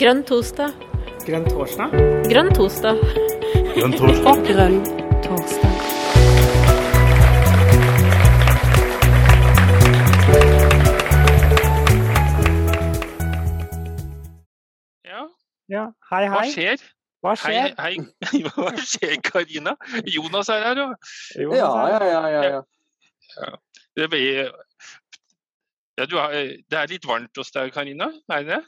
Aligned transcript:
Grønn 0.00 0.22
torsdag. 0.28 0.72
Grønn 1.26 1.46
torsdag? 1.50 1.94
Grønn 2.30 2.50
torsdag. 2.58 3.00
Grønn 3.76 3.96
torsdag. 3.98 4.42
Grønn 4.50 4.80
torsdag. 5.26 6.86
Ja, 15.06 15.22
Ja, 15.68 15.84
hei, 16.10 16.22
hei. 16.26 16.30
hva 16.34 16.42
skjer? 16.52 16.82
Hva 17.24 17.32
skjer? 17.38 17.72
hei. 17.80 17.96
Hva 18.54 18.70
skjer, 18.78 19.16
Karina? 19.24 19.72
Jonas 20.14 20.50
er 20.52 20.62
her, 20.68 20.80
jo. 20.82 20.86
Jo, 21.42 21.54
Ja, 21.58 21.70
ja, 21.90 22.00
ja. 22.06 22.22
ja, 22.34 22.42
ja. 22.52 23.50
Det, 23.96 24.08
blir- 24.12 24.52
ja, 25.98 26.04
du 26.06 26.16
har, 26.20 26.32
det 26.36 26.78
er 26.78 26.90
litt 26.92 27.06
varmt 27.08 27.36
hos 27.40 27.50
deg, 27.54 27.72
Karina? 27.74 28.10
Er 28.30 28.46
det? 28.46 28.60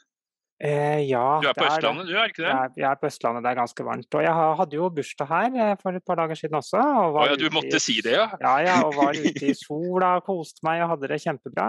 Eh, 0.60 1.04
ja, 1.06 1.38
Du 1.38 1.46
er 1.46 1.54
på 1.54 1.62
det 1.62 1.68
det. 1.68 1.74
Østlandet, 1.78 2.06
du, 2.08 2.14
er 2.18 2.30
ikke 2.32 2.42
det? 2.42 2.48
Jeg 2.50 2.58
er, 2.66 2.70
jeg 2.82 2.86
er 2.90 2.96
på 2.98 3.06
Østlandet, 3.06 3.44
det 3.44 3.50
er 3.52 3.58
ganske 3.60 3.84
varmt. 3.86 4.16
Og 4.18 4.24
jeg 4.26 4.34
hadde 4.58 4.74
jo 4.80 4.88
bursdag 4.90 5.28
her 5.30 5.58
eh, 5.68 5.74
for 5.82 5.94
et 6.00 6.04
par 6.04 6.18
dager 6.18 6.34
siden 6.40 6.58
også. 6.58 6.80
Og 6.82 7.18
ja, 7.28 7.36
du 7.38 7.44
måtte 7.54 7.78
i- 7.78 7.82
si 7.84 8.00
det, 8.02 8.16
ja. 8.16 8.24
Ja, 8.42 8.54
ja, 8.66 8.76
og 8.88 8.96
var 8.98 9.14
ute 9.28 9.52
i 9.52 9.54
sola, 9.54 10.16
koste 10.26 10.66
meg 10.66 10.82
og 10.82 10.90
hadde 10.96 11.12
det 11.14 11.20
kjempebra. 11.22 11.68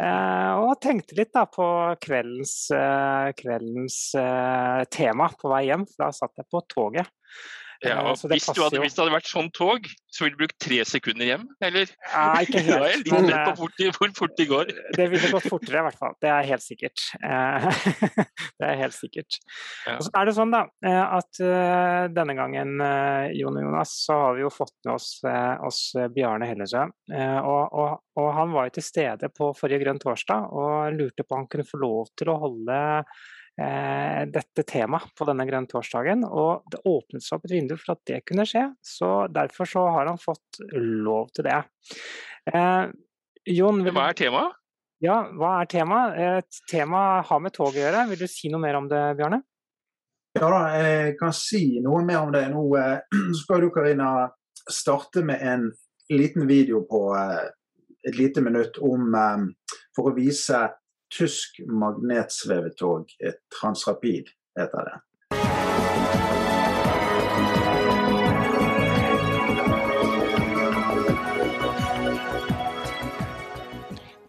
Eh, 0.00 0.52
og 0.64 0.72
tenkte 0.82 1.18
litt 1.20 1.34
da 1.36 1.44
på 1.46 1.68
kveldens, 2.02 2.54
eh, 2.72 3.28
kveldens 3.38 3.98
eh, 4.18 4.80
tema 4.90 5.28
på 5.36 5.52
vei 5.52 5.66
hjem, 5.68 5.84
for 5.92 6.06
da 6.06 6.10
satt 6.16 6.32
jeg 6.40 6.48
på 6.50 6.64
toget. 6.72 7.12
Ja 7.88 7.98
Eh, 8.00 8.10
og 8.10 8.16
det 8.24 8.30
hvis, 8.38 8.46
du 8.56 8.60
hadde, 8.64 8.80
hvis 8.82 8.94
det 8.96 9.02
hadde 9.04 9.14
vært 9.14 9.28
sånn 9.30 9.50
tog, 9.54 9.86
så 10.14 10.24
ville 10.24 10.36
du 10.36 10.40
brukt 10.44 10.56
tre 10.62 10.78
sekunder 10.86 11.26
hjem, 11.28 11.44
eller? 11.66 11.90
Nei, 12.14 12.42
ikke 12.46 12.62
helt. 12.68 12.84
jeg 12.88 13.00
litt 13.02 13.12
men 13.12 13.28
på 13.30 13.54
fort, 13.60 13.74
hvor, 13.98 14.08
det- 14.08 14.18
fort 14.18 14.36
de 14.38 14.46
går. 14.50 14.72
det 14.98 15.06
ville 15.12 15.30
gått 15.32 15.48
fortere 15.50 15.80
i 15.82 15.86
hvert 15.88 15.98
fall. 15.98 16.14
Det 16.22 16.30
er 16.30 16.48
helt 16.52 16.64
sikkert. 16.64 17.04
Eh, 17.18 17.68
det 18.60 18.68
er 18.70 18.78
helt 18.82 18.96
sikkert. 18.96 19.38
Ja. 19.86 19.96
Og 19.98 20.06
så 20.06 20.14
er 20.20 20.30
det 20.30 20.36
sånn 20.38 20.54
da, 20.54 20.62
eh, 20.86 21.16
at 21.18 21.40
eh, 21.44 22.06
denne 22.14 22.36
gangen, 22.38 22.74
eh, 22.84 23.28
Jon 23.40 23.58
og 23.60 23.66
Jonas, 23.66 23.94
så 24.06 24.18
har 24.28 24.38
vi 24.38 24.44
jo 24.46 24.52
fått 24.54 24.74
med 24.86 24.94
oss, 24.96 25.08
eh, 25.28 25.54
oss 25.66 25.80
eh, 25.98 26.08
Bjarne 26.14 26.48
Hellesø. 26.50 26.86
Eh, 27.12 27.38
Og, 27.44 27.74
og, 27.74 27.98
og 28.20 28.28
han 28.36 28.52
var 28.54 28.68
jo 28.68 28.76
til 28.78 28.86
stede 28.86 29.28
på 29.34 29.50
forrige 29.58 29.82
Grønn 29.82 29.98
torsdag 30.00 30.46
og 30.54 30.94
lurte 30.96 31.24
på 31.26 31.34
om 31.34 31.42
han 31.42 31.48
kunne 31.50 31.66
få 31.66 31.80
lov 31.82 32.12
til 32.16 32.30
å 32.32 32.38
holde 32.40 32.76
eh, 32.78 33.24
dette 33.54 34.64
temaet 34.66 35.12
på 35.14 35.26
denne 35.28 35.44
grønne 35.46 35.70
torsdagen. 35.70 36.24
Og 36.26 36.64
det 36.72 36.80
åpnet 36.90 37.22
seg 37.22 37.36
opp 37.36 37.44
et 37.46 37.54
vindu 37.54 37.76
for 37.78 37.94
at 37.94 38.00
det 38.10 38.24
kunne 38.26 38.46
skje, 38.50 38.64
så 38.82 39.10
derfor 39.30 39.68
så 39.70 39.84
har 39.94 40.10
han 40.10 40.18
fått 40.18 40.58
lov 40.74 41.30
til 41.36 41.46
det. 41.46 41.60
Eh, 42.50 42.84
Jon, 43.54 43.82
vil 43.84 43.94
Hva 43.94 44.10
er 44.10 44.18
temaet? 44.18 44.60
ja, 45.04 45.18
hva 45.36 45.58
er 45.60 45.68
temaet? 45.68 46.14
Et 46.16 46.60
tema 46.70 47.20
har 47.26 47.40
med 47.42 47.52
tog 47.52 47.74
å 47.74 47.78
gjøre. 47.78 48.06
Vil 48.10 48.22
du 48.24 48.28
si 48.30 48.48
noe 48.52 48.62
mer 48.62 48.78
om 48.78 48.88
det, 48.88 49.02
Bjarne? 49.18 49.42
Ja 50.34 50.48
da, 50.50 50.60
jeg 50.80 51.16
kan 51.20 51.34
si 51.36 51.80
noe 51.84 52.02
mer 52.06 52.24
om 52.24 52.32
det. 52.34 52.46
Nå 52.50 52.62
eh, 52.80 53.18
skal 53.40 53.66
du, 53.66 53.70
Karina, 53.74 54.30
starte 54.70 55.22
med 55.26 55.42
en 55.44 55.68
liten 56.10 56.48
video 56.48 56.82
på 56.88 57.06
eh, 57.18 57.44
et 58.08 58.16
lite 58.18 58.42
minutt 58.44 58.80
om 58.84 59.14
eh, 59.14 59.44
For 59.96 60.10
å 60.10 60.16
vise 60.16 60.64
tysk 61.14 61.60
magnetsvevetog, 61.70 63.12
et 63.22 63.40
Transrapid 63.54 64.32
heter 64.58 64.88
det. 64.88 65.00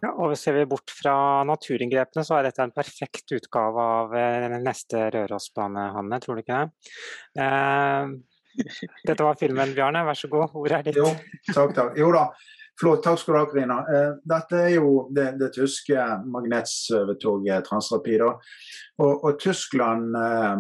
Ja, 0.06 0.12
og 0.22 0.36
Ser 0.38 0.54
vi 0.60 0.68
bort 0.70 0.94
fra 0.94 1.16
naturinngrepene, 1.48 2.24
så 2.28 2.38
er 2.38 2.50
dette 2.50 2.62
en 2.62 2.74
perfekt 2.76 3.34
utgave 3.34 3.90
av 3.98 4.14
den 4.14 4.60
neste 4.66 5.10
Rørosbane, 5.16 5.90
Hanne, 5.96 6.22
tror 6.22 6.38
du 6.38 6.46
ikke 6.46 6.62
det? 6.62 6.94
Eh, 7.42 8.14
dette 9.06 9.24
var 9.26 9.40
filmen, 9.40 9.74
Bjarne. 9.76 10.06
Vær 10.08 10.18
så 10.20 10.30
god, 10.32 10.54
ordet 10.56 10.78
er 10.78 10.86
ditt. 10.88 11.00
Jo, 11.02 11.10
takk, 11.52 11.74
takk. 11.76 11.98
Jo 12.00 12.12
da, 12.16 12.28
flott. 12.80 13.04
Takk 13.04 13.20
skal 13.20 13.34
du 13.34 13.40
ha, 13.40 13.46
Karina. 13.50 13.80
Eh, 13.96 14.14
Dette 14.24 14.62
er 14.62 14.74
jo 14.78 15.08
det, 15.16 15.32
det 15.40 15.52
tyske 15.56 16.08
magnetsøvetoget 16.32 17.68
Transrapid. 17.70 18.24
Og, 18.26 18.42
og 19.00 19.40
Tyskland 19.42 20.16
eh, 20.20 20.56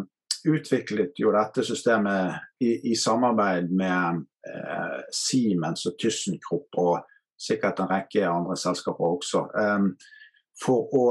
utviklet 0.45 1.19
jo 1.19 1.33
dette 1.33 1.65
systemet 1.65 2.61
i, 2.63 2.91
i 2.91 2.95
samarbeid 2.99 3.71
med 3.73 4.23
eh, 4.47 4.99
Siemens 5.13 5.87
og 5.89 5.97
ThyssenKrupp 6.01 6.81
og 6.81 6.95
sikkert 7.35 7.81
en 7.83 7.91
rekke 7.91 8.23
andre 8.29 8.55
selskaper 8.59 9.17
også. 9.17 9.47
em, 9.59 9.89
for 10.61 10.93
å 10.95 11.05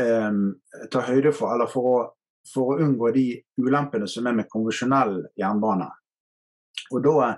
em, 0.00 0.44
ta 0.88 1.02
høyde 1.04 1.34
for, 1.36 1.52
eller 1.52 1.68
for 1.68 1.88
å, 1.90 1.96
for 2.48 2.72
å 2.72 2.78
unngå 2.80 3.10
de 3.12 3.24
ulempene 3.60 4.08
som 4.08 4.30
er 4.30 4.38
med 4.38 4.48
konvensjonell 4.48 5.18
jernbane. 5.36 5.90
Og 6.94 7.04
da 7.04 7.34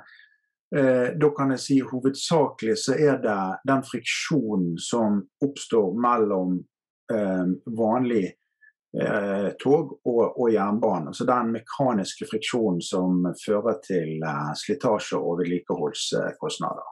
Eh, 0.77 1.09
da 1.21 1.29
kan 1.37 1.51
jeg 1.53 1.61
si 1.61 1.75
hovedsakelig 1.85 2.79
så 2.81 2.95
er 2.97 3.19
det 3.21 3.41
den 3.69 3.83
friksjonen 3.85 4.79
som 4.81 5.19
oppstår 5.45 5.91
mellom 6.01 6.55
eh, 7.13 7.51
vanlig 7.77 8.25
eh, 8.97 9.51
tog 9.61 9.99
og, 10.09 10.23
og 10.41 10.49
jernbane. 10.53 11.13
Så 11.13 11.27
den 11.29 11.53
mekaniske 11.59 12.29
friksjonen 12.31 12.81
som 12.81 13.21
fører 13.43 13.83
til 13.85 14.25
eh, 14.25 14.49
slitasje 14.63 15.21
og 15.21 15.43
vedlikeholdskostnader. 15.43 16.89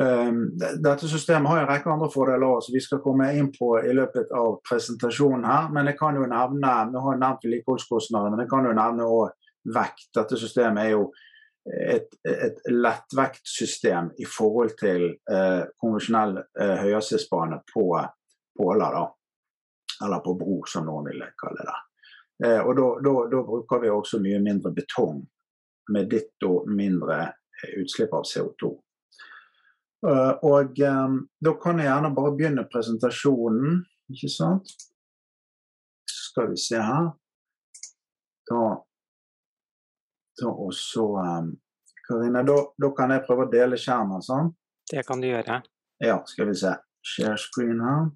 Eh, 0.00 0.32
dette 0.86 1.10
systemet 1.12 1.52
har 1.52 1.66
en 1.66 1.68
rekke 1.68 1.92
andre 1.92 2.08
fordeler 2.16 2.64
som 2.64 2.78
vi 2.78 2.82
skal 2.86 3.04
komme 3.04 3.28
inn 3.36 3.52
på 3.52 3.74
i 3.84 3.92
løpet 3.92 4.32
av 4.32 4.56
presentasjonen 4.64 5.44
her. 5.50 5.68
Men 5.76 5.92
jeg 5.92 6.00
kan 6.00 6.16
jo 6.16 6.24
nevne 6.32 6.72
Vi 6.96 7.04
har 7.10 7.20
nevnt 7.26 7.44
vedlikeholdskostnader, 7.44 8.32
men 8.32 8.46
jeg 8.46 8.52
kan 8.56 8.72
jo 8.72 8.72
nevne 8.80 9.12
også 9.20 9.52
vekt. 9.76 10.08
Dette 10.16 10.40
systemet 10.40 10.88
er 10.88 10.96
jo 10.96 11.06
et, 11.64 12.08
et 12.28 12.60
lettvektsystem 12.68 14.10
i 14.20 14.26
forhold 14.28 14.74
til 14.80 15.06
eh, 15.32 15.62
konvensjonell 15.80 16.36
eh, 16.60 16.76
høyhastighetsbane 16.82 17.62
på 17.72 17.86
påler, 18.58 18.98
da. 18.98 19.04
Eller 20.04 20.22
på 20.24 20.34
bro, 20.34 20.60
som 20.68 20.86
noen 20.86 21.08
vil 21.08 21.24
kalle 21.40 21.64
det. 21.64 21.78
Eh, 22.44 22.60
og 22.60 22.76
da, 22.76 23.14
bruker 23.48 23.82
vi 23.82 23.92
også 23.92 24.20
mye 24.22 24.40
mindre 24.44 24.74
betong, 24.76 25.22
med 25.94 26.08
ditto 26.10 26.64
mindre 26.68 27.20
eh, 27.24 27.76
utslipp 27.82 28.14
av 28.16 28.26
CO2. 28.28 28.72
Uh, 30.04 30.34
og 30.44 30.80
um, 30.84 31.14
da 31.40 31.54
kan 31.56 31.78
jeg 31.80 31.88
gjerne 31.88 32.10
bare 32.12 32.32
begynne 32.36 32.66
presentasjonen, 32.68 33.78
ikke 34.12 34.28
sant? 34.28 34.74
Så 36.04 36.26
skal 36.26 36.50
vi 36.50 36.58
se 36.60 36.76
her. 36.76 37.06
Da 38.50 38.58
så, 40.38 40.50
og 40.50 40.72
så 40.74 41.04
um, 41.20 41.52
Karina, 42.08 42.42
da, 42.44 42.56
da 42.82 42.90
kan 42.96 43.10
jeg 43.14 43.24
prøve 43.26 43.46
å 43.46 43.50
dele 43.52 43.76
skjermen, 43.80 44.20
sånn? 44.24 44.50
Det 44.90 45.06
kan 45.08 45.20
du 45.22 45.28
gjøre. 45.30 45.62
Ja, 46.04 46.18
skal 46.28 46.50
vi 46.50 46.54
se. 46.60 46.74
Share 47.04 47.36
screen 47.40 47.80
her. 47.84 48.10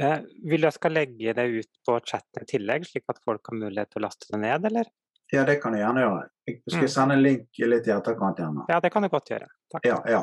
Eh, 0.00 0.22
vil 0.48 0.60
du 0.62 0.66
jeg 0.66 0.74
skal 0.78 0.94
legge 0.96 1.34
det 1.36 1.44
ut 1.54 1.68
på 1.86 1.98
chatten 2.08 2.42
i 2.42 2.48
tillegg, 2.50 2.86
slik 2.88 3.04
at 3.12 3.20
folk 3.24 3.46
har 3.50 3.58
mulighet 3.60 3.90
til 3.92 4.00
å 4.02 4.06
laste 4.08 4.26
det 4.32 4.40
ned, 4.42 4.64
eller? 4.70 4.88
Ja, 5.32 5.44
det 5.48 5.58
kan 5.62 5.72
du 5.72 5.78
gjerne 5.78 6.02
gjøre. 6.02 6.24
Jeg 6.46 6.62
skal 6.68 6.82
Mm. 6.88 6.94
sende 6.94 7.14
en 7.14 7.22
link 7.22 7.48
litt 7.58 7.86
i 7.88 7.92
etterkant 7.94 8.36
gjerne. 8.38 8.64
Ja, 8.68 8.80
det 8.80 8.90
kan 8.92 9.02
du 9.02 9.08
godt 9.08 9.30
gjøre. 9.30 9.46
Takk. 9.72 9.84
Ja, 9.86 10.00
ja. 10.08 10.22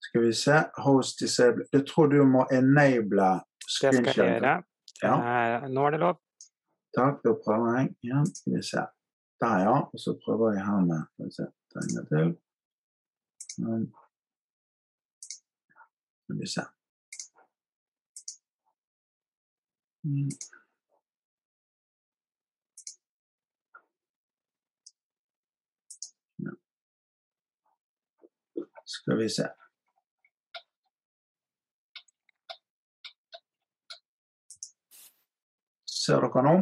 Skal 0.00 0.22
vi 0.22 0.32
se. 0.32 0.58
Host 0.84 1.18
disable. 1.20 1.64
Jeg 1.72 1.86
tror 1.86 2.08
du 2.10 2.24
må 2.24 2.46
enable 2.50 3.40
Det 3.60 3.68
skal 3.68 3.94
jeg 3.94 4.14
gjøre. 4.16 4.62
Ja, 5.02 5.14
Eh, 5.16 5.68
nå 5.68 5.86
er 5.86 5.90
det 5.90 6.00
lov. 6.00 6.16
takk. 6.96 7.22
Da 7.24 7.32
prøver 7.44 7.78
jeg 7.78 7.94
igjen. 8.04 8.26
Skal 8.26 8.52
vi 8.56 8.62
se. 8.62 8.86
Der, 9.40 9.58
ja. 9.66 9.76
Og 9.92 9.98
så 9.98 10.20
prøver 10.24 10.52
jeg 10.52 10.66
her 10.66 10.80
med 10.90 11.00
Skal 11.12 11.26
vi 11.26 11.32
se. 11.32 11.46
Ta 11.70 11.80
til. 12.10 12.36
Skal 16.24 16.40
vi 16.40 16.46
se. 16.46 16.62
Mm. 20.04 20.30
Skal 28.86 29.18
vi 29.18 29.28
se. 29.28 29.46
Ser 35.86 36.20
dere 36.20 36.42
nå? 36.42 36.54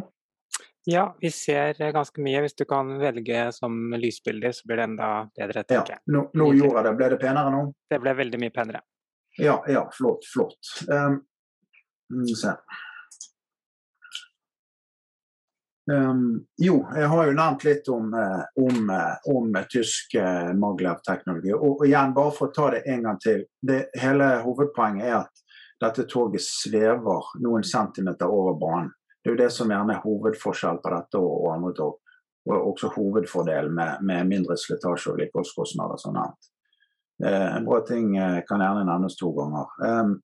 Ja, 0.91 1.15
vi 1.19 1.31
ser 1.31 1.81
eh, 1.81 1.91
ganske 1.91 2.21
mye. 2.21 2.41
Hvis 2.41 2.55
du 2.57 2.65
kan 2.65 2.95
velge 2.97 3.51
som 3.53 3.93
lysbilder, 3.93 4.51
så 4.51 4.67
blir 4.67 4.79
det 4.81 4.87
enda 4.89 5.09
bedre, 5.37 5.63
Ja, 5.69 5.83
nå, 6.05 6.29
nå 6.33 6.47
gjorde 6.57 6.79
jeg 6.79 6.85
det. 6.87 6.93
Ble 6.97 7.09
det 7.13 7.19
penere 7.21 7.51
nå? 7.53 7.63
Det 7.89 7.99
ble 8.01 8.13
veldig 8.17 8.39
mye 8.41 8.53
penere. 8.55 8.81
Ja, 9.37 9.59
ja, 9.69 9.83
flott, 9.93 10.25
flott. 10.33 10.71
Um, 10.89 11.19
se. 12.33 12.55
Um, 15.93 16.23
jo, 16.57 16.81
jeg 16.97 17.13
har 17.13 17.29
jo 17.29 17.37
nevnt 17.37 17.65
litt 17.69 17.93
om, 17.93 18.09
eh, 18.13 18.43
om, 18.65 18.89
eh, 18.93 19.29
om 19.35 19.61
tysk 19.69 20.17
maglev-teknologi. 20.57 21.53
Og, 21.53 21.83
og 21.83 21.85
igjen, 21.85 22.17
bare 22.17 22.33
for 22.33 22.49
å 22.49 22.55
ta 22.55 22.71
det 22.73 22.85
en 22.89 23.05
gang 23.05 23.21
til. 23.21 23.45
Det, 23.61 23.83
hele 24.01 24.35
hovedpoenget 24.41 25.05
er 25.05 25.19
at 25.21 25.45
dette 25.85 26.09
toget 26.09 26.41
svever 26.43 27.29
noen 27.45 27.61
centimeter 27.63 28.33
over 28.33 28.57
banen. 28.57 28.95
Det 29.19 29.29
er 29.29 29.35
jo 29.35 29.41
det 29.41 29.49
som 29.51 29.71
gjerne 29.71 29.97
er 29.97 30.03
hovedforskjell 30.03 30.79
på 30.83 30.93
dette 30.93 31.19
og, 31.19 31.33
og 31.43 31.51
andre 31.55 31.73
tog. 31.77 31.99
Og 32.49 32.69
også 32.71 32.91
hovedfordel 32.95 33.67
med, 33.75 34.01
med 34.05 34.29
mindre 34.29 34.55
slitasje 34.57 35.11
og 35.11 35.19
vedlikeholdskostnader. 35.19 35.99
Sånn 36.01 36.19
eh, 36.23 37.47
en 37.57 37.67
bra 37.67 37.81
ting 37.87 38.15
eh, 38.17 38.39
kan 38.47 38.63
gjerne 38.63 38.87
nevnes 38.87 39.19
to 39.19 39.31
ganger. 39.35 39.75
Um, 39.83 40.17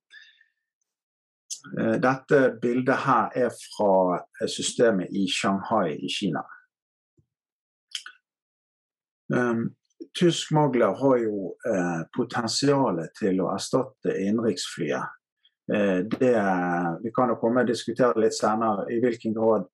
dette 1.76 2.40
bildet 2.62 3.02
her 3.08 3.32
er 3.34 3.50
fra 3.50 4.20
systemet 4.46 5.10
i 5.18 5.24
Shanghai 5.34 5.96
i 5.98 6.10
Kina. 6.14 6.44
Tysk 10.20 10.52
Magler 10.52 10.94
har 10.96 11.18
jo 11.18 11.56
eh, 11.68 12.02
potensialet 12.16 13.12
til 13.20 13.42
å 13.44 13.50
erstatte 13.52 14.14
innenriksflyet. 14.14 15.12
Eh, 15.74 16.02
det, 16.20 16.36
vi 17.04 17.14
kan 17.16 17.32
jo 17.32 17.40
komme 17.42 17.64
og 17.64 17.72
diskutere 17.72 18.22
litt 18.22 18.38
senere 18.38 18.86
i 18.94 19.00
hvilken 19.04 19.34
grad 19.38 19.66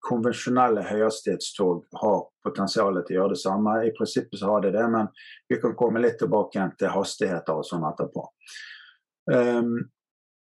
konvensjonelle 0.00 0.82
høyhastighetstog 0.88 1.84
har 2.00 2.20
potensialet 2.44 3.06
til 3.06 3.18
å 3.18 3.20
gjøre 3.20 3.36
det 3.36 3.42
samme. 3.42 3.76
I 3.84 3.94
prinsippet 3.96 4.40
så 4.40 4.54
har 4.54 4.64
det 4.64 4.74
det, 4.78 4.86
men 4.88 5.10
vi 5.48 5.60
kan 5.60 5.76
komme 5.76 6.02
litt 6.02 6.18
tilbake 6.22 6.70
til 6.80 6.94
hastigheter 6.94 7.60
og 7.60 7.66
sånn 7.68 7.84
etterpå. 7.90 8.24
Um, 9.30 9.74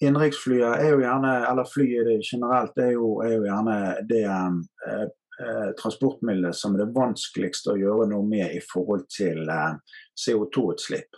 Innenriksflyet 0.04 0.78
er 0.78 0.92
jo 0.92 1.00
gjerne, 1.02 1.32
eller 1.50 1.70
flyet 1.72 2.26
generelt, 2.28 2.76
er 2.78 2.92
jo, 2.94 3.16
er 3.26 3.32
jo 3.34 3.46
gjerne 3.48 3.78
det 4.06 4.26
eh, 4.30 5.08
eh, 5.42 5.70
transportmiddelet 5.80 6.58
som 6.58 6.76
det 6.78 6.92
vanskeligste 6.94 7.74
å 7.74 7.80
gjøre 7.82 8.06
noe 8.12 8.28
med 8.28 8.54
i 8.54 8.62
forhold 8.62 9.08
til 9.10 9.50
eh, 9.50 9.80
CO2-utslipp. 10.22 11.18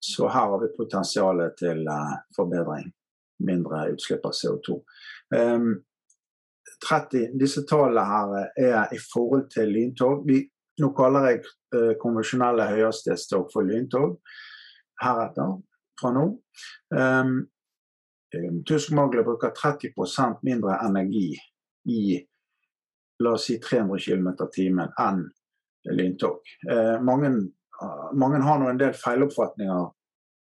Så 0.00 0.28
her 0.28 0.48
har 0.48 0.58
vi 0.62 0.72
potensialet 0.76 1.58
til 1.60 1.86
eh, 1.88 2.16
forbedring. 2.36 2.90
Mindre 3.44 3.86
utslipp 3.92 4.24
av 4.28 4.34
CO2. 4.36 4.78
30, 5.30 5.76
ehm, 7.20 7.38
disse 7.40 7.64
tallene 7.68 8.04
her 8.08 8.34
er 8.56 8.94
i 8.94 9.00
forhold 9.00 9.48
til 9.52 9.72
lyntog. 9.72 10.26
Vi, 10.28 10.42
nå 10.80 10.90
kaller 10.96 11.28
jeg 11.28 11.40
uh, 11.76 11.94
konvensjonelle 12.00 12.66
høyhastighetstog 12.68 13.48
for 13.52 13.64
lyntog 13.68 14.18
heretter, 15.00 15.56
fra 16.00 16.12
nå. 16.12 16.26
Um, 16.92 17.38
Tysk 18.68 18.92
Magler 18.96 19.24
bruker 19.26 19.50
30% 19.56 20.44
mindre 20.46 20.76
energi 20.86 21.32
i 21.90 22.20
la 23.20 23.32
oss 23.34 23.48
si 23.48 23.58
300 23.60 23.98
km 23.98 24.28
timen 24.54 24.92
enn 25.00 25.24
lyntog. 25.96 26.44
Eh, 26.70 27.00
mange, 27.02 27.32
mange, 28.12 28.42
har 28.44 28.60
nå 28.60 28.68
en 28.70 28.80
del 28.80 28.92
feiloppfatninger 28.96 29.88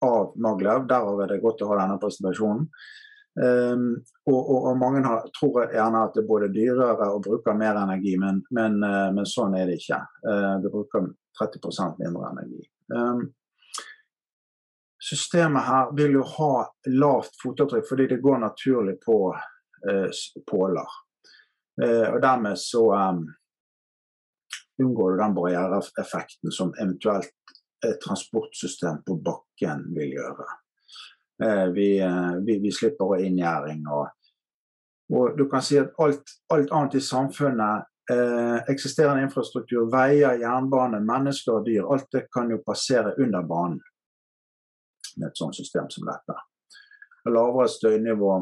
av 0.05 0.33
Maglev, 0.37 0.85
derav 0.87 1.21
er 1.23 1.33
det 1.33 1.41
godt 1.41 1.63
å 1.65 1.71
ha 1.71 1.81
denne 1.81 1.99
presentasjonen. 2.01 2.67
Um, 3.37 3.89
og, 4.25 4.37
og, 4.37 4.55
og, 4.71 4.77
mange 4.81 5.03
har, 5.05 5.27
tror 5.35 5.67
gjerne 5.69 5.99
at 6.07 6.15
det 6.15 6.23
er 6.23 6.29
både 6.29 6.47
dyrere 6.49 7.09
og 7.13 7.21
bruker 7.27 7.57
mer 7.57 7.77
energi, 7.77 8.15
men, 8.17 8.39
men, 8.57 8.79
uh, 8.81 9.09
men 9.13 9.27
sånn 9.29 9.53
er 9.59 9.69
det 9.69 9.77
ikke. 9.77 9.99
Uh, 10.25 10.55
det 10.63 10.71
bruker 10.73 11.11
30% 11.37 12.01
mindre 12.01 12.31
energi. 12.31 12.63
Um, 12.89 13.27
systemet 14.97 15.67
her 15.67 15.91
vil 15.97 16.17
jo 16.17 16.25
ha 16.33 16.51
lavt 16.89 17.37
fotavtrykk 17.43 17.85
fordi 17.85 18.07
det 18.15 18.23
går 18.25 18.41
naturlig 18.41 18.97
på 19.05 19.19
uh, 19.35 20.23
påler. 20.49 21.03
Og 21.77 22.15
dermed 22.17 22.57
så 22.57 22.87
um, 22.89 23.19
unngår 24.83 25.11
du 25.11 25.17
den 25.17 25.35
barriereeffekten 25.35 26.51
som 26.51 26.73
eventuelt 26.81 27.33
et 27.85 27.99
transportsystem 28.01 29.03
på 29.05 29.17
bakken 29.25 29.83
vil 29.95 30.15
gjøre. 30.17 30.47
Eh, 31.43 31.65
vi, 31.73 31.99
eh, 31.99 32.35
vi, 32.45 32.59
vi 32.59 32.71
slipper 32.71 33.19
inngjerding. 33.21 33.83
Og, 33.87 34.07
og, 35.13 35.37
du 35.37 35.45
kan 35.49 35.61
si 35.61 35.77
at 35.81 35.93
alt, 36.01 36.33
alt 36.53 36.73
annet 36.73 36.97
i 36.97 37.03
samfunnet, 37.05 37.85
eh, 38.11 38.57
eksisterende 38.73 39.27
infrastruktur, 39.27 39.85
veier, 39.93 40.39
jernbane, 40.41 41.01
mennesker 41.05 41.59
og 41.59 41.69
dyr, 41.69 41.85
alt 41.85 42.09
det 42.13 42.25
kan 42.33 42.49
jo 42.51 42.61
passere 42.65 43.13
under 43.21 43.45
banen 43.45 43.81
med 45.17 45.29
et 45.29 45.37
sånt 45.37 45.57
system 45.57 45.89
som 45.93 46.05
dette. 46.09 46.37
Lavere 47.27 47.67
støynivå, 47.69 48.33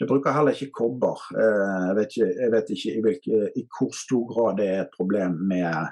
det 0.00 0.06
bruker 0.08 0.32
heller 0.32 0.56
ikke 0.56 0.72
kobber. 0.72 1.18
Eh, 1.36 1.80
jeg 1.88 1.96
vet 1.98 2.14
ikke, 2.14 2.28
jeg 2.42 2.52
vet 2.54 2.70
ikke 2.74 2.92
i, 2.92 3.00
hvilke, 3.04 3.40
i, 3.60 3.64
hvor 3.68 3.90
stor 3.92 4.22
grad 4.30 4.56
det 4.56 4.68
er 4.72 4.78
et 4.86 4.94
problem 4.96 5.34
med, 5.50 5.90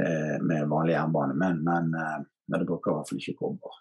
eh, 0.00 0.36
med 0.40 0.70
vanlig 0.70 0.94
jernbane, 0.94 1.36
men, 1.42 1.58
men, 1.66 1.90
eh, 2.00 2.22
men, 2.48 2.62
det 2.62 2.68
bruker 2.70 2.90
i 2.90 2.96
hvert 2.96 3.10
fall 3.10 3.20
ikke 3.20 3.36
kobber. 3.42 3.76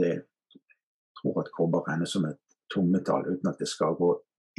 Det, 0.00 0.10
jeg 0.12 1.16
tror 1.16 1.40
at 1.40 1.48
kobber 1.56 1.88
regnes 1.88 2.12
som 2.12 2.28
et 2.28 2.36
tungmetall, 2.74 3.24
uten 3.30 3.48
at 3.48 3.62
det 3.64 3.70
skal 3.72 3.96
gå 3.96 4.10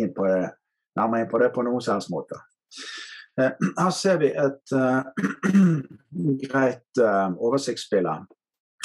inn 0.01 0.09
på 0.17 0.25
det, 0.25 0.49
nærmere 0.97 1.27
inn 1.27 1.31
på 1.35 1.43
det 1.43 1.53
på 1.53 1.67
noen 1.67 1.85
som 1.85 2.01
måte. 2.09 2.41
Her 3.37 3.93
ser 3.95 4.17
vi 4.25 4.33
et 4.41 4.73
uh, 4.75 5.05
greit 6.49 6.99
uh, 6.99 7.29
oversiktsbilde 7.37 8.17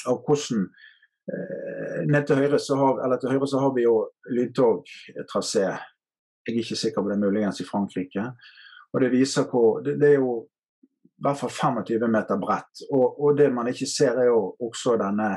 av 0.06 0.20
hvordan 0.22 0.68
ned 2.06 2.26
til 2.26 2.40
høyre, 2.40 2.58
så 2.62 2.76
har, 2.80 3.00
eller 3.04 3.20
til 3.20 3.32
høyre 3.34 3.48
så 3.50 3.60
har 3.62 3.72
vi 3.76 3.86
jo 3.86 3.96
lyntogtrasé. 4.32 5.66
Jeg 6.46 6.54
er 6.54 6.60
ikke 6.62 6.78
sikker 6.78 7.02
på 7.02 7.10
det, 7.10 7.18
muligens 7.20 7.60
i 7.60 7.66
Frankrike. 7.66 8.28
Og 8.92 9.00
Det 9.02 9.10
viser 9.12 9.48
hvor, 9.50 9.80
det, 9.84 9.96
det 10.00 10.12
er 10.14 10.20
jo 10.20 10.36
i 11.16 11.24
hvert 11.24 11.38
fall 11.40 11.50
25 11.50 12.08
meter 12.12 12.38
bredt. 12.40 12.84
Og, 12.90 13.20
og, 13.20 13.36
det 13.38 13.48
man 13.52 13.68
ikke 13.72 13.88
ser, 13.88 14.18
er 14.20 14.28
jo 14.28 14.54
også 14.60 14.98
denne 15.00 15.30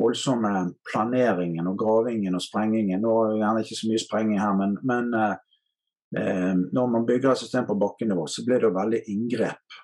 voldsomme 0.00 0.72
planeringen 0.88 1.68
og 1.68 1.78
gravingen 1.78 2.36
og 2.38 2.42
sprengingen. 2.42 3.02
Nå 3.04 3.14
er 3.20 3.32
det 3.32 3.40
gjerne 3.42 3.64
ikke 3.64 3.78
så 3.78 3.90
mye 3.90 4.02
sprenging 4.02 4.40
her, 4.40 4.54
men, 4.56 4.76
men 4.88 5.12
eh, 5.20 6.54
når 6.72 6.92
man 6.94 7.06
bygger 7.06 7.34
et 7.34 7.42
system 7.44 7.68
på 7.68 7.76
bakkenivå, 7.80 8.26
så 8.26 8.44
blir 8.46 8.60
det 8.60 8.70
jo 8.70 8.78
veldig 8.78 9.02
inngrep 9.12 9.80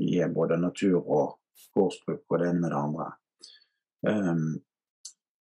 i 0.00 0.16
både 0.32 0.56
natur 0.56 1.02
og 1.02 1.38
gårdsbruk 1.76 2.24
og 2.28 2.40
det 2.40 2.48
ene 2.48 2.62
med 2.62 2.72
det 2.72 2.80
andre. 2.80 3.08
Um, 4.08 4.46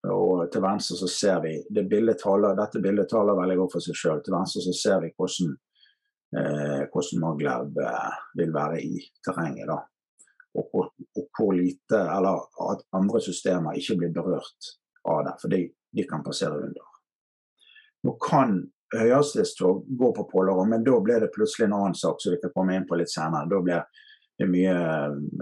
og 0.07 0.45
til 0.53 0.63
venstre 0.63 0.97
så 1.01 1.09
ser 1.11 1.41
vi 1.43 1.55
det 1.75 1.89
bildet 1.91 2.21
taler, 2.23 2.55
Dette 2.57 2.81
bildet 2.83 3.11
taler 3.11 3.39
veldig 3.39 3.57
godt 3.59 3.75
for 3.75 3.85
seg 3.85 3.99
sjøl. 3.99 4.21
Til 4.23 4.37
venstre 4.37 4.63
så 4.63 4.75
ser 4.79 5.01
vi 5.03 5.11
hvordan, 5.11 5.55
eh, 6.39 6.83
hvordan 6.93 7.23
Maglev 7.25 7.81
eh, 7.83 8.19
vil 8.39 8.53
være 8.55 8.83
i 8.85 9.01
terrenget. 9.27 9.67
da. 9.67 9.81
Og, 10.55 10.71
og, 10.75 10.93
og, 11.19 11.25
hvor 11.35 11.53
lite, 11.53 11.99
eller 11.99 12.47
at 12.71 12.87
andre 12.95 13.21
systemer 13.21 13.79
ikke 13.79 13.99
blir 13.99 14.15
berørt 14.15 14.73
av 15.05 15.25
det. 15.27 15.35
For 15.43 15.55
de, 15.55 15.63
de 15.95 16.07
kan 16.07 16.23
passere 16.25 16.63
under. 16.63 16.95
Nå 18.07 18.15
kan 18.23 18.61
høyhastighetstog 18.95 19.83
gå 19.99 20.13
på 20.15 20.29
Pålåret, 20.31 20.71
men 20.71 20.87
da 20.87 20.95
blir 21.03 21.21
det 21.21 21.33
plutselig 21.35 21.67
en 21.67 21.77
annen 21.81 21.99
sak 21.99 22.23
som 22.23 22.33
vi 22.33 22.41
kan 22.41 22.55
komme 22.55 22.79
inn 22.79 22.87
på 22.89 22.97
litt 22.97 23.13
senere. 23.13 23.51
Da 23.51 23.61
blir 23.61 24.07
det 24.39 24.47
mye, 24.49 24.79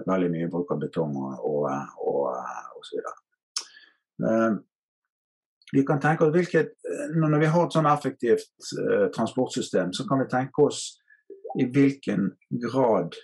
veldig 0.09 0.33
mye 0.33 0.51
bruk 0.51 0.73
av 0.73 0.81
betong 0.83 1.15
og, 1.21 1.45
og, 1.45 1.69
og, 2.09 2.25
og 2.33 2.89
så 2.89 2.97
videre. 2.97 3.26
Uh, 4.23 4.59
vi 5.75 5.83
kan 5.87 6.01
tenke 6.01 6.25
oss 6.25 6.33
hvilket, 6.33 6.77
Når 7.17 7.41
vi 7.43 7.49
har 7.51 7.67
et 7.67 7.75
sånn 7.75 7.89
effektivt 7.91 8.69
uh, 8.79 9.09
transportsystem, 9.15 9.93
så 9.93 10.07
kan 10.09 10.23
vi 10.23 10.31
tenke 10.31 10.69
oss 10.69 10.85
i 11.57 11.65
hvilken 11.73 12.31
grad 12.61 13.15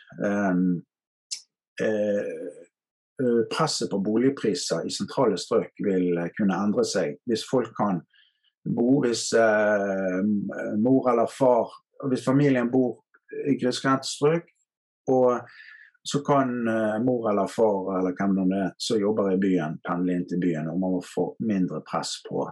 presset 3.53 3.91
på 3.93 3.99
boligpriser 4.01 4.87
i 4.89 4.93
sentrale 4.95 5.37
strøk 5.37 5.83
vil 5.85 6.17
kunne 6.39 6.57
endre 6.57 6.85
seg. 6.89 7.19
Hvis 7.29 7.45
folk 7.45 7.75
kan 7.77 8.01
bo, 8.65 9.03
hvis 9.05 9.27
mor 10.81 11.11
eller 11.13 11.29
far, 11.29 11.75
hvis 12.09 12.25
familien 12.25 12.71
bor 12.73 13.03
i 13.49 13.59
grisgrendte 13.61 14.09
strøk, 14.09 14.49
og 15.13 15.45
så 16.03 16.19
kan 16.27 16.69
uh, 16.69 17.05
mor 17.05 17.31
eller 17.31 17.47
far 17.47 17.99
eller 17.99 18.17
hvem 18.19 18.35
det 18.39 18.59
er 18.59 18.73
som 18.77 19.01
jobber 19.01 19.33
i 19.33 19.41
byen, 19.43 19.79
pendle 19.87 20.17
inn 20.17 20.27
til 20.29 20.41
byen, 20.43 20.71
og 20.73 20.81
man 20.81 20.97
må 20.97 21.03
få 21.07 21.29
mindre 21.47 21.83
press 21.87 22.17
på 22.29 22.47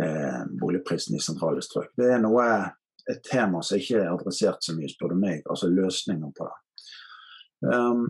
eh, 0.00 0.42
boligprisen 0.60 1.16
i 1.16 1.22
sentrale 1.22 1.62
strøk. 1.64 1.94
Det 1.96 2.10
er 2.12 2.20
noe, 2.22 2.44
et 3.10 3.22
tema 3.24 3.60
som 3.62 3.80
ikke 3.80 4.00
er 4.00 4.12
adressert 4.12 4.64
så 4.64 4.74
mye, 4.76 4.88
spør 4.88 5.12
du 5.12 5.18
meg. 5.20 5.42
Altså 5.50 5.68
løsninger 5.68 6.30
på 6.36 6.46
det. 6.48 6.60
Um, 7.72 8.04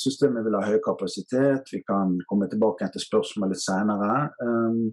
systemet 0.00 0.46
vil 0.46 0.56
ha 0.58 0.64
høy 0.66 0.80
kapasitet. 0.84 1.70
Vi 1.70 1.82
kan 1.86 2.16
komme 2.28 2.48
tilbake 2.50 2.88
til 2.90 3.04
spørsmålet 3.04 3.54
litt 3.54 3.64
senere. 3.64 4.16
Um, 4.42 4.92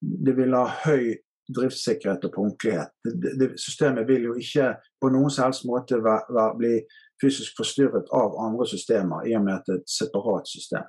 det 0.00 0.36
vil 0.38 0.56
ha 0.56 0.64
høy 0.86 1.16
driftssikkerhet 1.56 2.24
og 2.24 2.32
punktlighet. 2.34 2.92
Det, 3.04 3.32
det, 3.40 3.48
systemet 3.60 4.08
vil 4.08 4.28
jo 4.28 4.34
ikke 4.38 4.74
på 5.00 5.10
noen 5.12 5.32
som 5.32 5.48
helst 5.48 5.66
måte 5.68 6.00
være, 6.04 6.34
være, 6.34 6.56
bli 6.60 6.74
fysisk 7.22 7.56
forstyrret 7.58 8.12
av 8.14 8.36
andre 8.44 8.66
systemer, 8.68 9.26
i 9.26 9.34
og 9.36 9.44
med 9.46 9.56
at 9.56 9.66
det 9.66 9.76
er 9.76 9.82
et 9.82 9.96
separat 9.96 10.48
system. 10.48 10.86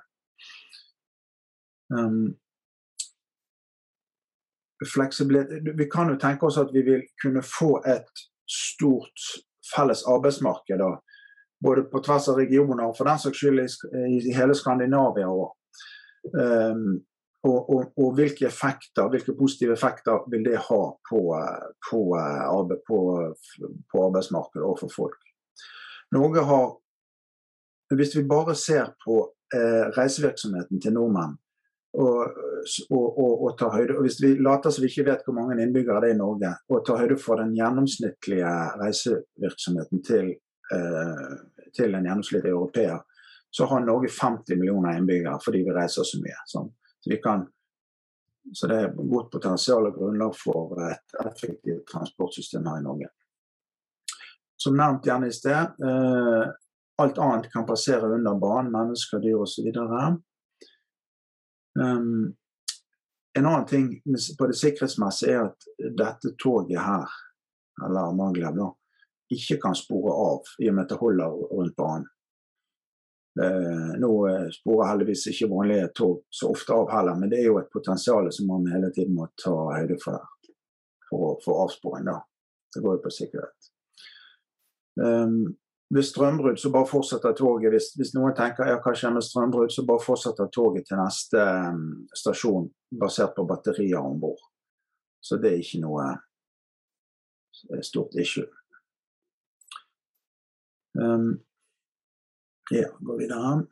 Um, 1.90 2.36
vi 4.80 5.86
kan 5.92 6.08
jo 6.08 6.16
tenke 6.20 6.46
oss 6.46 6.58
at 6.60 6.70
vi 6.72 6.84
vil 6.86 7.02
kunne 7.22 7.42
få 7.44 7.82
et 7.84 8.26
stort 8.48 9.26
felles 9.74 10.04
arbeidsmarked. 10.08 10.78
Da, 10.80 10.94
både 11.64 11.84
på 11.92 12.00
tvers 12.04 12.28
av 12.28 12.38
regioner 12.40 12.86
og 12.86 12.96
for 12.96 13.08
den 13.08 13.20
saks 13.20 13.42
skyld 13.42 13.60
i, 13.64 14.32
hele 14.36 14.56
Skandinavia. 14.56 15.28
Um, 16.32 17.00
og, 17.48 17.58
og, 17.72 17.92
og, 17.96 18.14
hvilke 18.18 18.46
effekter, 18.46 19.08
hvilke 19.08 19.32
positive 19.38 19.72
effekter 19.72 20.24
vil 20.30 20.44
det 20.44 20.58
ha 20.60 20.80
på, 21.08 21.20
på, 21.88 22.00
arbeid, 22.18 22.82
på, 22.88 22.98
på 23.92 24.06
arbeidsmarkedet 24.06 24.66
og 24.66 24.76
for 24.82 24.92
folk. 24.96 25.20
Norge 26.12 26.44
har, 26.44 26.66
hvis 27.96 28.16
vi 28.18 28.26
bare 28.28 28.54
ser 28.58 28.92
på 29.04 29.22
eh, 29.54 29.86
reisevirksomheten 29.96 30.82
til 30.82 30.96
nordmenn, 30.98 31.38
og, 31.98 32.36
og, 32.94 33.30
og, 33.44 33.48
ta 33.58 33.70
høyde, 33.72 33.96
og 33.98 34.04
Hvis 34.06 34.20
vi 34.22 34.36
later 34.38 34.70
som 34.70 34.84
vi 34.84 34.90
ikke 34.92 35.08
vet 35.08 35.24
hvor 35.26 35.34
mange 35.34 35.56
innbyggere 35.58 36.04
det 36.04 36.10
er 36.12 36.14
i 36.14 36.20
Norge, 36.20 36.52
og 36.70 36.84
tar 36.86 37.00
høyde 37.02 37.16
for 37.18 37.40
den 37.40 37.54
gjennomsnittlige 37.56 38.52
reisevirksomheten 38.82 40.04
til, 40.06 40.28
eh, 40.74 41.32
til 41.74 41.94
en 41.94 42.06
gjennomsnittlig 42.06 42.52
europeer, 42.52 43.00
så 43.50 43.66
har 43.66 43.82
Norge 43.82 44.12
50 44.20 44.60
millioner 44.60 44.98
innbyggere 44.98 45.40
fordi 45.44 45.64
vi 45.66 45.74
reiser 45.74 46.06
så 46.06 46.20
mye. 46.22 46.38
Sånn. 46.52 46.70
Så, 47.00 47.16
kan, 47.22 47.46
så, 48.54 48.66
det 48.66 48.76
er 48.76 48.96
godt 48.96 49.30
potensial 49.32 49.88
og 49.88 49.96
grunnlag 49.96 50.34
for 50.36 50.76
et 50.84 51.14
effektivt 51.24 51.86
transportsystem 51.88 52.66
her 52.68 52.80
i 52.80 52.84
Norge. 52.84 53.08
Som 54.60 54.76
nevnt 54.76 55.06
gjerne 55.08 55.30
i 55.30 55.32
sted, 55.32 55.80
eh, 55.80 56.50
alt 57.00 57.18
annet 57.18 57.48
kan 57.52 57.66
passere 57.66 58.10
under 58.12 58.36
banen, 58.36 58.72
mennesker, 58.72 59.22
dyr 59.24 59.40
osv. 59.40 59.70
Um, 61.80 62.34
en 63.38 63.46
annen 63.46 63.66
ting 63.66 64.02
på 64.38 64.46
det 64.50 64.58
sikkerhetsmessige 64.58 65.36
er 65.38 65.48
at 65.48 65.68
dette 65.96 66.34
toget 66.42 66.80
her, 66.82 67.08
eller 67.86 68.12
Maglev, 68.18 68.58
ikke 69.30 69.60
kan 69.62 69.76
spore 69.78 70.12
av 70.12 70.50
i 70.58 70.68
og 70.68 70.76
med 70.76 70.84
at 70.84 70.92
det 70.92 71.00
holder 71.00 71.36
rundt 71.54 71.76
banen. 71.78 72.08
Eh, 73.40 73.92
nå 74.02 74.10
eh, 74.28 74.48
sporer 74.52 74.90
heldigvis 74.90 75.28
ikke 75.30 75.48
vanlige 75.52 75.92
tog 75.96 76.18
så 76.28 76.50
ofte 76.52 76.76
av 76.76 76.90
heller, 76.92 77.16
men 77.16 77.30
det 77.32 77.40
er 77.40 77.48
jo 77.48 77.60
et 77.60 77.70
potensial 77.72 78.28
som 78.34 78.50
man 78.50 78.68
hele 78.72 78.90
tiden 78.92 79.16
må 79.16 79.30
ta 79.40 79.54
høyde 79.78 79.96
for 80.02 80.20
for, 81.10 81.40
for 81.44 81.64
avsporing. 81.64 82.04
da. 82.04 82.20
Det 82.74 82.82
går 82.82 82.94
jo 82.94 83.02
på 83.02 83.10
sikkerhet. 83.10 83.70
Um, 85.00 85.56
ved 85.90 86.02
strømbrudd 86.02 86.58
så 86.58 86.70
bare 86.70 86.86
fortsetter 86.86 87.32
toget. 87.32 87.72
Hvis, 87.72 87.88
hvis, 87.98 88.12
noen 88.14 88.34
tenker 88.38 88.68
ja, 88.68 88.78
hva 88.78 88.94
skjer 88.94 89.14
med 89.16 89.26
strømbrudd, 89.26 89.72
så 89.74 89.82
bare 89.86 90.04
fortsetter 90.04 90.50
toget 90.54 90.86
til 90.86 91.00
neste 91.00 91.42
um, 91.72 92.06
stasjon 92.14 92.70
basert 93.00 93.34
på 93.34 93.46
batterier 93.48 93.98
om 93.98 94.20
bord. 94.22 94.42
Så 95.20 95.40
det 95.42 95.50
er 95.50 95.64
ikke 95.64 95.82
noe 95.82 96.06
stort 97.84 98.14
issue. 98.22 98.46
Um, 100.94 101.40
ja, 102.70 102.88
gå 102.98 103.16
videre. 103.18 103.64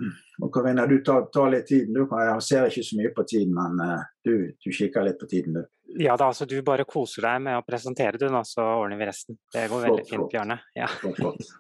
Og 0.42 0.50
Karina, 0.54 0.86
du 0.86 0.98
tar, 1.04 1.28
tar, 1.32 1.50
litt 1.52 1.68
tiden. 1.70 1.94
Du, 1.94 2.04
jeg 2.10 2.42
ser 2.42 2.66
ikke 2.66 2.86
så 2.86 2.98
mye 2.98 3.12
på 3.14 3.24
tiden, 3.30 3.54
men 3.54 3.78
uh, 3.82 4.02
du, 4.26 4.34
du, 4.58 4.70
kikker 4.74 5.06
litt 5.06 5.20
på 5.20 5.28
tiden, 5.30 5.60
du. 5.60 5.64
Ja 6.02 6.18
da, 6.20 6.28
altså 6.28 6.44
du 6.44 6.58
bare 6.66 6.84
koser 6.84 7.24
deg 7.24 7.46
med 7.46 7.56
å 7.56 7.64
presentere, 7.64 8.20
du, 8.20 8.26
nå, 8.32 8.42
så 8.44 8.66
ordner 8.82 9.00
vi 9.00 9.08
resten. 9.08 9.38
Det 9.54 9.68
går 9.70 9.86
veldig 9.86 10.04
fint, 10.10 10.26
Bjarne. 10.32 10.58
Ja. 10.76 10.90
Flott, 11.00 11.16
flott. 11.22 11.54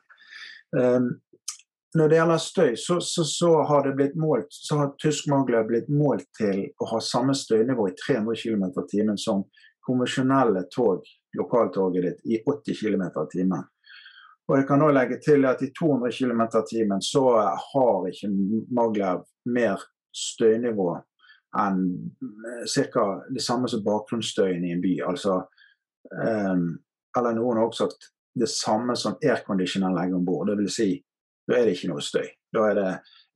Um, 0.76 1.14
når 1.96 2.10
det 2.10 2.18
gjelder 2.18 2.42
støy, 2.42 2.74
så, 2.76 2.98
så, 3.00 3.24
så, 3.24 3.52
har 3.70 3.86
det 3.86 3.94
blitt 3.96 4.18
målt, 4.20 4.50
så 4.52 4.82
har 4.82 4.90
tysk 5.00 5.30
mangler 5.32 5.64
blitt 5.64 5.88
målt 5.88 6.26
til 6.36 6.66
å 6.76 6.90
ha 6.90 7.00
samme 7.00 7.32
støynivå 7.38 7.88
i 7.88 7.94
300 7.96 8.36
km 8.42 8.66
i 8.68 8.84
timen 8.90 9.16
som 9.16 9.46
konvensjonelle 9.86 10.66
tog, 10.74 11.06
lokaltoget 11.38 12.04
ditt, 12.04 12.20
i 12.28 12.42
80 12.44 12.76
km 12.82 13.06
i 13.08 13.26
timen. 13.32 13.64
Og 14.48 14.56
jeg 14.56 14.66
kan 14.68 14.82
også 14.82 14.96
legge 14.96 15.18
til 15.20 15.44
at 15.44 15.62
i 15.62 15.72
200 15.78 16.12
km 16.16 16.42
timen 16.70 17.02
så 17.04 17.24
har 17.72 18.06
ikke 18.08 18.30
Maglev 18.72 19.24
mer 19.44 19.82
støynivå 20.14 20.94
enn 21.58 21.84
eh, 22.48 22.64
ca. 22.68 23.04
det 23.32 23.42
samme 23.42 23.68
som 23.68 23.84
bakgrunnsstøyen 23.84 24.64
i 24.64 24.72
en 24.72 24.82
by. 24.84 24.94
Altså, 25.08 25.38
um, 26.12 26.66
eller 27.16 27.36
noen 27.36 27.60
har 27.60 27.68
også 27.68 27.86
sagt 27.86 28.10
det 28.38 28.48
samme 28.52 28.96
som 28.96 29.16
airconditioneren 29.24 29.96
legger 29.96 30.18
om 30.18 30.26
bord. 30.26 30.52
Dvs. 30.52 30.76
Si, 30.76 30.90
da 31.48 31.56
er 31.56 31.66
det 31.66 31.76
ikke 31.76 31.90
noe 31.92 32.04
støy. 32.04 32.28
Det, 32.52 32.84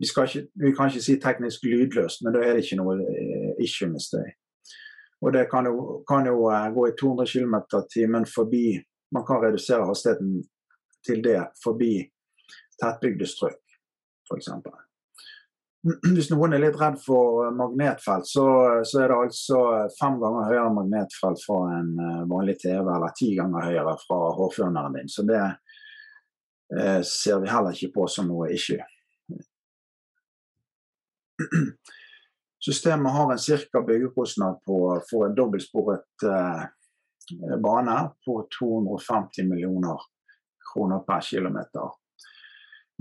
vi, 0.00 0.08
ikke, 0.08 0.44
vi, 0.60 0.74
kan 0.76 0.92
ikke 0.92 1.04
si 1.04 1.18
teknisk 1.20 1.64
lydløst, 1.64 2.22
men 2.24 2.36
da 2.36 2.44
er 2.44 2.56
det 2.56 2.64
ikke 2.66 2.80
noe 2.80 2.98
uh, 3.00 3.50
issue 3.64 3.88
med 3.90 4.04
støy. 4.04 4.28
Og 5.22 5.32
det 5.36 5.46
kan 5.50 5.68
jo, 5.68 6.00
kan 6.08 6.28
jo 6.28 6.46
uh, 6.48 6.68
gå 6.74 6.88
i 6.88 6.96
200 7.00 7.28
km 7.32 7.84
timen 7.92 8.28
forbi 8.28 8.80
Man 9.12 9.26
kan 9.28 9.42
redusere 9.42 9.84
hastigheten 9.84 10.38
til 11.06 11.22
det 11.24 11.40
forbi 11.62 11.94
tettbygde 12.80 13.28
strøk, 13.28 13.76
f.eks. 14.28 14.48
Hvis 15.82 16.28
noen 16.30 16.54
er 16.54 16.62
litt 16.62 16.76
redd 16.78 17.00
for 17.02 17.48
magnetfelt, 17.58 18.28
så, 18.30 18.44
så, 18.86 19.00
er 19.02 19.10
det 19.10 19.16
altså 19.18 19.62
fem 19.96 20.20
ganger 20.22 20.46
høyere 20.52 20.74
magnetfelt 20.76 21.42
fra 21.42 21.56
en 21.80 21.90
eh, 21.98 22.20
vanlig 22.30 22.54
TV, 22.62 22.86
eller 22.86 23.16
ti 23.18 23.32
ganger 23.34 23.66
høyere 23.66 23.96
fra 24.04 24.18
hårføneren 24.38 24.94
din. 25.00 25.10
Så 25.10 25.26
det 25.26 25.40
eh, 25.42 27.00
ser 27.02 27.42
vi 27.42 27.50
heller 27.50 27.74
ikke 27.74 27.94
på 27.96 28.06
som 28.14 28.30
noe 28.30 28.52
issue. 28.54 28.78
Systemet 32.62 33.12
har 33.16 33.32
en 33.34 33.42
ca. 33.42 33.82
byggekostnad 33.82 34.62
på, 34.62 34.78
for 35.10 35.26
en 35.26 35.34
dobbeltsporet 35.34 36.28
eh, 36.30 36.62
bane 37.58 37.98
på 38.22 38.38
250 38.54 39.50
millioner 39.50 39.98
kroner 40.72 41.04
per 41.06 41.20
kilometer. 41.26 41.92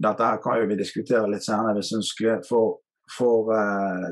Dette 0.01 0.27
her 0.27 0.39
kan 0.43 0.59
jo 0.59 0.69
vi 0.69 0.77
diskutere 0.79 1.29
litt 1.29 1.45
senere 1.45 1.77
hvis 1.77 1.93
ønskelig. 1.97 2.39
For, 2.47 2.79
for 3.11 3.51
uh, 3.53 4.07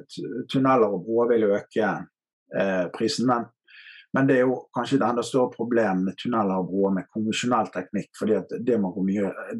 tunneler 0.52 0.90
og 0.90 1.06
broer 1.06 1.32
vil 1.34 1.48
øke 1.50 1.94
uh, 1.94 2.86
prisen. 2.96 3.30
Men, 3.30 3.48
men, 4.16 4.28
det 4.30 4.40
er 4.40 4.46
jo 4.46 4.60
kanskje 4.76 5.00
et 5.00 5.08
enda 5.08 5.24
større 5.26 5.54
problem 5.56 6.06
med 6.10 6.20
tunneler 6.20 6.62
og 6.62 6.70
broer 6.72 6.98
med 6.98 7.10
konvensjonell 7.14 7.72
teknikk. 7.74 8.12
fordi 8.20 8.42
det 8.68 8.78
må, 8.82 8.94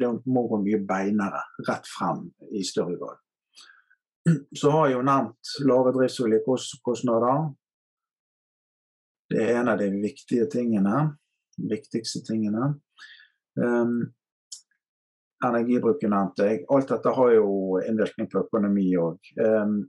det 0.00 0.12
må 0.26 0.46
gå 0.50 0.62
mye 0.64 0.82
beinere 0.86 1.42
rett 1.68 1.90
frem 1.96 2.28
i 2.54 2.64
større 2.66 2.98
grad. 3.00 3.18
Så 4.56 4.70
har 4.70 4.88
jeg 4.88 4.98
jo 4.98 5.06
nevnt 5.06 5.54
lave 5.64 5.94
og. 5.96 7.54
Det 9.30 9.42
er 9.46 9.60
en 9.60 9.70
av 9.72 9.78
de 9.78 9.88
viktige 9.94 10.46
tingene. 10.50 11.08
Viktigste 11.70 12.22
tingene. 12.26 12.74
Um, 13.60 14.12
energibruken 15.44 16.12
nevnte 16.12 16.46
jeg. 16.48 16.64
Alt 16.68 16.92
dette 16.92 17.14
har 17.16 17.32
jo 17.34 17.80
innvirkning 17.84 18.28
på 18.30 18.44
økonomi 18.44 18.86
òg. 19.00 19.32
Um, 19.40 19.80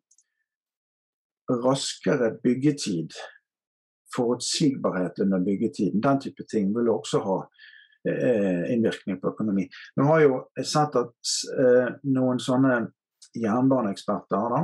raskere 1.52 2.32
byggetid, 2.44 3.16
forutsigbarhet 4.16 5.20
under 5.24 5.44
byggetiden, 5.44 6.04
den 6.04 6.20
type 6.24 6.46
ting 6.52 6.72
vil 6.76 6.92
også 6.92 7.24
ha 7.26 7.38
uh, 7.44 8.64
innvirkning 8.72 9.20
på 9.22 9.34
økonomi. 9.34 9.68
Nå 10.00 10.08
har 10.12 10.24
jo 10.26 10.44
sett 10.58 10.96
at 11.00 11.34
uh, 11.58 11.90
noen 12.08 12.40
sånne 12.40 12.86
jernbaneeksperter 13.36 14.56
da, 14.56 14.62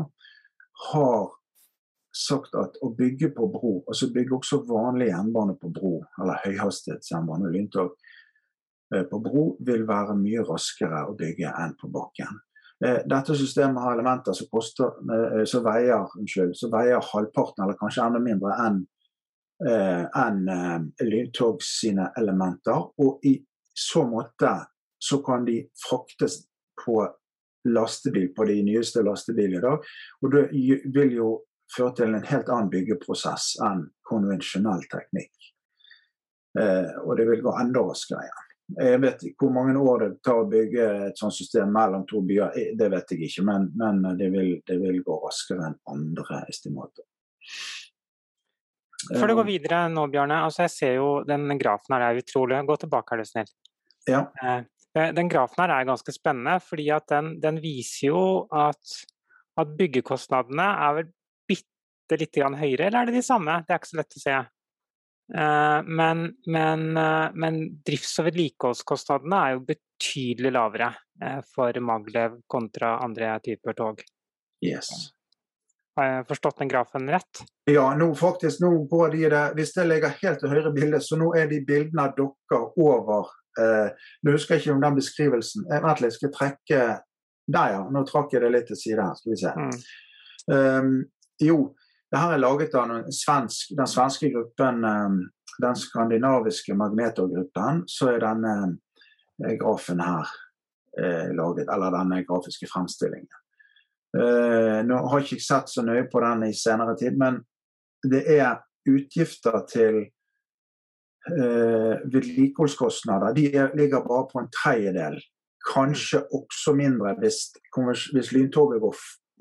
har 0.91 1.25
sagt 2.17 2.55
at 2.57 2.79
å 2.81 2.89
bygge 2.97 3.29
på 3.35 3.47
bro, 3.51 3.73
altså 3.87 4.09
bygge 4.13 4.39
også 4.39 4.63
vanlig 4.67 5.11
jernbane 5.11 5.53
på 5.59 5.69
bro, 5.73 5.97
eller 6.21 6.39
høyhastighetsjernbane, 6.45 7.51
lyntog, 7.53 7.93
Eh, 7.93 8.06
på 8.87 9.17
bro 9.19 9.41
vil 9.67 9.81
være 9.87 10.13
mye 10.15 10.45
raskere 10.47 11.01
å 11.09 11.15
bygge 11.17 11.49
enn 11.51 11.73
på 11.79 11.89
bakken. 11.91 12.37
Eh, 12.85 12.99
dette 13.09 13.35
systemet 13.35 13.81
har 13.81 13.93
elementer 13.93 14.33
som, 14.33 14.47
koster, 14.51 14.85
eh, 14.85 15.43
som, 15.49 15.63
veier, 15.65 16.05
unnskyld, 16.19 16.53
som 16.57 16.71
veier, 16.71 17.01
halvparten, 17.01 17.63
eller 17.63 17.77
kanskje 17.79 18.05
enda 18.05 18.21
mindre, 18.21 18.53
enn 18.65 18.85
en, 19.57 20.91
lyntog 21.01 21.63
sine 21.65 22.11
elementer. 22.19 22.77
Og 23.01 23.25
i 23.25 23.39
så 23.73 24.03
måte 24.05 24.51
så 25.01 25.17
kan 25.25 25.47
de 25.47 25.63
fraktes 25.81 26.43
på 26.77 26.99
lastebil, 27.65 28.29
på 28.37 28.45
de 28.45 28.59
nyeste 28.67 29.01
lastebilene 29.01 29.57
i 29.57 29.65
dag. 29.65 29.89
Og 30.21 30.35
det 30.35 30.43
vil 30.93 31.17
jo 31.17 31.31
føre 31.73 31.95
til 31.97 32.13
en 32.13 32.29
helt 32.29 32.53
annen 32.53 32.69
byggeprosess 32.69 33.55
enn 33.65 33.87
konvensjonell 34.05 34.85
teknikk. 34.93 35.33
og 36.57 37.17
det 37.17 37.25
vil 37.29 37.41
gå 37.45 37.57
enda 37.57 37.81
raskere 37.89 38.29
igjen. 38.29 38.46
Jeg 38.75 38.99
vet 38.99 39.21
ikke 39.23 39.45
hvor 39.45 39.53
mange 39.55 39.79
år 39.79 40.01
det 40.03 40.09
tar 40.27 40.41
å 40.41 40.47
bygge 40.51 40.85
et 41.07 41.19
sånt 41.19 41.35
system 41.35 41.69
mellom 41.71 42.03
to 42.07 42.19
byer, 42.27 42.51
det 42.75 42.89
vet 42.91 43.13
jeg 43.13 43.29
ikke. 43.29 43.45
Men, 43.47 43.69
men 43.79 44.01
det, 44.19 44.27
vil, 44.33 44.57
det, 44.67 44.75
vil, 44.81 44.99
gå 45.05 45.19
raskere 45.23 45.69
enn 45.69 45.77
andre 45.93 46.41
estimater. 46.51 47.05
Før 49.07 49.31
du 49.31 49.37
går 49.39 49.47
videre 49.47 49.85
nå, 49.93 50.03
Bjarne. 50.11 50.41
Altså 50.49 50.65
jeg 50.65 50.73
ser 50.73 50.97
jo 50.97 51.07
den 51.27 51.47
grafen 51.61 51.95
her 51.95 52.09
er 52.09 52.19
utrolig. 52.19 52.59
Gå 52.67 52.75
tilbake, 52.81 53.15
er 53.15 53.23
du 53.23 53.29
snill. 53.29 53.53
Ja. 54.09 54.25
Eh, 54.43 54.59
eh, 54.99 55.13
den 55.15 55.31
grafen 55.31 55.63
her 55.63 55.77
er 55.77 55.87
ganske 55.87 56.11
spennende, 56.15 56.57
fordi 56.63 56.89
den, 57.13 57.37
den, 57.43 57.61
viser 57.63 58.09
jo 58.09 58.25
at, 58.51 58.99
at 59.59 59.73
byggekostnadene 59.79 60.67
er 60.73 60.99
vel 60.99 61.09
bitte 61.47 62.19
litt 62.19 62.35
høyere, 62.35 62.89
eller 62.89 62.99
er 62.99 63.09
det 63.09 63.19
de 63.21 63.25
samme? 63.25 63.61
Det 63.63 63.75
er 63.75 63.79
ikke 63.79 63.93
så 63.93 64.01
lett 64.01 64.19
å 64.19 64.25
se. 64.25 64.37
Eh, 65.35 65.83
men, 65.83 66.33
men, 66.45 66.97
eh, 66.97 67.29
men 67.33 67.59
drifts- 67.85 68.19
og 68.21 68.29
vedlikeholdskostnadene 68.29 69.41
er 69.43 69.55
jo 69.57 69.65
betydelig 69.67 70.53
lavere 70.55 70.93
eh, 71.23 71.41
for 71.55 71.79
Maglev 71.83 72.39
kontra 72.47 72.95
andre 73.03 73.33
typer 73.43 73.75
tog. 73.75 74.03
Yes. 74.63 74.91
Har 75.97 76.07
jeg 76.11 76.27
forstått 76.29 76.61
den 76.61 76.71
grafen 76.71 77.09
rett? 77.09 77.41
Ja, 77.67 77.89
nå 77.97 78.11
faktisk, 78.15 78.61
nå 78.63 78.71
går 78.87 79.11
de 79.15 79.25
der, 79.25 79.55
hvis 79.57 79.73
det 79.75 79.87
ligger 79.89 80.15
helt 80.21 80.39
til 80.39 80.53
høyre 80.53 80.71
bilde, 80.75 81.01
så 81.03 81.17
nå 81.19 81.33
er 81.35 81.49
de 81.51 81.59
bildene 81.65 82.05
av 82.05 82.13
dere 82.15 82.61
over 82.77 83.33
eh, 83.59 84.07
Nå 84.23 84.35
husker 84.35 84.55
jeg 84.55 84.63
ikke 84.63 84.75
om 84.77 84.83
den 84.85 84.99
beskrivelsen 84.99 85.65
Vent 85.67 86.03
litt, 86.03 86.15
skal 86.15 86.29
jeg 86.29 86.35
trekke 86.37 86.81
Der, 87.49 87.73
ja. 87.73 87.81
Nå 87.91 88.05
trakk 88.07 88.35
jeg 88.35 88.45
det 88.45 88.53
litt 88.53 88.69
til 88.69 88.79
side 88.79 89.03
her. 89.03 89.17
Skal 89.17 89.33
vi 89.33 89.39
se. 89.41 89.53
Mm. 89.57 89.75
Um, 90.47 90.95
jo, 91.43 91.57
det 92.11 92.19
her 92.21 92.33
er 92.33 92.37
laget 92.39 92.75
av 92.79 92.91
svensk, 93.11 93.73
den 93.75 93.87
svenske 93.89 94.29
gruppen, 94.31 94.85
um, 94.85 95.29
den 95.61 95.75
skandinaviske 95.75 96.75
magnetorgruppen. 96.77 97.83
Så 97.91 98.07
er 98.13 98.19
denne 98.23 98.53
uh, 99.43 99.55
grafen 99.59 99.99
her 100.03 100.25
uh, 101.01 101.29
laget, 101.35 101.67
eller 101.67 101.91
denne 101.99 102.23
grafiske 102.27 102.67
fremstillingen. 102.71 103.33
Nå 104.17 104.95
har 105.11 105.19
jeg 105.19 105.35
ikke 105.35 105.43
sett 105.43 105.69
så 105.69 105.81
nøye 105.85 106.05
på 106.09 106.19
den 106.23 106.45
i 106.47 106.53
senere 106.55 106.95
tid, 106.97 107.17
men 107.19 107.43
det 108.07 108.23
er 108.37 108.63
utgifter 108.87 109.57
til 109.69 109.97
vedlikeholdskostnader. 111.27 113.35
De 113.35 113.43
ligger 113.77 114.07
bare 114.07 114.29
på 114.31 114.39
en 114.41 114.49
tredjedel. 114.55 115.19
Kanskje 115.67 116.23
også 116.33 116.73
mindre 116.79 117.13
hvis, 117.19 117.37
hvis 118.15 118.31
lyntoget 118.31 118.81
går, 118.81 118.95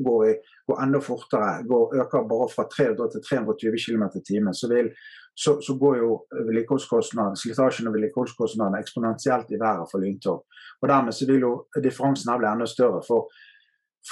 går, 0.04 0.20
i, 0.28 0.30
går, 0.66 0.82
enda 0.82 1.00
fortere, 1.00 1.62
går, 1.70 1.94
øker 2.00 2.28
bare 2.32 2.49
fra 2.54 2.64
300 2.76 3.11
til 3.12 3.23
320 3.28 3.82
km 3.85 4.04
i 4.18 4.23
timen. 4.28 4.54
Så, 4.54 4.66
så, 5.37 5.50
så, 5.66 5.73
går 5.82 5.96
jo 6.02 6.11
slitasjen 7.42 7.88
og 7.88 7.94
vedlikeholdskostnadene 7.96 8.80
eksponentielt 8.80 9.52
i 9.52 9.61
været 9.61 9.90
for 9.90 10.02
lyntog. 10.04 10.46
Og 10.82 10.88
Dermed 10.88 11.12
så 11.12 11.26
vil 11.26 11.46
jo 11.49 11.52
differansen 11.82 12.32
her 12.32 12.40
bli 12.40 12.49
enda 12.52 12.66
større. 12.66 13.02
for 13.08 13.28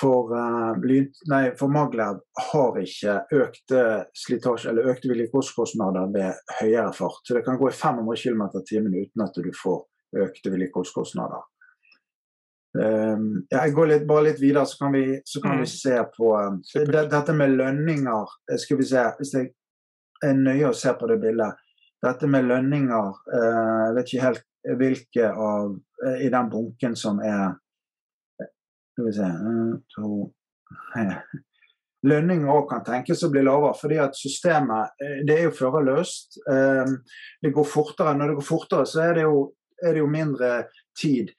for, 0.01 0.33
uh, 0.35 1.55
for 1.59 1.71
Maglev 1.71 2.21
har 2.51 2.79
ikke 2.83 3.15
økte 3.45 3.83
slitasje 4.25 4.71
eller 4.71 4.91
økte 4.91 5.11
vedlikeholdskostnader 5.13 6.11
ved 6.17 6.41
høyere 6.61 6.93
fart. 6.93 7.21
Så 7.25 7.37
det 7.37 7.45
kan 7.47 7.59
gå 7.61 7.71
i 7.71 7.79
500 7.79 8.17
km 8.23 8.43
i 8.59 8.65
timen 8.71 8.97
uten 8.99 9.27
at 9.27 9.39
du 9.39 9.53
får 9.63 9.85
økte 10.27 10.51
vedlikeholdskostnader. 10.51 11.43
Um, 12.75 13.45
ja, 13.53 13.61
jeg 13.61 13.75
går 13.77 13.87
litt, 13.87 14.07
bare 14.09 14.27
litt 14.27 14.41
videre, 14.43 14.65
så 14.67 14.81
kan 14.81 14.95
vi, 14.97 15.05
så 15.23 15.39
kan 15.43 15.53
mm. 15.55 15.61
vi 15.63 15.67
se 15.71 15.99
på 16.17 16.31
um, 16.35 16.57
det, 16.75 17.05
Dette 17.13 17.35
med 17.39 17.53
lønninger 17.55 18.33
eh, 18.51 18.59
Skal 18.59 18.81
vi 18.81 18.87
se, 18.89 19.05
Hvis 19.21 19.31
jeg 19.37 19.53
er 20.27 20.35
nøye 20.35 20.73
og 20.73 20.75
ser 20.75 20.97
på 20.99 21.07
det 21.07 21.21
bildet 21.23 21.55
Dette 22.03 22.27
med 22.27 22.49
lønninger 22.51 23.13
uh, 23.15 23.85
Jeg 23.87 23.95
vet 23.95 24.11
ikke 24.11 24.25
helt 24.27 24.43
hvilke 24.81 25.31
av 25.31 25.71
uh, 25.71 26.19
i 26.19 26.33
den 26.35 26.51
bunken 26.51 26.99
som 26.99 27.23
er 27.23 27.55
skal 28.95 29.07
vi 29.07 29.13
se 29.13 29.31
to, 29.95 30.11
Lønninger 32.11 32.51
òg 32.53 32.67
kan 32.69 32.85
tenkes 32.85 33.23
å 33.25 33.31
bli 33.33 33.43
lavere, 33.47 33.75
fordi 33.79 33.97
at 34.03 34.19
systemet 34.19 35.01
eh, 35.01 35.23
det 35.25 35.39
er 35.39 35.47
jo 35.47 35.55
førerløst. 35.57 36.37
Ehm, 36.53 36.99
det 37.41 37.55
går 37.57 37.65
fortere. 37.65 38.13
Når 38.19 38.31
det 38.31 38.37
går 38.39 38.47
fortere, 38.47 38.85
så 38.89 39.07
er 39.07 39.17
det 39.17 39.25
jo, 39.25 39.39
er 39.81 39.97
det 39.97 40.03
jo 40.03 40.11
mindre 40.13 40.51
tid 41.01 41.33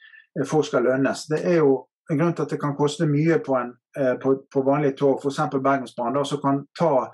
folk 0.44 0.68
skal 0.68 0.84
lønnes. 0.84 1.28
Det 1.32 1.42
er 1.48 1.62
jo 1.62 1.78
en 2.12 2.20
grunn 2.20 2.36
til 2.36 2.46
at 2.46 2.54
det 2.54 2.62
kan 2.62 2.76
koste 2.78 3.08
mye 3.10 3.40
på, 3.46 3.56
en, 3.58 3.72
eh, 3.98 4.14
på, 4.22 4.36
på 4.52 4.64
vanlige 4.66 4.98
tog, 5.00 5.24
f.eks. 5.24 5.40
Bergensbanen, 5.56 6.26
som 6.26 6.42
kan 6.44 6.62
ta 6.80 7.08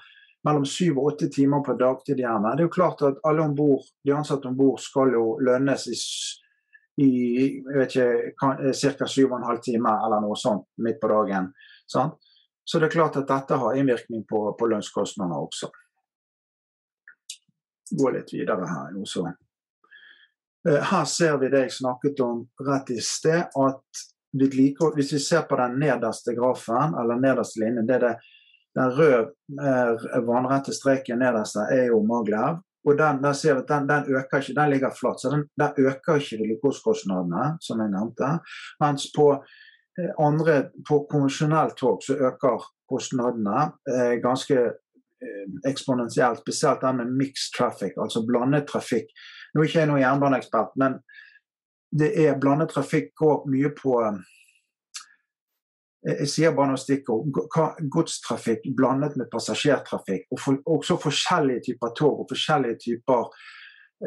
mellom 0.47 0.65
syv 0.65 0.97
og 0.97 1.13
åtte 1.13 1.29
timer 1.31 1.61
på 1.63 1.77
dagtid 1.79 2.19
gjerne. 2.19 2.55
Det 2.57 2.65
er 2.65 2.69
jo 2.69 2.75
klart 2.75 3.03
at 3.05 3.19
alle 3.27 3.45
ombord, 3.45 3.85
de 4.03 4.15
ansatte 4.17 4.49
om 4.49 4.57
bord 4.57 4.81
skal 4.81 5.13
jo 5.13 5.25
lønnes 5.43 5.87
i 5.87 5.97
i 7.01 7.11
jeg 7.55 7.77
vet 7.77 7.95
ikke, 7.95 8.33
ca. 8.37 9.07
7,5 9.07 9.61
timer 9.63 10.03
eller 10.05 10.21
noe 10.23 10.35
sånt 10.37 10.67
midt 10.83 10.99
på 11.01 11.09
dagen. 11.11 11.47
Sant? 11.89 12.17
Så 12.67 12.79
det 12.79 12.89
er 12.89 12.97
klart 12.97 13.17
at 13.17 13.29
dette 13.29 13.57
har 13.57 13.77
innvirkning 13.77 14.25
på, 14.29 14.41
på 14.59 14.67
lønnskostnadene 14.69 15.39
også. 15.39 15.71
Gå 17.97 18.11
litt 18.13 18.33
videre 18.35 18.67
her. 18.69 18.93
Også. 19.01 19.25
Eh, 20.69 20.81
her 20.91 21.05
ser 21.05 21.37
vi 21.41 21.49
det 21.49 21.65
jeg 21.65 21.77
snakket 21.79 22.19
om 22.25 22.45
rett 22.67 22.91
i 22.93 23.01
sted. 23.01 23.47
at 23.49 24.07
Hvis 24.95 25.13
vi 25.13 25.19
ser 25.19 25.41
på 25.41 25.57
den 25.59 25.79
nederste 25.79 26.35
grafen, 26.35 26.95
eller 26.99 27.19
nederste 27.19 27.59
linjen, 27.59 27.87
det 27.87 27.95
er 27.95 27.99
det, 27.99 28.15
den 28.75 28.91
røde 28.95 29.31
eh, 29.59 30.21
vannrette 30.27 30.73
streken 30.73 31.19
nederste 31.19 31.67
er 31.71 31.89
jo 31.91 32.03
Maglev. 32.03 32.61
Og 32.85 32.97
den, 32.97 33.23
der 33.23 33.33
ser 33.33 33.59
at 33.59 33.67
den, 33.69 33.89
den, 33.89 34.15
øker 34.15 34.39
ikke, 34.41 34.55
den 34.61 34.69
ligger 34.69 34.93
flatt. 34.99 35.21
Så 35.21 35.29
den, 35.29 35.43
den 35.59 35.85
øker 35.85 36.15
ikke 36.15 36.37
vedlikeholdskostnadene, 36.41 37.57
som 37.61 37.81
jeg 37.81 37.91
nevnte. 37.93 38.29
Mens 38.81 39.09
på 39.15 39.27
eh, 39.99 40.13
andre, 40.17 40.71
på 40.87 41.03
konvensjonelt 41.11 41.77
tog 41.77 42.01
så 42.05 42.17
øker 42.17 42.65
kostnadene 42.89 43.67
eh, 43.91 44.15
ganske 44.23 44.57
eh, 44.57 45.45
eksponentielt. 45.67 46.41
Spesielt 46.41 46.81
den 46.81 46.97
med 47.03 47.13
mixed 47.21 47.53
traffic, 47.57 47.93
altså 48.01 48.25
blandet 48.25 48.67
trafikk. 48.71 49.13
Nå 49.53 49.61
er 49.61 49.69
ikke 49.69 49.81
jeg 49.83 49.89
noen 49.89 50.03
jernbaneekspert, 50.03 50.77
men 50.79 50.99
det 51.91 52.13
er 52.23 52.39
blandet 52.39 52.71
trafikk 52.71 53.11
går 53.19 53.43
mye 53.51 53.73
på 53.75 53.97
jeg 56.01 56.29
sier 56.29 56.53
bare 56.57 56.71
noen 56.71 56.81
stikkord. 56.81 57.27
Godstrafikk 57.93 58.65
blandet 58.77 59.17
med 59.19 59.29
passasjertrafikk. 59.29 60.31
Og 60.33 60.39
for, 60.41 60.61
også 60.65 60.97
forskjellige 61.01 61.67
typer 61.69 61.91
tog 61.97 62.23
og 62.23 62.31
forskjellige 62.31 62.79
typer 62.81 63.27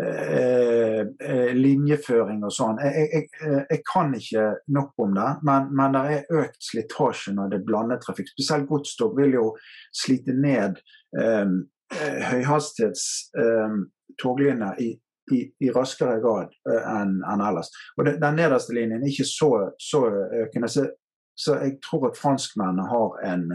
eh, 0.03 1.05
eh, 1.05 1.53
linjeføring 1.55 2.43
og 2.43 2.55
sånn. 2.55 2.81
Jeg, 2.83 3.07
jeg, 3.13 3.29
jeg, 3.71 3.83
kan 3.87 4.11
ikke 4.19 4.49
nok 4.75 5.07
om 5.07 5.15
det, 5.15 5.29
men, 5.47 5.71
men 5.71 5.95
det 5.95 6.03
er 6.17 6.43
økt 6.43 6.67
slitasje 6.67 7.37
når 7.37 7.53
det 7.53 7.61
er 7.61 7.69
blandet 7.71 8.03
trafikk. 8.03 8.35
Spesielt 8.35 8.67
godstog 8.71 9.15
vil 9.21 9.39
jo 9.39 9.47
slite 9.95 10.35
ned 10.35 10.83
eh, 11.21 11.47
eh 11.95 12.21
høyhastighets 12.33 13.07
eh, 13.39 13.81
toglinjer 14.19 14.83
i, 14.83 14.91
i, 15.33 15.47
i, 15.65 15.71
raskere 15.73 16.19
grad 16.21 16.53
uh, 16.69 16.83
enn 16.99 17.17
en 17.25 17.45
ellers. 17.45 17.71
Og 17.97 18.05
det, 18.05 18.19
Den 18.21 18.37
nederste 18.37 18.77
linjen 18.77 19.01
er 19.01 19.09
ikke 19.09 19.29
så, 19.29 19.51
så 19.81 20.05
økende. 20.45 20.69
Så 20.69 20.89
så 21.35 21.57
jeg 21.59 21.81
tror 21.83 22.09
at 22.11 22.19
franskmennene 22.19 22.87
har 22.87 23.17
en 23.27 23.49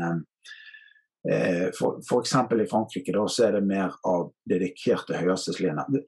eh, 1.30 1.70
F.eks. 1.72 2.36
i 2.36 2.68
Frankrike 2.72 3.16
da, 3.16 3.26
så 3.28 3.48
er 3.48 3.58
det 3.58 3.68
mer 3.68 3.96
av 4.08 4.30
dedikerte 4.50 5.20
høyhastighetslinjer. 5.20 6.04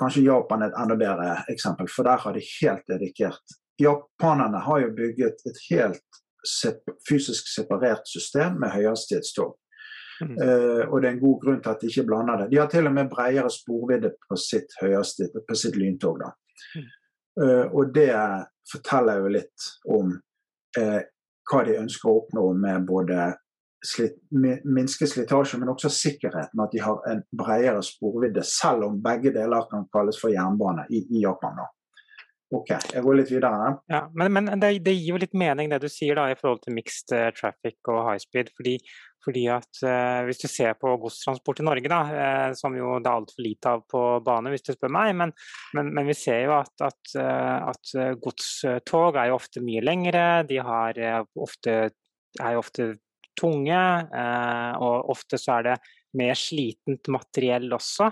Kanskje 0.00 0.24
Japan 0.24 0.64
er 0.64 0.72
et 0.72 0.78
enda 0.80 0.96
bedre 1.00 1.34
eksempel, 1.52 1.90
for 1.92 2.08
der 2.08 2.22
har 2.24 2.36
de 2.36 2.44
helt 2.62 2.86
dedikert. 2.88 3.56
Japanerne 3.80 4.62
har 4.64 4.84
jo 4.86 4.94
bygget 4.96 5.44
et 5.48 5.60
helt 5.68 6.20
fysisk 7.08 7.48
separert 7.52 8.08
system 8.08 8.56
med 8.62 8.72
høyhastighetstog. 8.72 9.58
Uh, 10.20 10.82
og 10.90 11.00
det 11.00 11.08
er 11.08 11.14
en 11.14 11.22
god 11.22 11.38
grunn 11.44 11.60
til 11.62 11.72
at 11.72 11.82
de 11.82 11.90
ikke 11.90 12.06
blander 12.08 12.42
det. 12.42 12.50
De 12.52 12.60
har 12.60 12.70
til 12.72 12.88
og 12.90 12.96
med 12.96 13.10
bredere 13.12 13.50
sporvidde 13.52 14.12
på 14.28 14.36
sitt, 14.40 14.74
på 14.80 15.58
sitt 15.58 15.78
lyntog. 15.80 16.24
Uh, 17.40 17.66
og 17.72 17.94
det 17.94 18.12
forteller 18.70 19.22
jo 19.22 19.32
litt 19.38 19.70
om 19.88 20.12
uh, 20.78 21.00
hva 21.50 21.62
de 21.66 21.78
ønsker 21.80 22.10
å 22.10 22.18
oppnå 22.20 22.44
med 22.60 22.86
både 22.86 23.30
slit, 23.86 24.18
minske 24.30 25.08
slitasje, 25.08 25.58
men 25.58 25.72
også 25.72 25.90
sikkerhet, 25.92 26.52
med 26.54 26.66
At 26.66 26.72
de 26.74 26.82
har 26.84 27.10
en 27.10 27.22
bredere 27.32 27.82
sporvidde, 27.82 28.44
selv 28.44 28.90
om 28.90 29.02
begge 29.02 29.32
deler 29.34 29.68
kan 29.70 29.88
kalles 29.92 30.20
for 30.20 30.32
jernbane 30.34 30.84
i, 30.90 31.06
i 31.16 31.24
Japan. 31.24 31.56
da. 31.56 31.68
Ok, 32.50 32.70
jeg 32.74 33.02
går 33.04 33.14
litt 33.14 33.28
videre. 33.30 33.76
Ja, 33.90 34.00
men, 34.10 34.32
men 34.34 34.48
det, 34.58 34.72
det, 34.82 34.96
gir 34.96 35.14
jo 35.14 35.20
litt 35.22 35.36
mening 35.38 35.70
det 35.70 35.78
du 35.84 35.86
sier 35.90 36.18
da 36.18 36.26
i 36.32 36.36
forhold 36.38 36.64
til 36.64 36.74
mixed 36.74 37.12
uh, 37.14 37.28
traffic 37.36 37.78
og 37.92 38.00
high 38.08 38.18
speed. 38.18 38.48
fordi, 38.58 38.72
fordi 39.22 39.44
at 39.54 39.82
uh, 39.86 40.26
Hvis 40.26 40.42
du 40.42 40.48
ser 40.50 40.74
på 40.80 40.96
godstransport 40.98 41.62
i 41.62 41.66
Norge, 41.68 41.92
da, 41.92 42.00
uh, 42.10 42.56
som 42.58 42.74
jo 42.74 42.96
det 42.98 43.06
er 43.06 43.20
altfor 43.20 43.44
lite 43.46 43.74
av 43.76 43.84
på 43.86 44.02
bane, 44.26 44.50
hvis 44.50 44.66
du 44.66 44.72
spør 44.74 44.90
meg, 44.96 45.12
men, 45.20 45.34
men, 45.78 45.92
men 45.94 46.10
vi 46.10 46.16
ser 46.18 46.42
jo 46.48 46.56
at, 46.56 46.74
at, 46.88 47.12
at, 47.20 47.92
godstog 48.24 49.20
er 49.20 49.30
jo 49.30 49.38
ofte 49.38 49.62
mye 49.62 49.84
lengre. 49.86 50.24
De 50.50 50.58
har, 50.58 50.98
ofte, 51.38 51.76
er 52.34 52.56
jo 52.56 52.64
ofte 52.64 52.88
tunge, 53.38 53.84
og 54.82 55.14
ofte 55.14 55.38
så 55.40 55.60
er 55.60 55.68
det 55.68 55.78
mer 56.18 56.34
slitent 56.36 57.08
materiell 57.14 57.70
også. 57.78 58.10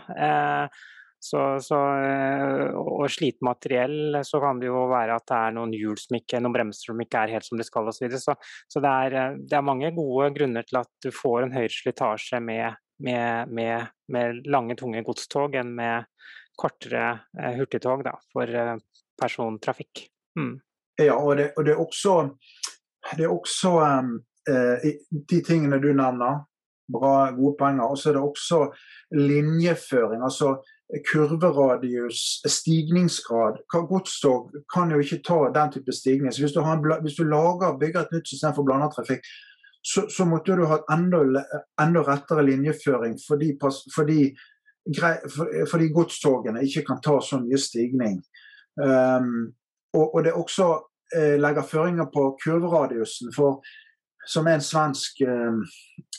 Så, 1.20 1.60
så, 1.60 1.78
eh, 1.98 2.76
og 2.78 3.08
slite 3.10 3.42
materiell, 3.42 4.20
så 4.24 4.38
kan 4.40 4.60
det 4.60 4.68
jo 4.68 4.84
være 4.90 5.16
at 5.18 5.26
det 5.26 5.38
er 5.38 5.56
noen 5.56 5.72
hjul 5.74 5.96
som 5.98 6.18
ikke, 6.18 6.38
noen 6.38 6.54
bremser 6.54 6.92
som 6.92 7.02
ikke 7.02 7.24
er 7.24 7.32
helt 7.34 7.46
som 7.46 7.58
de 7.58 7.66
skal 7.66 7.90
osv. 7.90 8.06
Så, 8.12 8.20
så, 8.22 8.36
så 8.70 8.82
det, 8.84 8.92
er, 9.06 9.16
eh, 9.18 9.40
det 9.50 9.58
er 9.58 9.66
mange 9.66 9.90
gode 9.96 10.30
grunner 10.36 10.66
til 10.68 10.78
at 10.80 10.90
du 11.02 11.10
får 11.14 11.46
en 11.48 11.56
høyere 11.56 11.74
slitasje 11.74 12.40
med, 12.44 12.78
med, 13.02 13.50
med, 13.50 13.90
med 14.14 14.46
lange, 14.46 14.78
tunge 14.78 15.02
godstog 15.06 15.58
enn 15.58 15.74
med 15.80 16.06
kortere 16.58 17.10
eh, 17.34 17.58
hurtigtog 17.58 18.06
da, 18.06 18.14
for 18.30 18.78
persontrafikk. 19.18 20.06
Mm. 20.38 20.54
Ja, 21.02 21.18
og 21.18 21.34
det, 21.38 21.50
og 21.58 21.66
det, 21.66 21.74
er 21.74 21.82
også, 21.82 22.14
det 23.16 23.26
er 23.26 23.34
også 23.34 23.74
um, 23.82 24.16
de 25.30 25.38
tingene 25.46 25.78
du 25.82 25.92
nevner, 25.94 26.40
bra, 26.90 27.30
gode 27.36 27.54
poenger. 27.58 27.86
Og 27.86 27.98
så 27.98 28.10
er 28.10 28.16
det 28.16 28.24
også 28.24 28.64
linjeføring. 29.14 30.22
altså 30.26 30.56
kurveradius, 31.10 32.40
stigningsgrad. 32.48 33.58
Godstog 33.88 34.50
kan 34.74 34.90
jo 34.90 35.00
ikke 35.02 35.20
ta 35.24 35.38
den 35.54 35.72
type 35.72 35.92
stigning. 35.92 36.32
Så 36.32 36.42
hvis 36.42 36.54
du, 36.56 36.62
en, 36.64 36.84
hvis 37.02 37.18
du 37.18 37.24
lager, 37.28 37.76
bygger 37.78 38.00
et 38.00 38.14
nytt 38.16 38.28
system 38.28 38.54
for 38.56 38.64
blanda 38.64 38.88
trafikk, 38.92 39.26
så, 39.84 40.08
så, 40.10 40.24
måtte 40.24 40.56
du 40.56 40.64
ha 40.66 40.80
enda, 40.92 41.20
enda 41.80 42.02
rettere 42.04 42.44
linjeføring 42.44 43.14
fordi, 43.22 43.52
fordi, 43.94 44.22
fordi 45.70 45.92
godstogene 45.94 46.64
ikke 46.66 46.84
kan 46.88 47.02
ta 47.04 47.20
så 47.24 47.38
mye 47.40 47.60
stigning. 47.60 48.18
Um, 48.80 49.52
og, 49.94 50.14
og, 50.14 50.24
det 50.24 50.32
også 50.32 50.68
eh, 51.16 51.36
legger 51.40 51.62
føringer 51.62 52.08
på 52.14 52.30
kurveradiusen. 52.42 53.32
For 53.34 53.62
som 54.28 54.46
en 54.46 54.60
svensk 54.60 55.20
eh, 55.24 55.60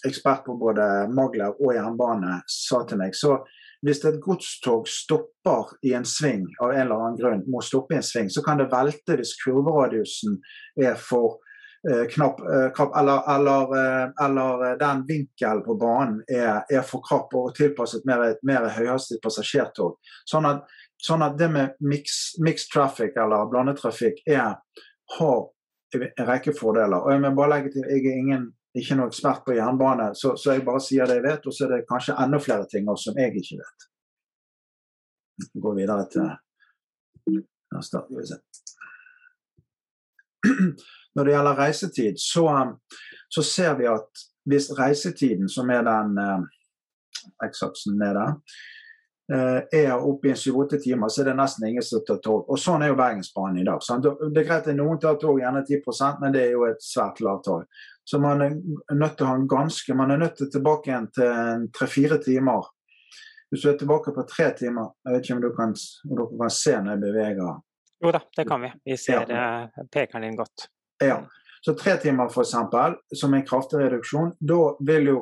ekspert 0.07 0.45
på 0.45 0.57
både 0.57 1.09
Maglev 1.13 1.59
og 1.59 1.75
jernbane 1.75 2.39
sa 2.49 2.83
til 2.89 3.01
meg, 3.01 3.13
så 3.17 3.37
hvis 3.85 4.01
et 4.05 4.19
godstog 4.21 4.87
stopper 4.91 5.75
i 5.87 5.93
en 5.97 6.07
sving 6.07 6.45
av 6.61 6.73
en 6.73 6.81
eller 6.81 6.95
annen 6.95 7.19
grunn, 7.19 7.43
må 7.47 7.61
stoppe 7.63 7.95
i 7.95 7.99
en 7.99 8.05
sving, 8.05 8.31
så 8.31 8.43
kan 8.45 8.59
det 8.59 8.69
velte 8.71 9.15
hvis 9.19 9.37
kurveradiusen 9.39 10.39
er 10.83 10.97
for 10.99 11.39
eh, 11.87 12.05
knapp, 12.11 12.41
eh, 12.43 12.67
knapp 12.75 12.97
eller, 12.99 13.23
eller, 13.35 13.77
eh, 13.79 14.25
eller, 14.25 14.65
eh, 14.67 14.75
den 14.81 15.05
vinkelen 15.07 15.63
på 15.63 15.77
banen 15.79 16.19
er, 16.27 16.65
er, 16.67 16.83
for 16.87 17.03
krapp 17.05 17.35
og 17.39 17.53
tilpasset 17.55 18.07
mer, 18.09 18.25
mer 18.43 18.67
høyhastig 18.75 19.21
passasjertog. 19.23 19.95
Sånn 20.27 20.49
at, 20.49 20.67
sånn 20.99 21.23
at, 21.23 21.39
det 21.39 21.51
med 21.53 21.79
mixed 21.79 22.43
mix 22.43 22.67
traffic 22.71 23.15
eller 23.15 23.47
blandetrafikk 23.51 24.19
er, 24.27 24.57
har 25.19 25.41
en 25.95 26.27
rekke 26.27 26.53
fordeler. 26.53 26.99
Og 26.99 27.15
jeg 27.15 27.23
må 27.23 27.31
bare 27.37 27.55
legge 27.55 27.77
til, 27.77 27.87
jeg 27.87 28.03
er 28.05 28.23
ingen 28.25 28.49
ikke 28.77 28.97
noe 28.97 29.09
ekspert 29.09 29.45
på 29.45 29.55
jernbane, 29.57 30.11
så, 30.15 30.35
så, 30.37 30.53
jeg 30.53 30.65
bare 30.67 30.81
sier 30.83 31.09
det 31.09 31.19
jeg 31.19 31.25
vet. 31.25 31.47
Og 31.47 31.55
så 31.55 31.65
er 31.65 31.73
det 31.73 31.87
kanskje 31.89 32.17
enda 32.21 32.39
flere 32.43 32.67
ting 32.69 32.89
også 32.89 33.09
som 33.09 33.21
jeg 33.21 33.35
ikke 33.41 33.59
vet. 33.61 33.87
Vi 35.53 35.63
går 35.63 35.77
videre 35.79 36.05
til 36.11 36.27
neste. 37.73 38.03
Når 41.15 41.25
det 41.25 41.33
gjelder 41.33 41.59
reisetid, 41.59 42.19
så, 42.21 42.45
så, 43.29 43.43
ser 43.43 43.77
vi 43.79 43.89
at 43.89 44.25
hvis 44.49 44.69
reisetiden, 44.77 45.49
som 45.49 45.69
er 45.69 45.83
den 45.85 46.17
eh, 46.21 46.43
X-aksen 47.49 47.97
nede, 47.99 48.25
Eh, 49.33 49.79
er 49.79 49.91
oppe 49.93 50.31
i 50.31 50.35
syv-åtte 50.35 50.79
timer, 50.81 51.09
så 51.13 51.21
er 51.21 51.27
det 51.27 51.35
nesten 51.37 51.67
ingen 51.67 51.83
som 51.85 52.01
tar 52.01 52.17
tog. 52.25 52.47
Og 52.49 52.57
sånn 52.57 52.81
er 52.81 52.89
jo 52.89 52.95
Bergensbanen 52.97 53.59
i 53.61 53.65
dag. 53.67 53.83
Sant? 53.85 54.07
Det 54.07 54.41
er 54.41 54.47
greit 54.47 54.69
at 54.71 54.77
noen 54.77 54.97
tar 54.97 55.19
tog, 55.21 55.37
gjerne 55.37 55.61
10% 55.67 56.23
men 56.23 56.33
det 56.33 56.47
er 56.47 56.55
jo 56.55 56.63
et 56.65 56.81
svært 56.81 57.21
lavt 57.21 57.45
tall. 57.45 57.67
Så 58.09 58.19
man 58.19 58.41
er 58.41 58.55
nødt 58.97 59.17
til 59.17 59.27
å 59.27 59.29
ha 59.29 59.37
en 59.37 59.47
ganske 59.49 59.93
Man 59.93 60.09
er 60.09 60.17
nødt 60.17 60.39
til 60.39 60.47
tilbake 60.49 60.89
igjen 60.89 61.07
til 61.13 61.65
tre-fire 61.77 62.17
timer. 62.23 62.69
Hvis 63.51 63.61
du 63.61 63.69
er 63.69 63.75
tilbake 63.77 64.13
på 64.15 64.23
tre 64.29 64.47
timer 64.57 64.95
Jeg 65.05 65.13
vet 65.13 65.27
ikke 65.27 65.35
om, 65.35 65.43
du 65.43 65.49
kan, 65.57 65.75
om 66.07 66.15
dere 66.17 66.39
kan 66.39 66.55
se 66.55 66.73
når 66.79 66.95
jeg 66.95 67.03
beveger 67.03 67.51
Jo 68.01 68.13
da, 68.15 68.21
det 68.37 68.45
kan 68.49 68.63
vi. 68.65 68.71
Vi 68.89 68.97
ser 68.97 69.29
ja. 69.29 69.43
Eh, 69.67 69.85
pekeren 69.93 70.25
din 70.25 70.39
godt. 70.39 70.65
Ja. 71.03 71.19
Så 71.61 71.75
tre 71.77 71.97
timer 72.01 72.31
f.eks. 72.31 72.55
som 73.19 73.33
en 73.35 73.45
kraftig 73.45 73.81
reduksjon, 73.83 74.31
da 74.39 74.59
vil 74.87 75.09
jo 75.11 75.17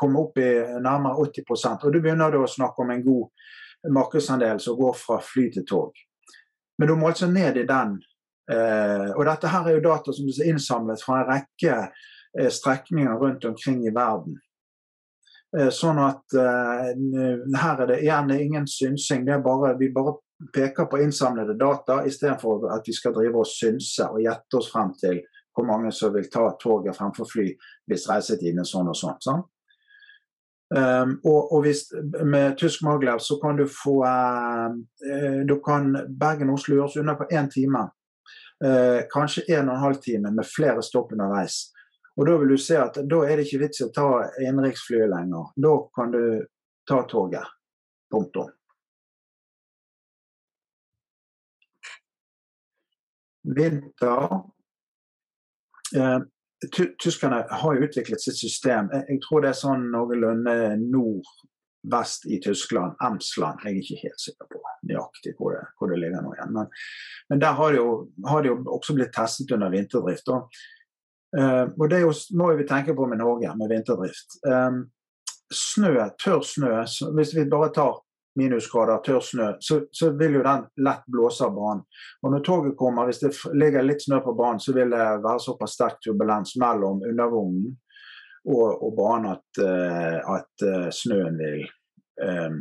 komme 0.00 0.22
opp 0.24 0.40
i 0.40 0.48
nærmere 0.80 1.28
80% 1.28 1.84
og 1.84 1.92
Du 1.92 2.00
begynner 2.00 2.32
da 2.32 2.40
å 2.42 2.48
snakke 2.48 2.82
om 2.82 2.90
en 2.94 3.04
god 3.04 3.92
markedsandel 3.92 4.58
som 4.64 4.78
går 4.80 4.96
fra 4.98 5.20
fly 5.22 5.50
til 5.52 5.66
tog. 5.68 5.92
Men 6.80 6.88
du 6.88 6.96
må 6.96 7.12
altså 7.12 7.28
ned 7.30 7.60
i 7.60 7.68
den. 7.68 7.98
Eh, 8.50 9.08
og 9.12 9.26
dette 9.28 9.52
her 9.52 9.68
er 9.68 9.76
jo 9.76 9.84
data 9.84 10.16
som 10.16 10.32
er 10.32 10.50
innsamlet 10.50 11.04
fra 11.04 11.20
en 11.20 11.30
rekke 11.34 11.78
strekninger 12.50 13.16
rundt 13.20 13.44
omkring 13.48 13.86
i 13.86 13.94
verden. 13.94 14.36
Eh, 15.56 15.70
sånn 15.72 15.98
at 16.02 16.36
eh, 16.36 16.92
her 17.56 17.82
er 17.82 17.88
det 17.88 18.00
igjen 18.02 18.32
ingen 18.34 18.66
synsing. 18.68 19.24
det 19.24 19.36
er 19.36 19.44
bare, 19.44 19.76
Vi 19.78 19.92
bare 19.92 20.16
peker 20.52 20.88
på 20.90 21.00
innsamlede 21.00 21.56
data 21.58 22.02
istedenfor 22.04 22.68
at 22.74 22.86
vi 22.86 22.92
skal 22.92 23.14
drive 23.14 23.40
og 23.40 23.48
synse 23.48 24.08
og 24.10 24.20
gjette 24.20 24.58
oss 24.58 24.70
frem 24.72 24.92
til 25.00 25.22
hvor 25.56 25.64
mange 25.64 25.92
som 25.92 26.12
vil 26.12 26.28
ta 26.28 26.50
toget 26.60 26.96
fremfor 26.96 27.28
fly 27.30 27.46
hvis 27.88 28.08
reisetiden 28.10 28.60
er 28.60 28.68
sånn 28.68 28.90
og 28.90 28.98
sånn. 28.98 29.20
sånn. 29.24 29.44
Um, 30.66 31.12
og, 31.22 31.52
og, 31.54 31.60
hvis, 31.62 31.84
med 32.26 32.56
tysk 32.58 32.82
maglev 32.82 33.20
så 33.22 33.36
kan 33.38 33.56
du 33.56 33.68
få 33.70 34.00
uh, 34.02 34.74
du 35.46 35.54
kan 35.62 35.92
Bergen-Oslo 36.10 36.74
gjøres 36.74 36.98
unna 37.00 37.14
på 37.16 37.28
én 37.30 37.48
time. 37.48 37.84
Uh, 38.60 39.06
kanskje 39.12 39.46
en 39.54 39.70
og 39.70 39.76
en 39.76 39.84
halv 39.84 40.02
time 40.02 40.34
med 40.34 40.50
flere 40.50 40.82
stopp 40.82 41.14
underveis. 41.14 41.68
Og 42.16 42.26
Da 42.26 42.36
vil 42.40 42.54
du 42.54 42.58
se 42.60 42.78
at 42.80 42.96
da 42.96 43.22
er 43.26 43.36
det 43.36 43.46
ikke 43.46 43.62
vits 43.66 43.82
i 43.82 43.86
å 43.86 43.92
ta 43.92 44.08
innenriksflyet 44.40 45.10
lenger. 45.12 45.50
Da 45.56 45.72
kan 45.94 46.14
du 46.14 46.22
ta 46.88 47.02
toget. 47.10 47.54
Punktum. 48.10 48.52
Vinter 53.46 54.28
Eh, 55.94 56.20
tyskerne 57.02 57.46
har 57.50 57.74
jo 57.74 57.84
utviklet 57.84 58.20
sitt 58.20 58.38
system. 58.38 58.88
Jeg 59.08 59.20
tror 59.24 59.42
det 59.44 59.52
er 59.52 59.58
sånn 59.58 59.90
noenlunde 59.92 60.54
nord-vest 60.80 62.26
i 62.32 62.40
Tyskland. 62.42 62.96
Emsland. 63.04 63.62
Jeg 63.64 63.74
er 63.74 63.82
ikke 63.82 64.00
helt 64.06 64.24
sikker 64.24 64.48
på 64.50 64.62
nøyaktig 64.86 65.34
hvor 65.38 65.54
det, 65.54 65.64
hvor 65.78 65.92
det 65.92 66.00
ligger 66.00 66.24
nå 66.24 66.32
igjen. 66.36 66.54
Men, 66.56 66.72
men 67.30 67.42
der 67.42 67.58
har 67.58 67.74
det, 67.74 67.82
jo, 67.82 67.92
har 68.26 68.48
jo, 68.48 68.56
også 68.78 68.96
blitt 68.96 69.14
testet 69.14 69.52
under 69.56 69.72
vinterdrift. 69.74 70.32
Og, 70.34 70.60
uh, 71.38 71.64
og 71.74 71.88
det 71.90 71.98
er 71.98 72.06
jo, 72.06 72.12
må 72.38 72.52
vi 72.58 72.66
tenke 72.68 72.94
på 72.96 73.06
med 73.10 73.22
Norge, 73.22 73.54
med 73.58 73.72
vinterdrift. 73.72 74.38
Um, 74.46 74.84
snø, 75.52 75.94
tørr 76.22 76.44
snø, 76.46 76.72
hvis 77.16 77.34
vi 77.36 77.46
bare 77.50 77.70
tar 77.74 77.98
minusgrader, 78.36 79.00
tørr 79.04 79.24
snø, 79.24 79.48
så, 79.60 79.80
så, 79.90 80.10
vil 80.18 80.38
jo 80.38 80.44
den 80.44 80.66
lett 80.84 81.06
blåse 81.12 81.46
av 81.46 81.54
banen. 81.56 81.82
Og 82.22 82.32
når 82.34 82.44
toget 82.44 82.76
kommer, 82.78 83.08
hvis 83.08 83.22
det 83.22 83.32
ligger 83.56 83.86
litt 83.86 84.04
snø 84.04 84.20
på 84.24 84.36
banen, 84.36 84.60
så 84.60 84.74
vil 84.76 84.92
det 84.92 85.06
være 85.24 85.42
såpass 85.42 85.76
sterk 85.78 86.00
turbulens 86.04 86.56
mellom 86.60 87.02
undervognen 87.06 87.74
og, 88.46 88.82
og 88.84 88.92
banen 88.98 89.32
at, 89.34 89.62
uh, 89.62 90.18
at 90.36 90.66
uh, 90.66 90.88
snøen 90.94 91.38
vil 91.40 91.64
um, 92.22 92.60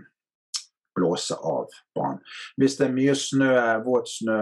blåse 0.95 1.35
av 1.35 1.67
banen. 1.95 2.21
Hvis 2.59 2.77
det 2.79 2.87
er 2.87 2.95
mye 2.95 3.15
snø, 3.17 3.51
våt 3.85 4.09
snø, 4.11 4.37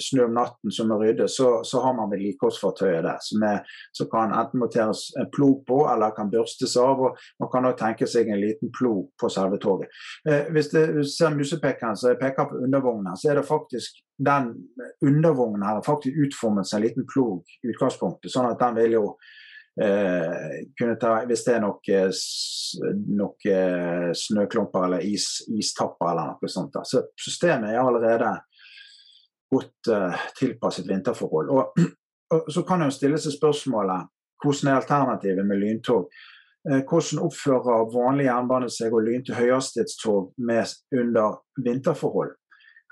snø 0.00 0.26
om 0.26 0.36
natten 0.36 0.74
som 0.74 0.90
må 0.92 0.98
ryddes, 1.00 1.36
så, 1.36 1.50
så, 1.66 1.82
har 1.84 1.96
man 1.98 2.10
vedlikeholdsfartøyet 2.12 3.04
der 3.06 3.18
som, 3.24 3.44
er, 3.48 3.76
som, 3.96 4.10
kan 4.12 4.34
enten 4.36 4.62
monteres 4.62 5.08
en 5.20 5.30
plog 5.34 5.62
på 5.68 5.82
eller 5.90 6.14
kan 6.16 6.30
børstes 6.32 6.76
av. 6.80 7.02
og 7.08 7.18
Man 7.42 7.52
kan 7.52 7.68
også 7.68 7.80
tenke 7.84 8.08
seg 8.10 8.30
en 8.30 8.42
liten 8.42 8.72
plog 8.78 9.08
på 9.20 9.30
selve 9.32 9.60
toget. 9.62 9.92
Eh, 10.28 10.48
hvis 10.52 10.72
du 10.72 11.02
ser 11.08 11.36
musepekeren 11.36 11.98
som 11.98 12.16
peker 12.20 12.50
på 12.50 12.62
undervognen, 12.66 13.16
så 13.16 13.32
er 13.32 13.40
det 13.40 13.48
faktisk 13.48 14.02
den 14.22 14.52
undervognen 15.04 15.64
her 15.66 15.80
faktisk 15.86 16.18
utformet 16.26 16.68
som 16.68 16.78
en 16.78 16.86
liten 16.86 17.06
plog 17.08 17.42
i 17.62 17.72
utgangspunktet. 17.72 18.30
sånn 18.30 18.50
at 18.50 18.60
den 18.60 18.76
vil 18.78 18.98
jo 19.00 19.06
Eh, 19.80 20.96
ta, 21.00 21.12
hvis 21.24 21.44
det 21.46 21.54
er 21.54 21.62
noen 21.64 22.16
noe 23.16 23.52
eh, 23.52 24.10
snøklumper 24.16 24.88
eller 24.88 25.06
is, 25.06 25.44
istapper 25.48 26.10
eller 26.12 26.34
noe 26.34 26.50
sånt. 26.52 26.74
Da. 26.74 26.84
Så 26.84 27.06
systemet 27.16 27.72
er 27.72 27.80
allerede 27.80 28.34
godt 29.52 29.92
tilpasset 30.38 30.88
vinterforhold. 30.88 31.52
Og, 31.52 31.80
og, 32.34 32.52
Så 32.52 32.64
kan 32.68 32.82
en 32.84 32.92
stille 32.92 33.20
seg 33.20 33.36
spørsmålet 33.36 34.12
hvordan 34.42 34.70
er 34.70 34.80
alternativet 34.80 35.46
med 35.46 35.56
lyntog? 35.56 36.10
Eh, 36.70 36.82
hvordan 36.88 37.24
oppfører 37.26 37.90
vanlig 37.94 38.28
jernbane 38.28 38.70
seg 38.70 38.94
og 38.94 39.04
lyn 39.06 39.24
til 39.26 39.38
høyhastighetstog 39.38 40.32
under 41.00 41.40
vinterforhold? 41.64 42.36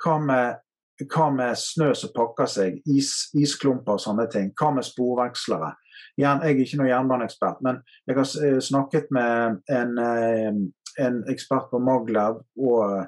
Hva 0.05 0.17
med, 0.25 0.61
hva 1.07 1.29
med 1.35 1.59
snø 1.59 1.93
som 1.95 2.15
pakker 2.17 2.49
seg, 2.51 2.81
is, 2.87 3.31
isklumper 3.35 3.99
og 3.99 4.03
sånne 4.03 4.27
ting? 4.33 4.53
Hva 4.59 4.73
med 4.75 4.87
sporvekslere? 4.87 5.75
Jeg 6.19 6.41
er 6.43 6.61
ikke 6.63 6.81
noen 6.81 6.91
jernbaneekspert, 6.91 7.63
men 7.65 7.81
jeg 8.09 8.19
har 8.19 8.31
eh, 8.47 8.61
snakket 8.65 9.11
med 9.15 9.61
en, 9.73 9.99
eh, 9.99 10.61
en 11.07 11.21
ekspert 11.33 11.71
på 11.73 11.81
Maglev 11.83 12.43
og, 12.61 13.07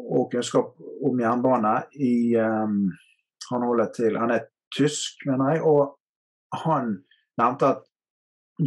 og, 0.00 0.24
kunnskap 0.32 0.74
om 1.06 1.20
jernbane 1.20 1.76
i 2.00 2.36
um, 2.36 2.90
Han 3.50 3.86
til 3.94 4.18
Han 4.18 4.30
er 4.30 4.46
tysk, 4.76 5.26
mener 5.26 5.54
jeg, 5.54 5.62
og 5.66 5.96
han 6.64 7.00
nevnte 7.38 7.66
at 7.66 7.82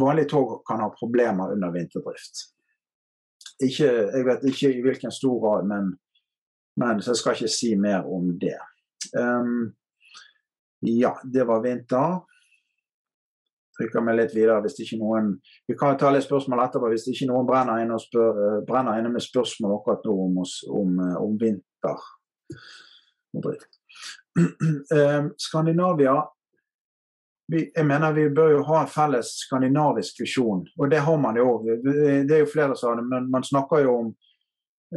vanlige 0.00 0.28
tog 0.28 0.58
kan 0.68 0.82
ha 0.82 0.90
problemer 0.92 1.52
under 1.52 1.72
vinterdrift. 1.72 2.50
Ikke, 3.62 3.88
jeg 4.12 4.26
vet 4.26 4.44
ikke 4.50 4.72
i 4.74 4.82
hvilken 4.82 5.12
stor 5.14 5.38
grad, 5.40 5.68
men, 5.70 5.94
men 6.76 7.00
så 7.00 7.14
jeg 7.14 7.22
skal 7.22 7.38
ikke 7.38 7.54
si 7.54 7.74
mer 7.80 8.04
om 8.04 8.34
det. 8.40 8.58
Um, 9.16 9.72
ja, 10.84 11.14
det 11.24 11.46
var 11.48 11.62
vinter 11.64 12.20
trykker 13.76 14.04
meg 14.04 14.18
litt 14.18 14.34
videre 14.34 14.60
hvis 14.64 14.78
ikke 14.84 15.00
noen 15.00 15.32
Vi 15.68 15.76
kan 15.78 15.98
ta 16.00 16.10
litt 16.12 16.26
spørsmål 16.26 16.64
etterpå 16.66 16.90
hvis 16.92 17.08
ikke 17.12 17.28
noen 17.30 17.48
brenner 17.48 17.82
inne, 17.82 17.98
spør, 18.00 18.32
eh, 18.46 18.60
brenner 18.66 19.00
inne 19.00 19.12
med 19.14 19.24
spørsmål 19.24 19.78
akkurat 19.78 20.06
nå 20.06 20.14
om, 20.26 20.38
om, 20.80 21.00
eh, 21.06 21.16
om 21.22 21.36
vinter 21.40 21.98
eh, 24.98 25.22
Skandinavia 25.46 26.16
vi, 27.52 27.70
jeg 27.76 27.86
mener 27.86 28.12
Vi 28.12 28.28
bør 28.34 28.50
jo 28.56 28.62
ha 28.68 28.82
en 28.82 28.90
felles 28.90 29.34
skandinavisk 29.44 30.22
visjon, 30.22 30.62
og 30.78 30.90
det 30.90 31.02
har 31.04 31.18
man 31.20 31.36
jo. 31.36 31.58
Det 31.84 32.32
er 32.32 32.40
jo 32.40 32.48
flere 32.48 32.76
som 32.76 32.88
har 32.88 33.02
det, 33.02 33.08
men 33.10 33.26
man 33.30 33.44
snakker 33.44 33.84
jo 33.84 33.96
om, 33.98 34.06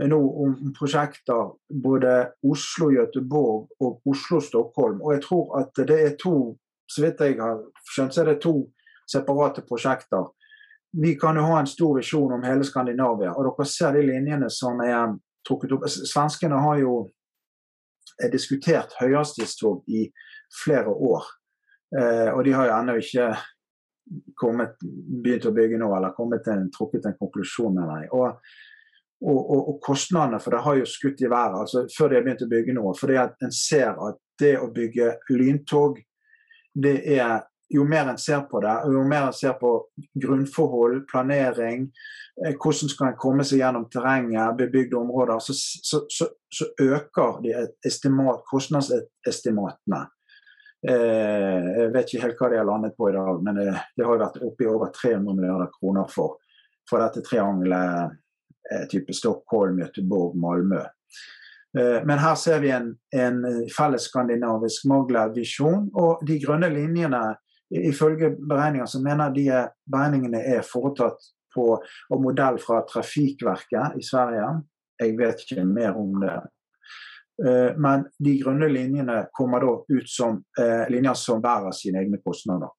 nå 0.08 0.20
om 0.44 0.54
prosjekter 0.78 1.52
både 1.84 2.14
Oslo-Göteborg 2.48 3.68
og 3.84 4.00
Oslo-Stockholm. 4.08 5.02
Og 5.02 5.18
jeg 5.18 5.26
tror 5.26 5.60
at 5.60 5.84
det 5.92 6.00
er 6.06 6.16
to 6.22 6.38
så 6.88 7.04
vidt 7.04 7.22
jeg 7.22 7.38
har 7.42 7.62
skjønt, 7.92 8.16
så 8.16 8.24
er 8.24 8.32
det 8.32 8.42
to 8.44 8.56
separate 9.08 9.64
prosjekter. 9.68 10.30
Vi 10.98 11.16
kan 11.20 11.36
jo 11.36 11.46
ha 11.50 11.60
en 11.60 11.70
stor 11.70 11.98
visjon 12.00 12.34
om 12.34 12.46
hele 12.48 12.66
Skandinavia, 12.66 13.34
og 13.36 13.50
dere 13.50 13.68
ser 13.68 13.96
de 13.96 14.06
linjene 14.08 14.50
som 14.54 14.80
er 14.84 15.18
trukket 15.48 15.76
opp. 15.76 15.88
Svenskene 15.92 16.60
har 16.64 16.80
jo 16.82 16.96
diskutert 18.32 18.96
høyhastighetstog 19.02 19.84
i 19.88 20.08
flere 20.64 20.90
år. 20.90 21.28
Eh, 22.00 22.32
og 22.34 22.44
de 22.46 22.56
har 22.56 22.68
jo 22.68 22.78
ennå 22.78 22.96
ikke 23.02 23.28
kommet, 24.40 24.80
begynt 25.24 25.48
å 25.48 25.54
bygge 25.56 25.80
nå, 25.80 25.92
eller 25.96 26.16
kommet 26.16 26.48
en, 26.52 26.68
trukket 26.74 27.08
en 27.08 27.18
konklusjon, 27.20 27.76
mener 27.76 28.04
jeg. 28.04 28.12
Og, 28.16 28.50
og, 29.28 29.38
og, 29.38 29.62
og, 29.62 29.78
kostnadene 29.84 30.40
for 30.44 30.56
det 30.56 30.64
har 30.66 30.80
jo 30.82 30.90
skutt 30.90 31.24
i 31.26 31.30
været 31.32 31.56
altså 31.58 31.88
før 31.90 32.12
de 32.12 32.20
har 32.20 32.26
begynt 32.26 32.44
å 32.46 32.52
bygge 32.52 32.76
noe. 32.78 32.94
fordi 33.00 33.16
at 33.18 33.48
en 33.48 33.56
ser 33.56 33.98
at 34.08 34.20
det 34.40 34.54
å 34.62 34.70
bygge 34.74 35.16
lyntog, 35.34 35.98
det 36.84 36.98
er 37.18 37.40
jo 37.70 37.84
mer 37.84 38.08
en 38.12 38.18
ser 38.18 38.46
på 38.48 38.62
det, 38.64 38.74
jo 38.94 39.04
mer 39.08 39.28
en 39.28 39.36
ser 39.36 39.58
på 39.60 39.72
grunnforhold, 40.24 41.02
planering, 41.12 41.88
eh, 42.46 42.56
hvordan 42.56 42.92
skal 42.92 43.12
en 43.12 43.18
komme 43.20 43.46
seg 43.48 43.62
gjennom 43.62 43.88
terrenget, 43.92 44.56
bebygde 44.60 45.00
områder, 45.00 45.42
så, 45.44 45.56
så, 45.58 46.04
så, 46.10 46.30
så 46.54 46.70
øker 46.82 47.42
de 47.44 47.56
estimat, 47.86 48.46
kostnadsestimatene. 48.48 50.06
Eh, 50.88 51.68
jeg 51.82 51.92
vet 51.96 52.14
ikke 52.14 52.24
helt 52.28 52.40
hva 52.42 52.52
de 52.52 52.62
har 52.62 52.70
landet 52.70 52.96
på 52.98 53.10
i 53.10 53.16
dag, 53.18 53.42
men 53.44 53.60
det, 53.60 53.72
det 53.98 54.06
har 54.08 54.22
vært 54.22 54.40
oppe 54.46 54.64
i 54.64 54.70
over 54.72 54.94
300 54.96 55.36
milliarder 55.36 55.74
kroner 55.80 56.08
for, 56.14 56.38
for 56.88 57.04
dette 57.04 57.26
triangelet 57.26 58.16
eh, 58.72 58.86
type 58.92 59.16
Stockholm, 59.18 59.82
Göteborg, 59.84 60.38
Malmö. 60.40 60.86
Eh, 61.76 62.00
men 62.06 62.22
her 62.22 62.36
ser 62.40 62.62
vi 62.64 62.72
en, 62.72 62.94
en 63.16 63.42
felles 63.74 64.08
skandinavisk 64.10 64.88
Maglev-visjon. 64.90 65.90
Og 65.98 66.24
de 66.28 66.40
grønne 66.44 66.70
linjene, 66.74 67.24
ifølge 67.68 68.32
beregninger, 68.40 68.88
så 68.88 69.02
mener 69.04 69.34
de 69.36 69.48
beregningene 69.92 70.44
er 70.56 70.68
foretatt 70.68 71.34
på 71.56 71.66
og 71.78 72.22
modell 72.22 72.60
fra 72.62 72.84
Trafikverket 72.88 73.98
i 74.00 74.06
Sverige. 74.06 74.52
Jeg 75.02 75.18
vet 75.18 75.44
ikke 75.44 75.66
mer 75.66 75.98
om 75.98 76.16
det. 76.22 76.38
Eh, 77.46 77.76
men 77.78 78.08
de 78.24 78.34
grønne 78.42 78.70
linjene 78.72 79.22
kommer 79.36 79.62
da 79.62 79.74
ut 79.94 80.10
som 80.10 80.40
eh, 80.60 80.88
linjer 80.90 81.18
som 81.20 81.42
bærer 81.44 81.76
sine 81.76 82.02
egne 82.02 82.22
kostnader. 82.24 82.72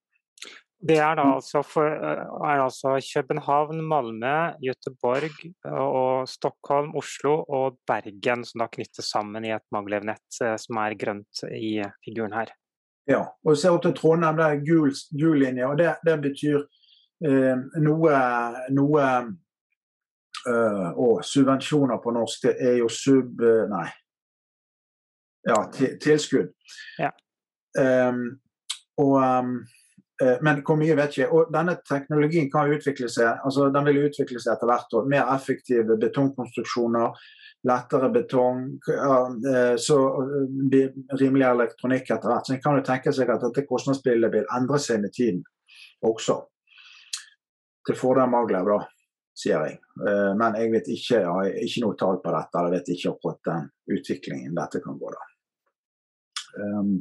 Det 0.78 0.94
er 1.02 1.16
da 1.18 1.24
altså, 1.34 1.64
for, 1.66 1.90
er 1.90 2.60
altså 2.62 2.94
København, 3.02 3.80
Malmö, 3.82 4.54
Göteborg 4.62 5.34
og 5.66 6.28
Stockholm, 6.30 6.92
Oslo 6.96 7.32
og 7.42 7.80
Bergen 7.86 8.44
som 8.46 8.62
da 8.62 8.68
knyttes 8.70 9.10
sammen 9.10 9.46
i 9.48 9.50
et 9.56 9.64
Maglev-nett 9.74 10.38
som 10.38 10.78
er 10.78 10.94
grønt 11.00 11.42
i 11.50 11.80
figuren 12.06 12.36
her. 12.38 12.54
Ja, 13.08 13.24
og 13.44 13.56
ser 13.58 13.78
til 13.82 13.94
Trondheim, 13.96 14.36
det 14.38 14.46
er 14.46 14.64
gul, 14.68 14.92
gul 15.18 15.38
linje. 15.40 15.66
og 15.66 15.78
Det, 15.78 15.94
det 16.06 16.16
betyr 16.22 16.58
eh, 17.26 17.56
noe, 17.82 18.18
noe 18.76 19.06
øh, 20.46 20.88
Og 20.92 21.24
subvensjoner 21.24 21.98
på 22.04 22.12
norsk, 22.14 22.42
det 22.46 22.54
er 22.60 22.76
jo 22.82 22.88
sub... 22.88 23.42
Nei. 23.72 23.88
Ja, 25.48 25.56
tilskudd. 26.02 26.52
Ja. 26.98 27.10
Um, 27.78 28.40
og, 28.98 29.14
um, 29.22 29.54
men 30.42 30.62
hvor 30.66 30.74
mye 30.80 30.96
vet 30.98 31.14
ikke. 31.14 31.28
Og 31.30 31.50
denne 31.54 31.76
teknologien 31.86 32.48
kan 32.50 32.70
utvikle 32.74 33.06
seg 33.12 33.44
altså 33.46 33.68
den 33.74 33.86
vil 33.86 34.08
utvikle 34.08 34.40
seg 34.42 34.56
etter 34.56 34.70
hvert. 34.70 34.96
Og 34.98 35.10
mer 35.10 35.30
effektive 35.34 35.94
betongkonstruksjoner, 36.00 37.14
lettere 37.66 38.10
betong, 38.10 38.80
eh, 38.88 39.76
så 39.76 39.98
blir 40.70 40.92
rimeligere 41.20 41.54
elektronikk 41.54 42.10
etter 42.10 42.30
hvert. 42.30 42.46
Så 42.46 42.54
en 42.54 42.62
kan 42.62 42.78
jo 42.78 42.84
tenke 42.86 43.12
seg 43.12 43.30
at 43.30 43.42
dette 43.42 43.66
kostnadsbildet 43.66 44.32
vil 44.32 44.46
endre 44.54 44.78
seg 44.82 45.02
med 45.02 45.14
tiden 45.14 45.42
også. 46.06 46.38
Til 47.88 47.98
fordel 47.98 48.30
Maglev, 48.30 48.68
da, 48.68 48.78
sier 49.34 49.66
jeg. 49.66 49.80
Eh, 50.06 50.32
men 50.38 50.58
jeg 50.60 50.72
vet 50.74 50.90
ikke, 50.94 51.20
jeg 51.20 51.26
har 51.26 51.52
ikke 51.66 51.84
noe 51.84 51.98
tall 51.98 52.22
på 52.22 52.34
dette. 52.36 52.64
Jeg 52.64 52.76
vet 52.76 52.94
ikke 52.94 53.14
akkurat 53.14 53.44
den 53.50 53.70
utviklingen 53.98 54.58
dette 54.58 54.82
kan 54.84 54.98
gå, 55.00 55.14
da. 55.14 55.24
Um, 56.58 56.92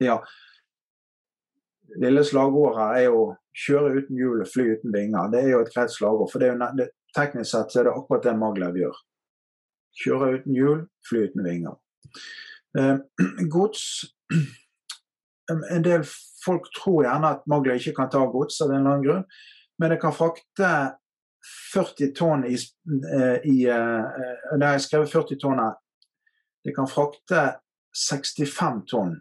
ja. 0.00 0.18
Lille 1.96 2.24
slagordet 2.24 2.98
er 2.98 3.04
jo 3.08 3.34
'kjøre 3.58 3.94
uten 3.98 4.16
hjul 4.16 4.42
og 4.44 4.48
fly 4.52 4.64
uten 4.76 4.92
vinger'. 4.94 5.30
Det 5.32 5.40
er 5.42 5.50
jo 5.50 5.60
et 5.60 5.72
greit 5.74 5.92
slagord. 5.92 6.30
For 6.32 6.44
jo, 6.44 6.54
teknisk 7.16 7.50
sett 7.50 7.76
er 7.76 7.88
det 7.88 7.96
akkurat 7.96 8.24
det 8.24 8.36
Maglev 8.38 8.76
gjør. 8.76 8.96
Kjøre 10.04 10.30
uten 10.38 10.54
hjul, 10.54 10.80
fly 11.08 11.24
uten 11.26 11.44
vinger. 11.44 11.76
Eh, 12.78 12.96
gods 13.54 13.84
En 15.48 15.84
del 15.84 16.02
folk 16.44 16.66
tror 16.76 17.06
gjerne 17.06 17.28
at 17.32 17.46
Maglev 17.48 17.78
ikke 17.80 17.94
kan 17.96 18.10
ta 18.12 18.20
gods 18.28 18.60
av 18.60 18.68
en 18.68 18.74
eller 18.76 18.90
annen 18.90 19.04
grunn, 19.06 19.22
men 19.80 19.90
det 19.90 19.96
kan 20.02 20.12
frakte 20.12 20.72
40 21.72 22.10
tonn 22.18 22.44
i, 22.44 22.58
eh, 23.16 23.46
i 23.48 23.64
Det 23.64 24.66
har 24.68 24.82
skrevet 24.84 25.08
40 25.08 25.40
tonn 25.40 25.62
her. 25.62 25.78
Det 26.64 26.74
kan 26.76 26.90
frakte 26.90 27.46
65 27.98 28.82
tonn 28.90 29.16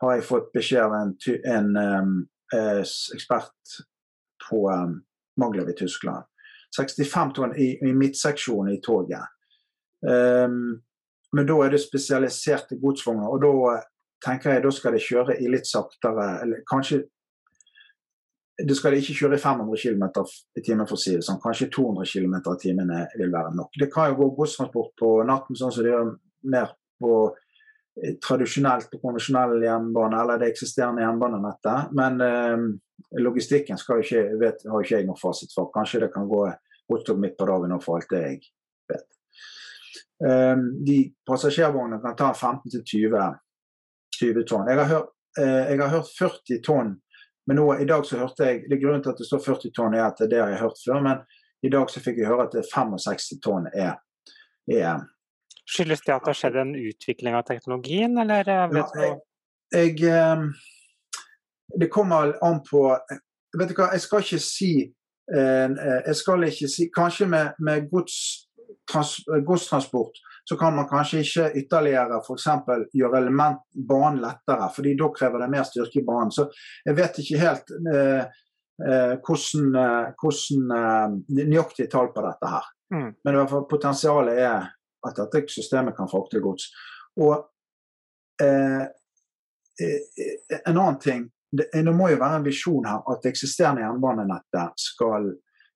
har 0.00 0.14
jeg 0.14 0.26
fått 0.28 0.52
beskjed 0.54 0.84
av 0.84 0.94
en, 0.94 1.14
en 1.50 1.70
um, 1.76 2.16
ekspert 2.54 3.78
på 4.44 4.64
um, 4.70 5.00
Maglev 5.40 5.70
i 5.72 5.76
Tyskland. 5.78 6.26
65 6.76 7.34
tonn 7.34 7.54
i, 7.58 7.72
i 7.82 7.92
midtseksjonen 7.96 8.74
i 8.74 8.80
toget. 8.84 9.24
Um, 10.06 10.78
men 11.34 11.48
da 11.48 11.58
er 11.64 11.74
det 11.74 11.82
spesialiserte 11.82 12.78
godsvogner, 12.80 13.28
og 13.28 13.42
da 13.42 13.78
tenker 14.24 14.54
jeg 14.54 14.64
da 14.64 14.72
skal 14.74 14.94
det 14.94 15.04
kjøre 15.04 15.38
i 15.42 15.50
litt 15.50 15.68
saktere 15.68 16.28
eller 16.42 16.62
kanskje 16.68 17.04
det 18.58 18.74
skal 18.74 18.96
ikke 18.96 19.14
kjøre 19.14 19.36
i 19.36 19.42
500 19.42 19.78
km 19.78 20.06
i 20.58 20.62
timen, 20.66 20.86
for 20.88 20.96
å 20.96 20.98
si 20.98 21.12
det 21.14 21.22
sånn. 21.22 21.38
Kanskje 21.38 21.68
200 21.76 22.08
km 22.10 22.32
i 22.40 22.56
timen 22.58 22.88
vil 23.20 23.30
være 23.30 23.52
nok. 23.54 23.76
Det 23.78 23.86
kan 23.92 24.08
jo 24.10 24.16
gå 24.18 24.26
godstransport 24.40 24.96
på 24.98 25.10
natten, 25.28 25.58
sånn 25.58 25.70
som 25.74 25.86
det 25.86 25.92
gjør 25.92 26.08
mer 26.50 26.72
på 26.98 27.12
Eh, 27.28 27.47
tradisjonelt 28.22 28.90
på 28.90 29.00
konvensjonell 29.02 29.62
jernbane 29.62 30.20
eller 30.20 30.38
det 30.38 30.50
eksisterende 30.52 31.02
jernbanenettet. 31.02 31.92
Men 31.96 32.20
eh, 32.20 32.58
logistikken 33.20 33.78
skal 33.78 34.02
ikke, 34.02 34.22
vet, 34.40 34.66
har 34.68 34.84
ikke 34.84 35.00
jeg 35.00 35.08
noen 35.08 35.20
fasit 35.20 35.54
for. 35.54 35.72
Kanskje 35.74 36.04
det 36.04 36.12
kan 36.14 36.28
gå 36.28 36.44
godstog 36.88 37.20
midt 37.20 37.36
på 37.38 37.48
dagen 37.48 37.80
for 37.84 37.98
alt 37.98 38.12
det 38.12 38.22
jeg 38.22 38.38
vet. 38.92 39.08
Eh, 40.28 40.56
de 40.86 40.98
passasjervognene 41.28 42.02
kan 42.04 42.18
ta 42.18 42.28
15-20 42.32 44.44
tonn. 44.48 44.70
Jeg 44.70 44.78
har, 44.82 44.88
hørt, 44.94 45.12
eh, 45.40 45.64
jeg 45.72 45.78
har 45.82 45.94
hørt 45.98 46.16
40 46.18 46.62
tonn, 46.64 46.90
men 47.48 47.54
nå, 47.56 47.66
i 47.80 47.88
dag 47.88 48.02
så 48.06 48.20
hørte 48.20 48.44
jeg 48.44 48.56
det 48.68 48.80
Grunnen 48.82 49.02
til 49.02 49.14
at 49.14 49.20
det 49.20 49.28
står 49.28 49.44
40 49.44 49.70
tonn, 49.76 49.94
er 49.96 50.10
at 50.10 50.18
det 50.20 50.40
har 50.40 50.50
jeg 50.52 50.60
hørt 50.60 50.82
før. 50.84 50.98
Men 51.04 51.16
i 51.64 51.70
dag 51.72 51.86
så 51.90 51.98
fikk 52.04 52.16
jeg 52.20 52.28
høre 52.28 52.44
at 52.44 52.54
det 52.54 52.60
er 52.60 52.74
65 52.74 53.40
tonn 53.44 53.66
er, 53.72 53.94
er 54.68 54.94
Skyldes 55.68 56.04
det 56.06 56.14
at 56.14 56.24
det 56.24 56.32
har 56.32 56.38
skjedd 56.38 56.60
en 56.62 56.74
utvikling 56.76 57.36
av 57.36 57.46
teknologien, 57.48 58.16
eller 58.18 58.48
eh, 58.48 58.66
vet 58.72 58.94
du 58.94 59.00
noe? 59.02 59.08
Jeg, 59.74 59.98
jeg, 60.00 60.12
ehm, 60.12 60.46
Det 61.80 61.90
kommer 61.92 62.32
an 62.44 62.62
på 62.64 62.86
Vet 63.58 63.68
du 63.68 63.74
hva, 63.76 63.90
jeg 63.92 64.00
skal 64.00 64.24
ikke 64.24 64.40
si 64.40 64.72
eh, 64.80 65.74
Jeg 66.06 66.16
skal 66.16 66.46
ikke 66.48 66.70
si 66.72 66.88
Kanskje 66.94 67.28
med, 67.28 67.58
med 67.60 67.90
gods, 67.92 68.16
trans, 68.88 69.18
godstransport 69.44 70.22
så 70.48 70.56
kan 70.56 70.76
man 70.76 70.88
kanskje 70.88 71.20
ikke 71.20 71.46
ytterligere 71.60 72.22
f.eks. 72.24 72.46
gjøre 72.96 73.18
element 73.20 73.58
banen 73.88 74.22
lettere, 74.22 74.70
fordi 74.72 74.94
da 74.96 75.10
krever 75.12 75.42
det 75.42 75.48
mer 75.52 75.66
styrke 75.68 76.00
i 76.00 76.04
banen. 76.06 76.32
Så 76.32 76.46
jeg 76.88 76.96
vet 76.96 77.18
ikke 77.20 77.40
helt 77.42 77.72
eh, 77.92 78.22
eh, 78.88 79.12
hvordan, 79.26 79.66
eh, 79.82 80.06
hvordan 80.22 80.72
eh, 80.78 81.18
nøyaktige 81.50 81.90
tall 81.92 82.08
på 82.14 82.24
dette 82.24 82.52
her. 82.54 82.70
Mm. 82.94 83.10
Men 83.12 83.34
i 83.34 83.40
hvert 83.42 83.52
fall 83.52 83.68
potensialet 83.68 84.40
er 84.46 84.70
at 85.06 85.18
dette 85.18 85.46
systemet 85.52 85.96
kan 85.96 86.10
frakte 86.10 86.40
gods. 86.42 86.70
Og 87.20 87.34
eh, 88.42 88.86
eh, 89.82 90.56
en 90.64 90.76
annen 90.76 90.98
ting 91.02 91.26
det, 91.50 91.70
det, 91.72 91.92
må 91.96 92.10
jo 92.12 92.20
være 92.20 92.40
en 92.40 92.46
visjon 92.46 92.86
her 92.86 93.04
at 93.08 93.22
det 93.24 93.32
eksisterende 93.32 93.84
jernbanenettet 93.84 94.82
skal 94.82 95.30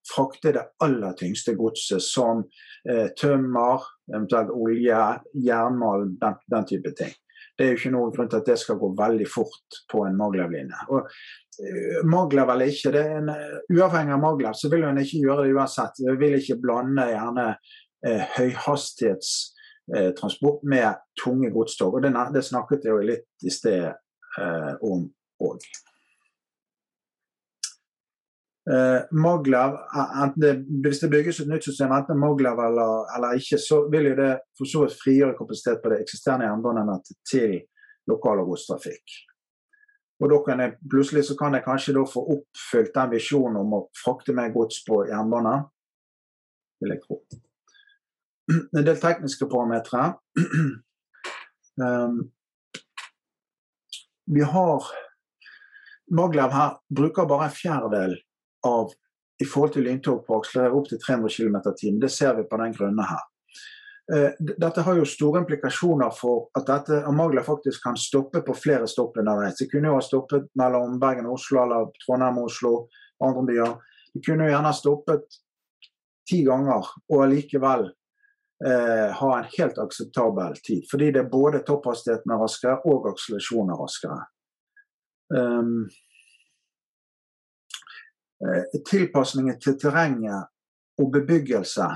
frakte 0.04 0.52
det 0.56 0.64
aller 0.84 1.14
tyngste 1.18 1.54
godset, 1.56 2.02
som 2.02 2.42
eh, 2.90 3.08
tømmer, 3.18 3.84
eventuelt 4.12 4.50
olje, 4.50 5.02
jernmalm, 5.46 6.16
den, 6.20 6.40
den, 6.52 6.66
type 6.68 6.92
ting. 6.98 7.14
Det 7.56 7.64
er 7.64 7.72
jo 7.72 7.78
ikke 7.78 7.92
noen 7.94 8.12
grunn 8.14 8.32
til 8.32 8.40
at 8.40 8.50
det 8.50 8.58
skal 8.60 8.80
gå 8.80 8.90
veldig 8.98 9.28
fort 9.30 9.78
på 9.92 10.02
en 10.08 10.16
Maglev-linje. 10.18 10.86
Og 10.90 11.04
uh, 11.04 11.98
Maglev 12.08 12.50
eller 12.50 12.72
ikke, 12.72 12.90
det 12.94 13.02
er 13.04 13.18
en, 13.20 13.30
uavhengig 13.76 14.14
av 14.16 14.22
Maglev, 14.22 14.56
så 14.58 14.70
vil 14.72 14.86
hun 14.88 14.98
ikke 15.02 15.20
gjøre 15.20 15.44
det 15.46 15.52
uansett. 15.54 16.00
Vi 16.00 16.16
vil 16.18 16.38
ikke 16.40 16.58
blande 16.64 17.06
gjerne 17.12 17.46
eh, 18.06 18.22
høyhastighetstransport 18.36 20.62
med 20.62 20.94
tunge 21.24 21.50
godstog. 21.50 21.94
og 21.94 22.02
Det, 22.02 22.12
det 22.34 22.44
snakket 22.44 22.84
jeg 22.84 22.92
jo 22.92 22.98
litt 23.12 23.28
i 23.46 23.50
sted 23.50 23.84
eh, 23.88 24.74
om 24.82 25.14
òg. 25.42 25.58
Eh, 28.70 29.00
Maglev, 29.10 29.74
det, 30.36 30.52
Hvis 30.82 31.00
det 31.02 31.10
bygges 31.10 31.40
et 31.40 31.48
nytt 31.48 31.64
system, 31.64 31.92
enten 31.92 32.18
Maglev 32.18 32.60
eller, 32.62 33.10
eller, 33.16 33.34
ikke, 33.34 33.58
så 33.58 33.88
vil 33.90 34.12
jo 34.12 34.16
det 34.22 34.32
for 34.58 34.70
så 34.70 34.84
vidt 34.84 35.00
frigjøre 35.02 35.38
kapasitet 35.38 35.82
på 35.82 35.90
det 35.90 36.00
eksisterende 36.04 36.46
jernbanenettet 36.46 37.16
til 37.26 37.58
lokal 38.06 38.42
og 38.42 38.52
godstrafikk. 38.52 39.18
Og 40.22 40.30
da 40.30 40.38
kan 40.46 40.60
jeg, 40.62 40.76
plutselig 40.90 41.24
så 41.26 41.34
kan 41.38 41.54
jeg 41.54 41.66
kanskje 41.66 41.96
da 41.96 42.04
få 42.06 42.22
oppfylt 42.36 42.94
den 42.94 43.14
visjonen 43.16 43.58
om 43.64 43.74
å 43.74 43.86
frakte 43.98 44.34
mer 44.36 44.54
gods 44.54 44.84
på 44.86 45.02
jernbane. 45.10 45.56
Vil 46.82 46.94
jeg 46.94 47.02
tro. 47.02 47.18
En 48.76 48.84
del 48.84 49.00
tekniske 49.00 49.48
parametere. 49.50 50.12
Um, 51.80 52.20
vi 54.34 54.42
har 54.42 54.84
Maglev 56.12 56.52
her 56.52 56.74
bruker 56.92 57.24
bare 57.24 57.46
en 57.48 57.54
fjerdedel 57.56 58.18
av 58.66 58.90
i 59.42 59.46
forhold 59.48 59.74
til 59.74 59.86
lyntog 59.86 60.24
på 60.26 60.38
akselerer 60.38 60.74
opp 60.76 60.90
til 60.90 61.00
300 61.00 61.36
km 61.36 61.56
i 61.56 61.76
timen. 61.78 62.00
Det 62.02 62.10
ser 62.12 62.34
vi 62.36 62.44
på 62.48 62.58
den 62.60 62.74
grønne 62.76 63.06
her. 63.08 63.22
Eh, 64.12 64.34
dette 64.38 64.84
har 64.84 64.98
jo 64.98 65.06
store 65.08 65.40
implikasjoner 65.40 66.12
for 66.14 66.50
at 66.58 66.66
dette 66.68 67.00
Amagla 67.08 67.44
faktisk 67.46 67.84
kan 67.86 67.96
stoppe 67.96 68.42
på 68.44 68.54
flere 68.58 68.88
stopp 68.90 69.16
underveis. 69.16 69.56
De 69.58 69.68
kunne 69.70 69.88
jo 69.88 69.96
ha 69.96 70.04
stoppet 70.04 70.50
mellom 70.58 70.98
Bergen 71.02 71.30
og 71.30 71.38
Oslo 71.38 71.62
eller 71.62 71.88
Trondheim 72.04 72.42
og 72.42 72.50
Oslo 72.50 72.74
andre 73.22 73.46
byer. 73.48 73.74
De 74.12 74.22
kunne 74.26 74.46
jo 74.46 74.52
gjerne 74.52 74.72
ha 74.72 74.76
stoppet 74.76 75.40
ti 76.28 76.42
ganger 76.46 76.92
og 77.08 77.24
allikevel 77.24 77.88
eh, 78.66 79.08
ha 79.18 79.32
en 79.38 79.50
helt 79.58 79.78
akseptabel 79.78 80.56
tid. 80.66 80.86
Fordi 80.90 81.10
det 81.14 81.24
er 81.24 81.32
både 81.32 81.64
topphastigheten 81.66 82.32
er 82.32 82.42
raskere 82.42 82.78
og 82.88 83.10
akselerasjonen 83.12 83.74
er 83.74 83.82
raskere. 83.82 84.22
Um, 85.32 85.86
tilpasninger 88.90 89.54
til 89.62 89.78
terrenget 89.80 90.50
og 90.98 91.12
bebyggelse 91.14 91.86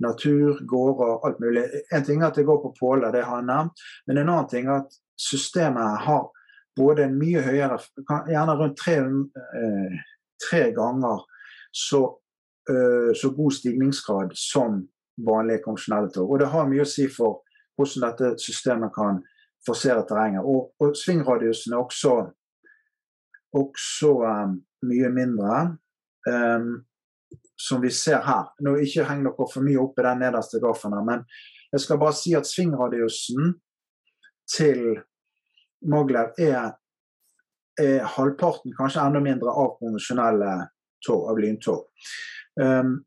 natur, 0.00 0.66
gårder, 0.66 1.26
alt 1.26 1.40
mulig. 1.40 1.64
En 1.92 2.04
ting 2.04 2.22
er 2.22 2.30
at 2.30 2.38
det 2.38 2.46
går 2.48 2.60
på 2.62 2.74
påler, 2.80 3.12
det 3.12 3.24
har 3.24 3.40
jeg 3.40 3.48
nevnt. 3.48 3.82
Men 4.06 4.20
en 4.20 4.28
annen 4.32 4.48
ting 4.50 4.68
er 4.68 4.84
at 4.84 4.96
systemet 5.20 6.04
har 6.06 6.30
både 6.78 7.04
en 7.04 7.18
mye 7.18 7.42
høyere, 7.44 7.78
gjerne 8.30 8.56
rundt 8.56 8.78
tre, 8.80 8.96
eh, 9.00 9.98
tre 10.48 10.62
ganger 10.76 11.24
så, 11.72 12.02
eh, 12.70 13.12
så, 13.14 13.32
god 13.36 13.52
stigningsgrad 13.52 14.32
som 14.34 14.86
vanlige 15.26 15.62
konvensjonelle 15.64 16.12
tog. 16.14 16.30
Og 16.30 16.42
det 16.42 16.50
har 16.52 16.68
mye 16.68 16.84
å 16.84 16.88
si 16.88 17.06
for 17.12 17.40
hvordan 17.78 18.06
dette 18.06 18.44
systemet 18.44 18.92
kan 18.94 19.22
forsere 19.66 20.04
terrenget. 20.08 20.44
Og, 20.44 20.70
og 20.80 20.96
svingradiusen 20.96 21.74
er 21.74 21.82
også, 21.82 22.14
også 23.56 24.14
um, 24.24 24.54
mye 24.88 25.10
mindre. 25.14 25.58
Um, 26.28 26.70
som 27.60 27.80
vi 27.80 27.90
ser 27.90 28.22
her. 28.24 28.48
Nå 28.64 28.76
Ikke 28.80 29.04
heng 29.08 29.24
dere 29.26 29.46
for 29.52 29.64
mye 29.64 29.80
opp 29.82 29.98
i 30.00 30.04
den 30.06 30.22
nederste 30.24 30.60
grafen, 30.62 30.96
men 31.06 31.26
jeg 31.70 31.84
skal 31.84 32.00
bare 32.00 32.16
si 32.16 32.32
at 32.34 32.48
svingradiusen 32.48 33.52
til 34.50 34.80
Maglev 35.90 36.34
er, 36.40 36.72
er, 37.80 38.02
halvparten, 38.16 38.74
kanskje 38.76 39.04
enda 39.04 39.20
mindre, 39.24 39.52
av 39.52 39.76
konvensjonelle 39.78 40.50
tog, 41.06 41.28
av 41.30 41.38
lyntog. 41.40 41.86
Um, 42.60 42.98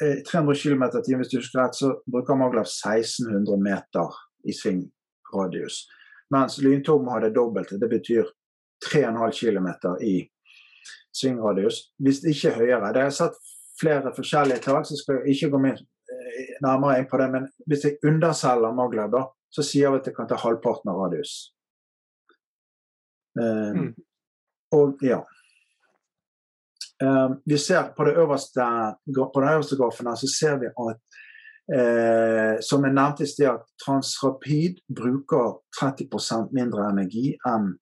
300 0.00 0.54
km 0.62 0.82
i 0.82 1.02
timen, 1.04 1.22
hvis 1.22 1.32
du 1.32 1.38
husker 1.38 1.60
rett, 1.60 1.76
så 1.76 1.92
bruker 2.08 2.38
Maglev 2.38 2.66
1600 2.66 3.58
meter 3.62 4.14
i 4.48 4.54
svingradius. 4.56 5.84
Mens 6.32 6.58
lyntog 6.62 7.04
har 7.10 7.20
ha 7.20 7.26
det 7.26 7.34
dobbelte. 7.36 7.78
Det 7.78 7.88
betyr 7.88 8.30
3,5 8.88 9.32
km 9.40 9.68
i 10.00 10.14
svingradius. 11.12 11.82
Hvis 11.98 12.22
ikke 12.24 12.50
er 12.50 12.58
høyere. 12.58 12.92
Det 12.94 13.02
er 13.02 13.14
satt 13.14 13.36
flere 13.80 14.14
forskjellige 14.16 14.64
tall, 14.64 14.84
så 14.86 14.96
skal 14.96 15.20
jeg 15.20 15.36
ikke 15.36 15.52
gå 15.52 15.60
mer 15.62 15.82
nærmere 16.64 17.00
inn 17.00 17.08
på 17.10 17.20
det. 17.20 17.28
Men 17.34 17.48
hvis 17.68 17.84
jeg 17.86 18.00
underselger 18.06 18.74
Maglab, 18.76 19.12
da, 19.12 19.26
så 19.52 19.64
sier 19.66 19.92
vi 19.92 20.00
at 20.00 20.08
det 20.08 20.16
kan 20.16 20.28
ta 20.30 20.38
halvparten 20.40 20.90
av 20.92 21.02
radius. 21.04 21.34
Um, 23.38 23.78
mm. 23.78 23.92
Og 24.76 25.04
ja. 25.04 25.20
Um, 27.02 27.40
vi 27.44 27.58
ser 27.58 27.88
på 27.96 28.04
det 28.06 28.14
øverste, 28.20 28.62
på 29.34 29.40
den 29.40 29.48
øverste 29.48 29.76
grafen 29.76 30.06
her, 30.06 30.14
så 30.14 30.28
ser 30.30 30.58
vi 30.60 30.68
at 30.70 30.98
eh, 31.74 32.60
som 32.62 32.84
jeg 32.84 32.94
nevnte 32.94 33.24
i 33.24 33.30
sted, 33.30 33.48
at 33.50 33.64
Transrapid 33.84 34.82
bruker 34.96 35.56
30% 35.80 36.52
mindre 36.56 36.88
energi 36.90 37.32
enn 37.48 37.72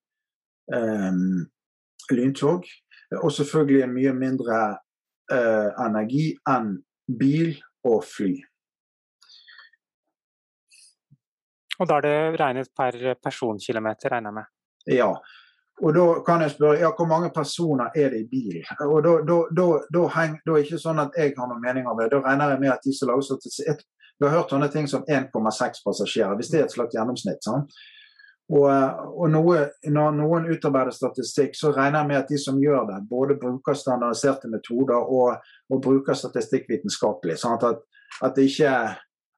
eh, 0.75 1.19
lyntog. 2.15 2.69
Og 3.23 3.33
selvfølgelig 3.35 3.91
mye 3.91 4.15
mindre 4.15 4.61
eh, 5.33 5.69
energi 5.87 6.31
enn 6.49 6.77
bil 7.21 7.57
og 7.91 8.05
fly. 8.07 8.33
Og 11.81 11.89
da 11.89 11.97
er 11.97 12.05
det 12.05 12.41
regnet 12.41 12.73
per 12.77 12.97
personkilometer, 13.25 14.13
regner 14.13 14.31
jeg 14.31 14.37
med? 14.37 14.51
Ja. 15.01 15.13
Og 15.81 15.95
da 15.97 16.07
kan 16.27 16.43
jeg 16.45 16.53
spørre 16.53 16.81
ja, 16.83 16.91
hvor 16.97 17.09
mange 17.09 17.31
personer 17.35 17.95
er 17.97 18.11
det 18.13 18.25
i 18.25 18.29
bil? 18.29 18.59
Og 18.85 19.05
da, 19.05 19.13
er 19.25 20.35
det 20.45 20.65
ikke 20.65 20.81
sånn 20.81 21.01
at 21.01 21.17
jeg 21.17 21.33
har 21.39 21.49
noen 21.49 21.63
mening 21.63 21.89
om 21.89 21.97
det. 21.97 22.11
Da 22.13 22.21
regner 22.25 22.53
jeg 22.55 22.61
med 22.67 22.75
at 22.75 22.85
de 22.85 22.93
som 22.97 23.09
lager 23.09 23.31
statistikk 23.31 23.87
Vi 24.21 24.29
har 24.29 24.37
hørt 24.37 24.51
sånne 24.53 24.69
ting 24.69 24.85
som 24.85 25.07
1,6 25.09 25.81
passasjerer, 25.81 26.35
hvis 26.37 26.51
det 26.53 26.59
er 26.59 26.67
et 26.67 26.75
slags 26.75 26.93
gjennomsnitt. 26.93 27.41
Sånn. 27.41 27.63
Og, 28.51 28.67
og 29.23 29.31
noe, 29.31 29.61
når 29.95 30.17
noen 30.19 30.49
utarbeider 30.51 30.93
statistikk, 30.93 31.55
så 31.55 31.71
regner 31.71 32.03
jeg 32.03 32.09
med 32.09 32.19
at 32.19 32.33
de 32.33 32.39
som 32.43 32.59
gjør 32.59 32.89
det, 32.89 32.99
både 33.09 33.39
bruker 33.39 33.79
standardiserte 33.79 34.51
metoder 34.51 34.99
og, 34.99 35.39
og 35.71 35.83
bruker 35.85 36.19
statistikk 36.19 36.67
vitenskapelig. 36.69 37.39
Sånn 37.39 37.55
at, 37.57 37.81
at, 38.19 38.35
det 38.35 38.49
ikke, 38.51 38.75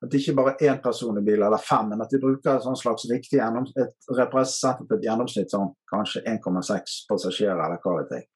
at 0.02 0.10
det 0.10 0.18
ikke 0.18 0.34
bare 0.34 0.54
er 0.58 0.72
én 0.72 0.80
person 0.82 1.18
i 1.18 1.22
bil 1.22 1.42
eller 1.42 1.62
fem, 1.62 1.92
men 1.92 2.02
at 2.02 2.10
de 2.10 2.18
bruker 2.20 2.56
et 2.56 2.78
slags 2.80 3.04
riktig 3.10 3.38
et 3.38 4.08
representativt 4.18 5.04
gjennomsnitt, 5.06 5.52
sånn 5.52 5.70
kanskje 5.90 6.24
1,6 6.26 6.96
passasjerer 7.10 7.60
eller 7.62 7.78
hva 7.84 8.00
vet 8.00 8.16
jeg. 8.16 8.26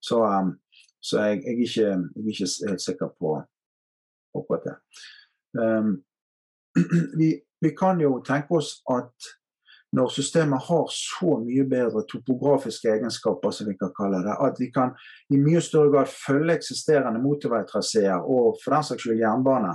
Så, 0.00 0.22
um, 0.24 0.54
så 1.00 1.26
jeg, 1.26 1.42
jeg, 1.44 1.52
er 1.52 1.66
ikke, 1.66 1.82
jeg, 1.82 2.22
er 2.22 2.30
ikke, 2.32 2.70
helt 2.70 2.84
sikker 2.84 3.12
på 3.20 3.34
akkurat 4.40 4.70
det. 4.70 4.78
Um, 5.60 5.92
vi, 7.20 7.34
vi 7.60 7.74
kan 7.76 8.00
jo 8.00 8.16
tenke 8.24 8.56
oss 8.56 8.78
at 8.88 9.30
når 9.92 10.12
systemet 10.14 10.62
har 10.68 10.88
så 10.94 11.36
mye 11.42 11.64
bedre 11.68 12.04
topografiske 12.08 12.88
egenskaper, 12.92 13.52
som 13.52 13.68
vi 13.68 13.74
kan 13.76 13.90
kalle 13.96 14.22
det, 14.24 14.36
at 14.38 14.60
vi 14.62 14.70
kan 14.72 14.94
i 15.34 15.36
mye 15.40 15.60
større 15.60 15.90
grad 15.92 16.12
følge 16.14 16.56
eksisterende 16.60 17.20
motorveitraseer 17.20 18.22
og 18.22 18.60
for 18.62 18.76
den 18.76 18.86
saks 18.86 19.04
skyld 19.04 19.20
jernbane. 19.20 19.74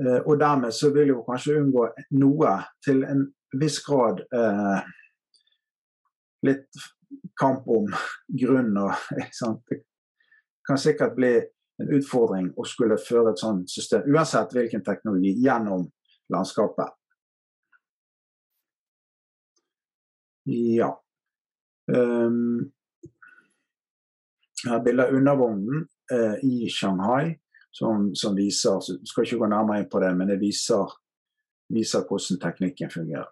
Eh, 0.00 0.20
og 0.24 0.40
dermed 0.40 0.72
så 0.72 0.90
vil 0.94 1.12
vi 1.12 1.20
kanskje 1.26 1.58
unngå 1.60 1.86
noe, 2.20 2.56
til 2.84 3.04
en 3.04 3.26
viss 3.60 3.80
grad 3.84 4.22
eh, 4.32 4.90
litt 6.48 6.84
kamp 7.38 7.68
om 7.68 7.90
grunn 8.40 8.76
og 8.80 8.92
Det 10.62 10.70
kan 10.70 10.78
sikkert 10.78 11.16
bli 11.16 11.32
en 11.82 11.88
utfordring 11.96 12.52
å 12.54 12.64
skulle 12.68 12.94
føre 13.02 13.32
et 13.32 13.40
sånt 13.42 13.70
system, 13.70 14.04
uansett 14.14 14.52
hvilken 14.54 14.84
teknologi, 14.86 15.32
gjennom 15.42 15.88
landskapet. 16.30 16.92
Ja. 20.46 20.92
Um, 21.90 22.70
her 24.62 24.76
er 24.78 24.84
bilde 24.86 25.08
av 25.08 25.16
undervognen 25.18 25.82
eh, 26.14 26.38
i 26.46 26.70
Shanghai 26.70 27.34
som, 27.72 28.10
som, 28.14 28.34
viser 28.36 28.80
så 28.84 28.98
Skal 29.04 29.26
ikke 29.26 29.40
gå 29.42 29.48
nærmere 29.50 29.82
inn 29.82 29.92
på 29.92 30.00
det, 30.02 30.12
men 30.16 30.28
det 30.28 30.40
viser, 30.42 30.92
viser 31.72 32.04
hvordan 32.08 32.40
teknikken 32.42 32.92
fungerer. 32.92 33.30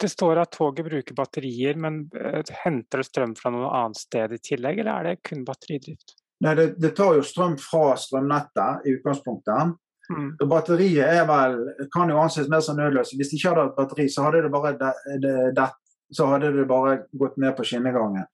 Det 0.00 0.08
står 0.08 0.40
at 0.42 0.54
toget 0.56 0.86
bruker 0.88 1.14
batterier, 1.14 1.76
men 1.78 2.06
eh, 2.16 2.40
henter 2.64 3.02
det 3.02 3.06
strøm 3.06 3.34
fra 3.38 3.52
noe 3.54 3.68
annet 3.68 4.00
sted 4.00 4.32
i 4.34 4.40
tillegg, 4.42 4.80
eller 4.80 4.94
er 4.94 5.08
det 5.10 5.28
kun 5.28 5.44
batteridrift? 5.46 6.16
Nei, 6.44 6.54
det, 6.58 6.66
det 6.80 6.94
tar 6.96 7.18
jo 7.18 7.26
strøm 7.26 7.58
fra 7.60 7.92
strømnettet 7.98 8.88
i 8.88 8.94
utgangspunktet. 8.96 9.76
Mm. 10.08 10.28
Batteriet 10.48 11.04
er 11.04 11.26
vel, 11.28 11.58
kan 11.92 12.10
jo 12.10 12.20
anses 12.22 12.48
mer 12.50 12.62
som 12.64 12.78
nødløst. 12.78 13.16
Hvis 13.18 13.32
de 13.32 13.38
ikke 13.38 13.52
hadde 13.52 13.66
hatt 13.66 13.76
batteri, 13.76 14.08
så 14.10 14.24
hadde 14.24 14.46
det 14.46 14.52
bare, 14.54 14.72
det, 14.80 15.34
det, 15.58 15.66
så 16.10 16.26
hadde 16.26 16.52
det 16.52 16.66
bare 16.68 17.02
gått 17.12 17.36
ned 17.36 17.56
på 17.56 17.64
skinnegangen. 17.66 18.26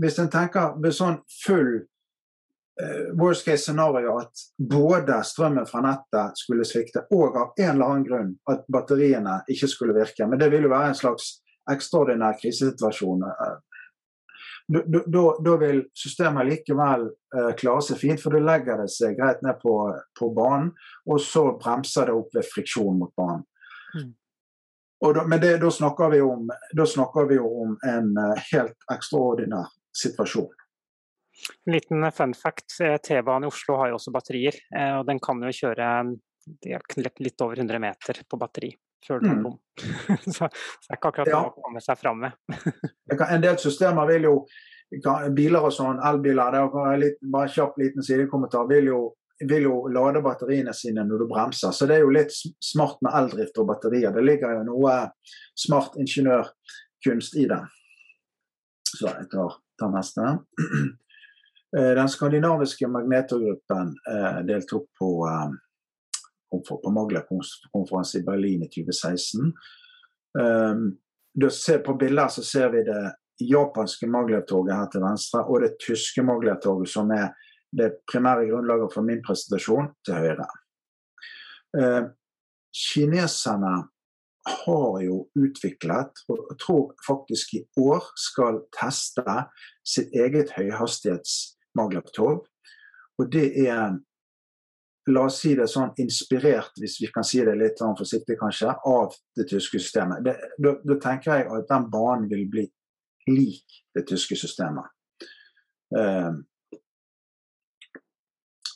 Hvis 0.00 0.18
en 0.20 0.30
tenker 0.32 0.76
med 0.80 0.94
sånn 0.94 1.20
full 1.44 1.72
uh, 2.82 3.04
worst 3.20 3.46
case 3.46 3.64
scenario 3.64 4.18
at 4.20 4.44
både 4.58 5.20
strømmen 5.24 5.68
fra 5.68 5.82
nettet 5.84 6.40
skulle 6.40 6.66
svikte, 6.68 7.06
og 7.14 7.38
av 7.40 7.54
en 7.58 7.70
eller 7.76 7.86
annen 7.86 8.08
grunn 8.08 8.32
at 8.50 8.66
batteriene 8.72 9.40
ikke 9.50 9.70
skulle 9.70 9.96
virke, 9.96 10.28
men 10.28 10.40
det 10.40 10.50
vil 10.52 10.66
jo 10.68 10.74
være 10.74 10.92
en 10.92 11.00
slags 11.00 11.38
ekstraordinær 11.72 12.36
krisesituasjon. 12.42 13.24
Uh, 13.24 13.56
da 14.68 15.56
vil 15.60 15.82
systemet 15.96 16.48
likevel 16.48 17.08
uh, 17.36 17.52
klare 17.56 17.84
seg 17.84 18.00
fint, 18.00 18.20
for 18.20 18.32
da 18.32 18.40
legger 18.44 18.80
det 18.80 18.90
seg 18.92 19.16
greit 19.18 19.42
ned 19.44 19.60
på, 19.60 19.78
på, 20.18 20.30
banen, 20.36 20.70
og 21.08 21.20
så 21.20 21.50
bremser 21.60 22.08
det 22.08 22.16
opp 22.16 22.36
ved 22.36 22.48
friksjon 22.48 23.00
mot 23.00 23.12
banen. 23.16 23.44
Mm. 23.94 24.12
Da, 25.04 25.24
men 25.28 25.40
det, 25.40 25.56
da, 25.60 25.70
snakker 25.70 26.14
om, 26.24 26.46
da, 26.72 26.86
snakker 26.88 27.26
vi 27.28 27.38
om, 27.38 27.74
en 27.84 28.14
uh, 28.16 28.30
helt 28.52 28.86
ekstraordinær 28.92 29.68
situasjon. 29.92 30.48
En 31.66 31.74
liten 31.74 32.06
fun 32.14 32.32
fact. 32.34 32.78
T-banen 33.04 33.44
i 33.44 33.50
Oslo 33.50 33.76
har 33.76 33.90
jo 33.90 33.98
også 33.98 34.12
batterier. 34.14 34.56
og 35.00 35.02
Den 35.06 35.18
kan 35.20 35.42
jo 35.42 35.50
kjøre 35.52 35.88
er 36.76 36.84
litt 37.24 37.42
over 37.44 37.58
100 37.58 37.80
meter 37.82 38.20
på 38.28 38.38
batteri 38.40 38.70
før 39.04 39.20
den 39.20 39.30
er 39.30 39.34
Mm. 39.34 39.42
tom. 39.44 39.58
så, 40.24 40.32
så 40.32 40.48
det 40.48 40.90
er 40.92 40.96
ikke 40.96 41.10
akkurat 41.12 41.28
Ja. 41.28 41.40
å 41.44 41.62
komme 41.62 41.80
seg 41.80 41.98
fram 41.98 42.20
med. 42.24 42.32
En 43.30 43.40
del 43.44 43.58
systemer 43.58 44.06
vil 44.06 44.30
jo 44.30 44.46
Biler 45.34 45.64
og 45.64 45.72
sånn, 45.72 45.98
elbiler, 46.06 46.52
det 46.52 46.60
er 46.60 46.98
litt, 47.00 47.16
bare 47.32 47.48
kjapp 47.50 47.78
liten 47.80 48.04
sidekommentar, 48.04 48.68
vil 48.68 48.84
jo, 48.92 48.98
vil 49.48 49.66
jo 49.66 49.76
lade 49.92 50.22
batteriene 50.24 50.74
sine 50.76 51.04
når 51.06 51.24
du 51.24 51.28
bremser. 51.30 51.72
Så 51.74 51.88
det 51.88 51.98
er 51.98 52.04
jo 52.04 52.12
litt 52.14 52.34
smart 52.64 53.00
med 53.04 53.14
eldrift 53.18 53.58
og 53.60 53.68
batterier. 53.70 54.14
Det 54.14 54.24
ligger 54.24 54.58
jo 54.58 54.66
noe 54.68 54.96
smart 55.58 55.96
ingeniørkunst 56.00 57.38
i 57.40 57.46
det. 57.50 57.62
Så 58.94 59.08
jeg 59.08 59.30
tar, 59.32 59.58
tar 59.80 59.96
neste. 59.96 60.36
Eh, 61.74 61.90
Den 61.98 62.06
skandinaviske 62.06 62.86
magnetorgruppen 62.86 63.88
eh, 64.06 64.36
deltok 64.46 64.84
på, 64.94 65.08
eh, 65.26 66.60
på 66.68 66.90
Magla-konferansen 66.94 68.20
i 68.20 68.24
Berlin 68.28 68.62
i 68.62 68.68
2016. 68.70 69.48
Um, 70.38 70.84
da 71.34 71.50
ser, 71.50 71.82
på 71.82 71.96
bilder 71.98 72.30
så 72.30 72.44
ser 72.46 72.70
vi 72.70 72.84
det 72.86 73.00
japanske 73.42 74.06
Maglev-toget 74.06 74.76
her 74.76 74.86
til 74.92 75.02
venstre, 75.02 75.42
og 75.50 75.66
det 75.66 75.74
tyske 75.82 76.22
Maglev-toget, 76.22 76.92
som 76.94 77.10
er 77.10 77.32
det 77.78 77.90
primære 78.10 78.48
grunnlaget 78.50 78.94
for 78.94 79.06
min 79.06 79.22
presentasjon, 79.24 79.90
til 80.06 80.14
høyre. 80.14 80.46
Eh, 81.78 82.04
kineserne 82.74 83.74
har 84.46 84.96
jo 85.04 85.20
utviklet, 85.40 86.24
og 86.28 86.56
tror 86.60 86.94
faktisk 87.06 87.54
i 87.54 87.62
år 87.80 88.10
skal 88.18 88.60
teste, 88.76 89.36
sitt 89.84 90.12
eget 90.12 90.52
høyhastighets-Maglev-tog. 90.58 92.44
Og 93.18 93.32
det 93.32 93.46
er 93.66 93.96
la 95.06 95.26
oss 95.28 95.42
si 95.42 95.52
det 95.56 95.66
sånn 95.68 95.92
inspirert, 96.00 96.72
hvis 96.80 96.96
vi 97.02 97.10
kan 97.12 97.26
si 97.26 97.42
det 97.44 97.56
litt 97.60 97.80
sånn 97.80 97.96
forsiktig 97.98 98.38
kanskje, 98.40 98.72
av 98.72 99.14
det 99.36 99.48
tyske 99.50 99.80
systemet. 99.80 100.24
Da 100.24 100.98
tenker 101.02 101.38
jeg 101.38 101.50
at 101.52 101.68
den 101.70 101.88
banen 101.92 102.28
vil 102.30 102.46
bli 102.50 102.64
lik 103.28 103.82
det 103.96 104.06
tyske 104.08 104.36
systemet. 104.36 104.88
Eh, 105.96 106.32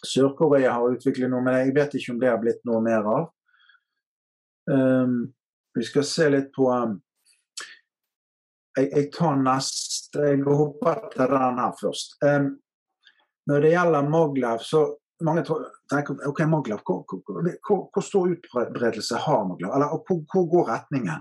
Sør-Korea 0.07 0.70
har 0.76 0.94
utviklet 0.94 1.30
noe, 1.30 1.42
men 1.44 1.55
jeg 1.61 1.74
vet 1.76 1.94
ikke 1.99 2.12
om 2.14 2.20
det 2.22 2.30
har 2.30 2.40
blitt 2.42 2.62
noe 2.68 2.80
mer 2.84 3.03
av. 3.09 3.24
Um, 4.68 5.32
vi 5.74 5.82
skal 5.86 6.05
se 6.05 6.28
litt 6.28 6.51
på 6.53 6.68
um, 6.68 6.99
jeg, 8.76 8.90
jeg 8.92 9.07
tar 9.14 9.36
neste 9.40 10.26
Jeg 10.28 10.42
hopper 10.44 10.96
til 11.14 11.28
den 11.32 11.61
her 11.62 11.72
først. 11.80 12.09
Um, 12.24 12.46
når 13.49 13.59
det 13.64 13.70
gjelder 13.72 14.11
Maglev, 14.12 14.59
så 14.61 14.80
mange 15.24 15.42
tenker 15.90 16.14
ok, 16.28 16.40
Maglev, 16.46 16.78
hvor, 16.84 17.05
hvor, 17.09 17.18
hvor, 17.66 17.90
hvor 17.94 18.05
stor 18.05 18.28
utbredelse 18.34 19.16
har 19.24 19.49
Maglev? 19.49 19.70
Eller 19.74 19.88
hvor, 20.05 20.44
går 20.53 20.64
retningen? 20.68 21.20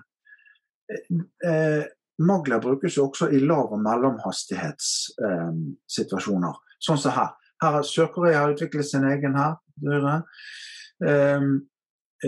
Eh, 1.47 1.83
Maglev 2.19 2.61
brukes 2.61 2.97
jo 2.97 3.03
også 3.07 3.25
i 3.31 3.39
lav- 3.39 3.71
og 3.71 3.79
mellomhastighetssituasjoner. 3.85 6.49
Eh, 6.49 6.55
sånn 6.83 7.01
som 7.01 7.11
her. 7.15 7.29
Sør-Korea 7.63 8.39
har 8.43 8.53
utviklet 8.53 8.85
sin 8.85 9.05
egen 9.07 9.35
her. 9.37 9.55
Eh, 11.05 11.41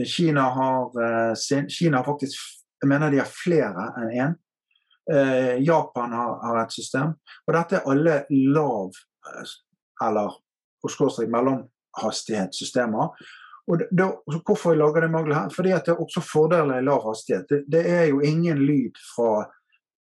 Kina 0.06 0.42
har 0.42 1.04
eh, 1.04 1.34
sin. 1.36 1.70
Kina 1.70 1.98
har 1.98 2.04
faktisk 2.04 2.38
Jeg 2.82 2.88
mener 2.88 3.12
de 3.12 3.18
har 3.20 3.28
flere 3.28 3.90
enn 4.00 4.12
én. 4.16 4.36
Eh, 5.12 5.58
Japan 5.68 6.14
har, 6.16 6.38
har 6.40 6.62
et 6.62 6.72
system. 6.72 7.10
Og 7.48 7.54
dette 7.54 7.76
er 7.76 7.90
alle 7.92 8.22
lav- 8.32 9.02
eller 10.06 10.38
og 10.80 10.94
skråstrek 10.94 11.28
mellomhastighetssystemer. 11.28 13.10
Og 13.68 13.84
det, 13.92 14.08
hvorfor 14.48 14.78
lager 14.80 15.04
det 15.04 15.12
mangler 15.12 15.36
her? 15.36 15.50
Fordi 15.52 15.74
det 15.76 15.92
er 15.92 16.00
også 16.00 16.24
fordeler 16.24 16.80
i 16.80 16.86
lav 16.88 17.04
hastighet. 17.04 17.50
Det, 17.50 17.66
det 17.68 17.84
er 17.84 18.06
jo 18.14 18.22
ingen 18.24 18.64
lyd 18.64 18.96
fra 19.12 19.44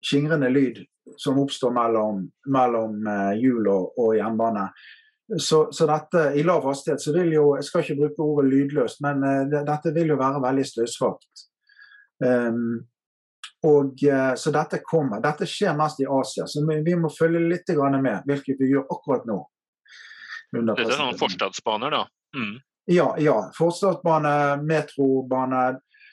skingrende 0.04 0.52
lyd 0.52 0.84
som 1.18 1.40
oppstår 1.40 1.72
mellom, 1.72 2.26
mellom 2.52 3.08
hjul 3.40 3.72
og, 3.72 3.96
og 3.96 4.18
jernbane. 4.18 4.68
Så, 5.40 5.68
så, 5.72 5.86
dette, 5.90 6.34
i 6.38 6.44
lav 6.44 6.66
hastighet 6.68 7.02
så 7.02 7.14
vil 7.16 7.32
jo 7.34 7.46
Jeg 7.58 7.66
skal 7.66 7.82
ikke 7.82 7.96
bruke 7.98 8.26
ordet 8.26 8.52
lydløst, 8.52 9.00
men 9.02 9.24
uh, 9.26 9.64
dette 9.66 9.94
vil 9.96 10.14
jo 10.14 10.20
være 10.20 10.42
veldig 10.44 10.66
støysvakt. 10.70 11.46
Um, 12.22 12.86
og, 13.66 13.98
uh, 14.06 14.36
så 14.38 14.54
dette 14.54 14.84
kommer. 14.86 15.24
Dette 15.24 15.48
skjer 15.50 15.74
mest 15.78 16.04
i 16.04 16.06
Asia, 16.06 16.46
så 16.46 16.62
vi, 16.70 16.78
vi 16.86 16.94
må 17.00 17.10
følge 17.10 17.42
litt 17.42 17.74
med, 17.74 18.22
hvilket 18.30 18.62
vi 18.62 18.70
gjør 18.76 18.86
akkurat 18.86 19.26
nå. 19.26 19.40
Dette 20.54 20.86
er 20.86 20.94
sånne 20.94 21.18
forstadsbaner, 21.20 21.98
da? 21.98 22.06
Mm. 22.38 22.56
Ja, 22.94 23.16
ja. 23.18 23.40
Forstadsbane, 23.58 24.62
metrobane. 24.62 25.66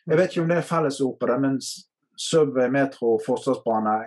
Jeg 0.09 0.19
vet 0.19 0.33
ikke 0.33 0.43
om 0.47 0.49
det 0.49 0.57
er 0.63 0.67
fellesord 0.67 1.19
på 1.21 1.29
det, 1.29 1.39
men 1.45 1.61
Subway, 2.17 2.73
metro, 2.73 3.19
forstadsbane 3.27 3.99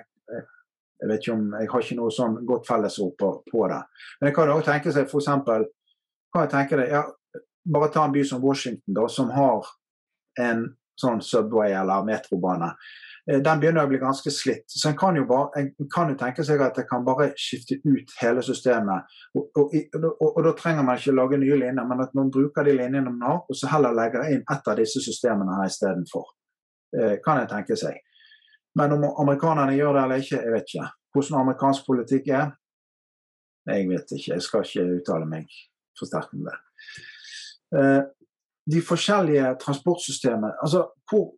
Jeg 1.02 1.10
vet 1.12 1.24
ikke 1.24 1.36
om, 1.36 1.46
jeg 1.60 1.70
har 1.72 1.84
ikke 1.86 1.98
noe 2.00 2.14
sånn 2.14 2.38
godt 2.48 2.68
fellesrop 2.70 3.18
på, 3.20 3.32
på 3.52 3.66
det. 3.72 3.82
Men 4.20 4.30
jeg 4.30 4.36
kan 4.38 4.52
også 4.54 4.70
tenke 4.70 4.94
seg 4.96 5.10
for 5.12 5.24
eksempel, 5.24 5.68
kan 6.34 6.46
jeg 6.46 6.54
tenke 6.56 6.82
deg, 6.82 6.98
ja, 6.98 7.06
Bare 7.66 7.88
ta 7.90 8.04
en 8.06 8.12
by 8.14 8.22
som 8.30 8.44
Washington, 8.44 8.94
da, 8.94 9.08
som 9.10 9.32
har 9.34 9.66
en 10.38 10.60
sånn 11.02 11.18
Subway 11.26 11.74
eller 11.74 12.06
metrobane. 12.06 12.68
Den 13.26 13.62
begynner 13.62 13.88
å 13.88 13.90
bli 13.90 13.98
ganske 13.98 14.30
slitt. 14.30 14.68
Så 14.70 14.92
en 14.92 14.98
kan 15.00 15.18
jo 15.18 15.24
bare, 15.26 15.50
en 15.58 15.90
kan 15.90 16.12
jo 16.12 16.18
tenke 16.20 16.46
seg 16.46 16.62
at 16.62 16.78
jeg 16.78 16.86
kan 16.86 17.02
bare 17.08 17.32
skifte 17.42 17.80
ut 17.82 18.14
hele 18.20 18.44
systemet. 18.46 19.10
Og, 19.34 19.48
og, 19.58 19.74
og, 19.98 20.28
og 20.28 20.42
da 20.46 20.54
trenger 20.60 20.86
man 20.86 21.02
ikke 21.02 21.16
lage 21.18 21.40
nye 21.42 21.58
linjer, 21.64 21.88
men 21.90 22.04
at 22.06 22.14
man 22.18 22.30
bruker 22.34 22.68
de 22.68 22.76
linjene 22.78 23.10
man 23.10 23.26
har, 23.26 23.40
og 23.50 23.58
så 23.58 23.72
heller 23.74 23.98
legger 23.98 24.30
inn 24.30 24.46
et 24.46 24.70
av 24.70 24.78
disse 24.78 25.02
systemene 25.02 25.58
her 25.58 25.72
istedenfor. 25.74 26.30
Eh, 26.96 27.16
kan 27.26 27.42
jeg 27.42 27.50
tenke 27.50 27.80
seg. 27.80 27.98
Men 28.76 28.96
om 28.98 29.06
amerikanerne 29.24 29.76
gjør 29.78 29.96
det 29.96 30.04
eller 30.04 30.24
ikke, 30.24 30.42
jeg 30.42 30.54
vet 30.54 30.74
ikke. 30.74 30.88
Hvordan 31.16 31.40
amerikansk 31.42 31.86
politikk 31.88 32.28
er, 32.28 32.50
jeg 33.66 33.88
vet 33.90 34.12
ikke. 34.18 34.34
Jeg 34.34 34.44
skal 34.46 34.66
ikke 34.66 34.98
uttale 35.00 35.30
meg 35.30 35.48
for 35.98 36.10
sterkt 36.10 36.36
om 36.36 36.44
det. 36.46 36.58
Eh, 37.80 38.02
de 38.74 38.82
forskjellige 38.82 39.56
transportsystemene 39.62 40.56
altså 40.62 40.88
hvor, 41.10 41.36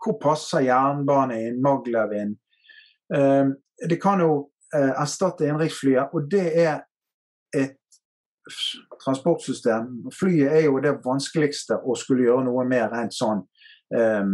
hvor 0.00 0.16
passer 0.22 0.64
jernbane 0.64 1.38
inn, 1.48 1.62
maglev 1.62 2.12
inn? 2.16 2.36
Eh, 3.14 3.52
det 3.88 3.98
kan 4.02 4.20
jo 4.24 4.30
eh, 4.74 4.92
erstatte 4.92 5.46
innenriksflyet, 5.46 6.12
og 6.12 6.30
det 6.30 6.46
er 6.64 6.80
et 7.56 7.76
transportsystem. 9.02 10.10
Flyet 10.14 10.52
er 10.52 10.64
jo 10.66 10.80
det 10.82 10.96
vanskeligste 11.04 11.78
å 11.82 11.96
skulle 11.98 12.26
gjøre 12.26 12.46
noe 12.46 12.64
med 12.68 12.88
rent 12.92 13.14
sånn 13.14 13.42
eh, 13.94 14.30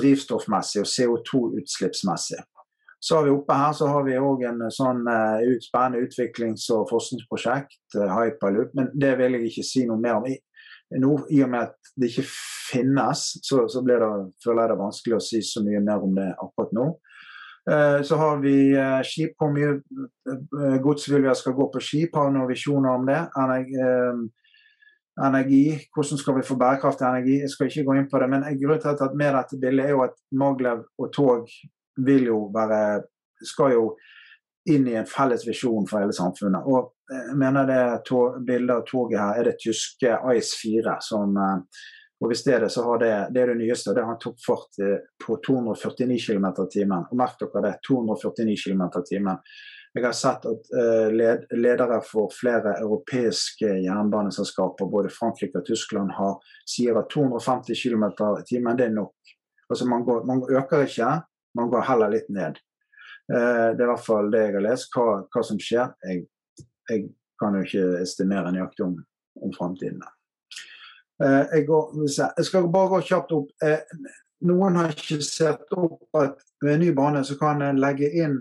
drivstoffmessig 0.00 0.82
og 0.82 0.88
CO2-utslippsmessig. 0.94 2.42
Så 3.00 3.16
har 3.16 3.24
vi 3.24 3.30
oppe 3.30 3.54
her 3.54 3.72
så 3.72 3.86
har 3.86 4.02
vi 4.06 4.18
òg 4.18 4.42
en 4.48 4.64
sånn 4.74 5.04
uh, 5.06 5.38
spennende 5.62 6.02
utviklings- 6.02 6.66
og 6.74 6.88
forskningsprosjekt, 6.90 7.78
uh, 7.94 8.08
Hyperloop, 8.10 8.72
men 8.74 8.88
det 8.94 9.12
vil 9.20 9.36
jeg 9.36 9.52
ikke 9.52 9.66
si 9.66 9.84
noe 9.86 10.00
mer 10.02 10.18
om. 10.18 10.26
I, 10.26 10.34
no, 10.98 11.14
I 11.30 11.44
og 11.46 11.52
med 11.52 11.68
at 11.68 11.92
det 11.94 12.10
ikke 12.10 12.26
finnes, 12.26 13.22
så, 13.46 13.68
så 13.70 13.84
det, 13.86 14.00
føler 14.42 14.64
jeg 14.64 14.72
det 14.72 14.80
vanskelig 14.80 15.18
å 15.18 15.22
si 15.28 15.44
så 15.46 15.62
mye 15.62 15.84
mer 15.84 16.02
om 16.08 16.18
det 16.18 16.26
akkurat 16.34 16.74
nå. 16.74 16.88
Uh, 17.68 18.00
så 18.02 18.18
har 18.18 18.42
vi 18.42 18.56
skip, 19.06 19.36
hvor 19.38 19.54
mye 19.54 19.78
gods 20.82 21.06
vil 21.12 21.22
vi 21.22 21.38
skal 21.38 21.54
gå 21.54 21.70
på 21.70 21.84
skip, 21.84 22.18
har 22.18 22.34
noen 22.34 22.50
visjoner 22.50 22.98
om 22.98 23.06
det. 23.06 23.22
Energi, 25.26 25.64
hvordan 25.94 26.18
skal 26.20 26.36
vi 26.36 26.46
få 26.46 26.56
bærekraftig 26.60 27.06
energi? 27.06 27.40
Jeg 27.40 27.50
skal 27.50 27.70
ikke 27.70 27.84
gå 27.88 27.96
inn 27.98 28.10
på 28.10 28.20
det, 28.22 28.28
men 28.30 28.46
grunnen 28.60 28.82
til 28.82 29.04
at 29.06 29.16
med 29.18 29.34
dette 29.34 29.58
bildet 29.60 29.86
er 29.86 29.94
jo 29.96 30.04
at 30.04 30.14
Maglev 30.38 30.84
og 30.98 31.12
tog 31.14 31.48
vil 32.06 32.28
jo 32.30 32.38
være 32.54 33.02
skal 33.42 33.74
jo 33.74 33.84
inn 34.68 34.88
i 34.90 34.96
en 34.98 35.06
felles 35.08 35.46
visjon 35.46 35.86
for 35.88 36.02
hele 36.02 36.14
samfunnet. 36.14 36.66
Og 36.66 36.92
jeg 37.10 37.36
mener 37.40 37.68
det 37.68 37.82
tog, 38.08 38.40
bildet 38.46 38.74
av 38.74 38.84
toget 38.88 39.20
her 39.20 39.40
er 39.40 39.48
det 39.48 39.60
tyske 39.62 40.18
Ice 40.34 40.58
4. 40.60 40.98
Som, 41.04 41.38
og 42.18 42.30
hvis 42.30 42.44
det 42.44 42.54
er 42.54 42.66
det, 42.66 42.70
så 42.74 42.84
har 42.84 43.00
det 43.02 43.12
det 43.34 43.42
er 43.42 43.52
det 43.52 43.58
nyeste. 43.62 43.94
Det 43.96 44.04
har 44.04 44.14
en 44.14 44.22
toppfart 44.22 44.82
på 45.24 45.38
249 45.46 46.18
km 46.26 46.50
i 46.52 46.68
timen. 46.74 47.08
Og 47.08 47.18
merk 47.18 47.38
dere 47.40 47.64
det, 47.64 47.74
249 47.88 48.58
km 48.66 48.84
i 48.90 49.04
timen. 49.08 49.42
Jeg 49.96 50.04
har 50.04 50.14
sett 50.14 50.44
at 50.46 50.68
ledere 51.56 51.96
for 52.04 52.28
flere 52.34 52.74
europeiske 52.82 53.70
jernbaneselskaper, 53.82 54.86
både 54.92 55.10
Frankrike 55.10 55.62
og 55.62 55.66
Tyskland, 55.66 56.12
har, 56.14 56.36
sier 56.68 56.98
at 57.00 57.08
250 57.14 57.72
km 57.82 58.04
i 58.36 58.44
timen 58.46 58.78
det 58.78 58.90
er 58.90 58.94
nok. 58.94 59.16
Altså 59.70 59.88
man, 59.88 60.04
går, 60.04 60.24
man 60.24 60.42
øker 60.50 60.84
ikke, 60.86 61.20
man 61.54 61.70
går 61.70 61.80
heller 61.80 62.12
litt 62.12 62.28
ned. 62.28 62.60
Uh, 63.32 63.76
det 63.76 63.82
er 63.82 63.88
i 63.88 63.90
hvert 63.92 64.06
fall 64.06 64.30
det 64.32 64.44
jeg 64.44 64.54
har 64.56 64.64
lest. 64.64 64.94
Hva, 64.94 65.22
hva 65.28 65.42
som 65.44 65.60
skjer. 65.60 65.90
Jeg, 66.08 66.26
jeg, 66.90 67.08
kan 67.38 67.54
jo 67.54 67.60
ikke 67.62 68.00
estimere 68.02 68.50
nøyaktig 68.50 68.82
om, 68.82 68.94
om 69.46 69.52
framtiden. 69.54 70.00
Uh, 71.22 71.44
jeg, 71.52 71.68
jeg, 71.68 72.46
skal 72.48 72.70
bare 72.72 72.90
gå 72.94 73.02
kjapt 73.12 73.34
opp. 73.36 73.52
Noen 74.48 74.78
har 74.80 74.94
ikke 74.94 75.20
sett 75.22 75.76
opp 75.76 76.18
at 76.18 76.40
ved 76.62 76.72
en 76.74 76.82
ny 76.82 76.88
bane 76.96 77.22
så 77.26 77.36
kan 77.38 77.62
en 77.62 77.78
legge 77.82 78.08
inn 78.10 78.40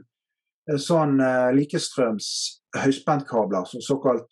sånn 0.82 1.20
likestrøms 1.56 2.28
høyspentkabler, 2.78 3.66
så 3.70 3.82
såkalt 3.82 4.26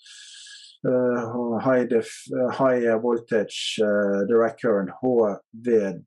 uh, 0.87 1.59
high, 1.63 1.87
def, 1.89 2.09
high 2.57 3.01
voltage 3.01 3.79
direct 4.27 4.61
current, 4.61 4.89
HVDC. 5.01 6.01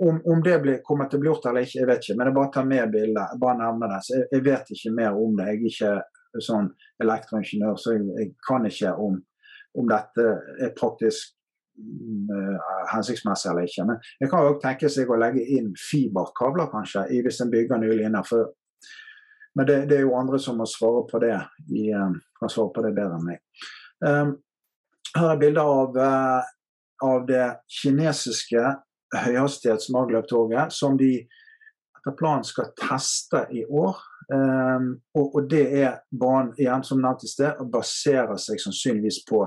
Om, 0.00 0.22
om, 0.24 0.42
det 0.42 0.58
blir, 0.62 0.78
kommer 0.84 1.06
til 1.08 1.18
å 1.18 1.20
bli 1.22 1.30
gjort 1.30 1.46
eller 1.50 1.62
ikke, 1.66 1.78
jeg 1.80 1.88
vet 1.88 2.02
ikke. 2.04 2.16
Men 2.18 2.26
jeg 2.30 2.36
bare 2.38 2.54
tar 2.54 2.66
med 2.68 2.92
bildet. 2.94 3.36
bare 3.40 3.58
nevner 3.60 3.88
det. 3.94 4.00
Jeg, 4.10 4.22
jeg, 4.30 4.42
vet 4.46 4.64
ikke 4.76 4.96
mer 4.96 5.12
om 5.18 5.32
det. 5.38 5.46
Jeg 5.48 5.58
er 5.58 5.70
ikke 5.72 5.92
sånn 6.46 6.68
elektroingeniør, 7.02 7.76
så 7.80 7.88
jeg, 7.96 8.04
jeg 8.18 8.28
kan 8.46 8.62
ikke 8.68 8.90
om, 9.06 9.14
om 9.78 9.84
dette 9.90 10.24
er 10.60 10.76
praktisk 10.78 11.20
uh, 11.24 11.39
hensiktsmessig 12.90 13.50
eller 13.50 13.66
ikke. 13.68 13.84
Men 13.88 13.98
det 14.20 14.28
kan 14.30 14.46
jo 14.46 14.58
tenke 14.62 14.90
seg 14.92 15.10
å 15.10 15.18
legge 15.20 15.42
inn 15.56 15.72
fiberkabler 15.78 16.70
kanskje, 16.72 17.06
hvis 17.24 17.40
en 17.44 17.52
bygger 17.52 17.82
nylig 17.82 18.06
innenfor. 18.08 18.48
Men 19.54 19.66
det, 19.66 19.86
det, 19.90 19.96
er 19.98 20.06
jo 20.06 20.14
andre 20.18 20.38
som 20.38 20.60
må 20.60 20.66
svare 20.68 21.02
på 21.10 21.18
det. 21.22 21.34
I, 21.74 21.90
um, 21.94 22.14
kan 22.38 22.52
svare 22.52 22.72
på 22.74 22.84
det 22.86 22.94
bedre 22.96 23.18
enn 23.18 23.26
meg. 23.26 23.42
Um, 24.04 24.36
her 25.16 25.32
er 25.32 25.40
bilder 25.40 25.72
av, 25.74 25.98
uh, 25.98 26.52
av 27.06 27.26
det 27.28 27.46
kinesiske 27.80 28.62
høyhastighets-magløptoget 29.16 30.70
som 30.74 30.94
de 30.98 31.16
etter 32.00 32.14
planen 32.16 32.46
skal 32.46 32.70
teste 32.78 33.42
i 33.52 33.64
år. 33.66 33.98
Um, 34.30 34.92
og, 35.18 35.34
og, 35.34 35.48
det 35.50 35.64
er 35.82 35.98
banen 36.14 36.52
igjen 36.60 36.84
som 36.86 37.00
nevnt 37.02 37.26
i 37.26 37.32
sted, 37.32 37.58
baserer 37.72 38.38
seg 38.38 38.62
sannsynligvis 38.62 39.24
på, 39.26 39.42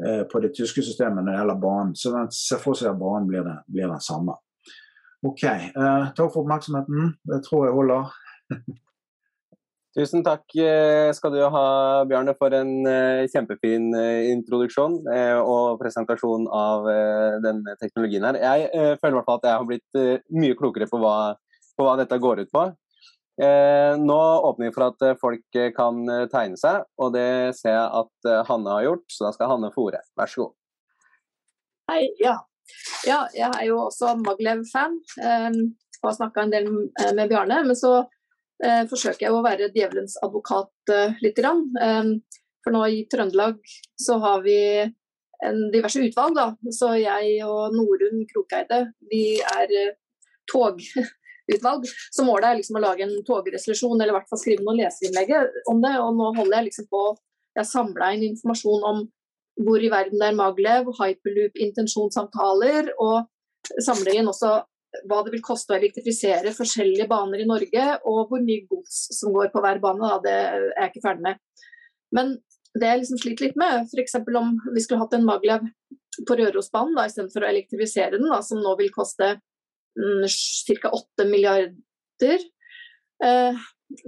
på 0.00 0.40
det 0.40 0.52
tyske 0.56 0.80
systemet 0.80 1.20
når 1.20 1.32
det 1.32 1.38
gjelder 1.38 1.58
banen. 1.60 1.90
Så 1.98 2.12
den 2.14 2.30
ser 2.32 2.60
for 2.62 2.78
seg 2.78 2.92
at 2.92 3.00
banen 3.00 3.26
blir, 3.28 3.42
det, 3.44 3.58
blir 3.68 3.90
den 3.90 4.00
samme. 4.00 4.38
OK. 5.20 5.42
Uh, 5.76 6.06
takk 6.16 6.30
for 6.30 6.40
oppmerksomheten. 6.44 7.10
Det 7.28 7.42
tror 7.44 7.66
jeg 7.66 7.76
holder. 7.76 8.14
Tusen 9.90 10.22
takk 10.22 10.44
eh, 10.54 11.10
skal 11.16 11.32
du 11.34 11.40
ha, 11.50 11.62
Bjarne, 12.06 12.36
for 12.38 12.54
en 12.54 12.86
eh, 12.86 13.24
kjempefin 13.32 13.88
eh, 13.98 14.28
introduksjon 14.30 15.00
og 15.42 15.80
presentasjon 15.80 16.46
av 16.54 16.86
denne 17.42 17.74
teknologien 17.80 18.28
her. 18.28 18.38
Jeg 18.38 18.98
føler 19.00 19.16
i 19.16 19.18
hvert 19.18 19.26
fall 19.26 19.40
at 19.40 19.48
jeg 19.48 19.58
har 19.58 19.66
blitt 19.66 20.30
mye 20.44 20.58
klokere 20.58 20.86
på 20.90 21.00
hva, 21.02 21.16
på 21.74 21.86
hva 21.86 21.96
dette 21.98 22.20
går 22.22 22.44
ut 22.44 22.54
på. 22.54 22.68
Nå 23.40 24.16
åpner 24.44 24.66
vi 24.66 24.72
for 24.74 24.84
at 24.90 25.04
folk 25.20 25.58
kan 25.72 26.02
tegne 26.28 26.58
seg, 26.60 26.82
og 27.00 27.14
det 27.14 27.54
ser 27.56 27.72
jeg 27.72 28.02
at 28.02 28.28
Hanne 28.50 28.74
har 28.74 28.84
gjort, 28.84 29.06
så 29.08 29.24
da 29.24 29.30
skal 29.32 29.48
Hanne 29.54 29.70
Fore. 29.72 30.02
Vær 30.18 30.28
så 30.28 30.42
god. 30.42 30.52
Hei, 31.88 32.02
ja. 32.20 32.34
ja 33.08 33.22
jeg 33.32 33.48
er 33.48 33.64
jo 33.70 33.78
også 33.86 34.12
Maglev-fan 34.20 34.98
og 36.02 36.08
har 36.08 36.16
snakka 36.16 36.44
en 36.44 36.54
del 36.54 36.68
med 37.16 37.28
Bjarne. 37.28 37.62
men 37.66 37.76
så 37.76 37.92
eh, 38.64 38.84
forsøker 38.88 39.26
jeg 39.26 39.34
å 39.34 39.44
være 39.44 39.70
djevelens 39.74 40.16
advokat 40.24 40.92
eh, 40.92 41.16
litt. 41.24 41.36
Grann. 41.36 41.66
Eh, 41.80 42.40
for 42.64 42.76
nå 42.76 42.84
i 42.92 43.04
Trøndelag 43.08 43.60
så 44.00 44.18
har 44.20 44.42
vi 44.44 44.58
en 45.46 45.60
diverse 45.72 46.02
utvalg, 46.04 46.36
da. 46.36 46.72
Så 46.76 46.92
jeg 47.00 47.38
og 47.46 47.76
Norunn 47.76 48.26
Krokeide, 48.28 48.82
vi 49.12 49.40
er 49.40 49.76
eh, 49.86 49.94
togutvalg. 51.50 51.86
Så 52.14 52.24
målet 52.26 52.48
er 52.48 52.60
liksom 52.60 52.78
å 52.78 52.84
lage 52.84 53.04
en 53.06 53.16
togresolusjon, 53.26 53.98
eller 53.98 54.14
i 54.14 54.16
hvert 54.18 54.30
fall 54.30 54.40
skrive 54.40 54.64
noen 54.64 54.80
leserinnlegg 54.80 55.34
om 55.70 55.82
det. 55.82 55.94
Og 56.00 56.14
nå 56.18 56.30
holder 56.38 56.60
jeg 56.60 56.70
liksom 56.70 56.90
på 56.92 57.02
Jeg 57.50 57.64
har 57.64 57.66
samla 57.66 58.12
inn 58.14 58.28
informasjon 58.28 58.84
om 58.86 58.98
hvor 59.66 59.82
i 59.82 59.88
verden 59.90 60.20
det 60.20 60.28
er 60.30 60.36
Maglev, 60.38 60.86
hyperloop, 60.94 61.56
intensjonssamtaler, 61.58 62.92
og 63.02 63.26
samler 63.82 64.20
inn 64.20 64.30
også 64.30 64.52
hva 65.10 65.18
det 65.26 65.32
vil 65.34 65.42
koste 65.42 65.74
å 65.74 65.78
elektrifisere 65.78 66.52
forskjellige 66.54 67.08
baner 67.10 67.42
i 67.42 67.48
Norge, 67.48 67.86
og 68.06 68.30
hvor 68.30 68.42
mye 68.44 68.68
gods 68.70 69.00
som 69.18 69.34
går 69.34 69.50
på 69.50 69.62
hver 69.64 69.82
bane. 69.82 69.98
Da, 70.06 70.22
det 70.22 70.36
er 70.36 70.64
jeg 70.68 70.92
ikke 70.92 71.04
ferdig 71.08 71.26
med. 71.26 71.42
Men 72.14 72.32
det 72.78 72.86
jeg 72.86 73.02
liksom 73.02 73.20
sliter 73.20 73.48
litt 73.48 73.60
med, 73.60 73.90
f.eks. 73.90 74.16
om 74.38 74.56
vi 74.74 74.82
skulle 74.84 75.02
hatt 75.02 75.14
en 75.18 75.26
Maglev 75.26 75.66
på 76.26 76.36
Rørosbanen 76.38 76.98
istedenfor 77.02 77.44
å 77.44 77.50
elektrifisere 77.50 78.18
den, 78.18 78.30
da, 78.30 78.40
som 78.46 78.62
nå 78.62 78.74
vil 78.78 78.92
koste 78.94 79.36
ca. 79.94 80.90
8 80.90 81.26
milliarder. 81.28 82.44
Eh, 83.24 83.62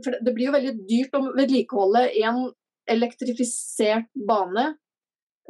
for 0.05 0.19
det 0.23 0.35
blir 0.35 0.49
jo 0.49 0.57
veldig 0.57 0.75
dyrt 0.89 1.17
å 1.19 1.25
vedlikeholde 1.35 2.07
en 2.23 2.45
elektrifisert 2.91 4.09
bane 4.29 4.73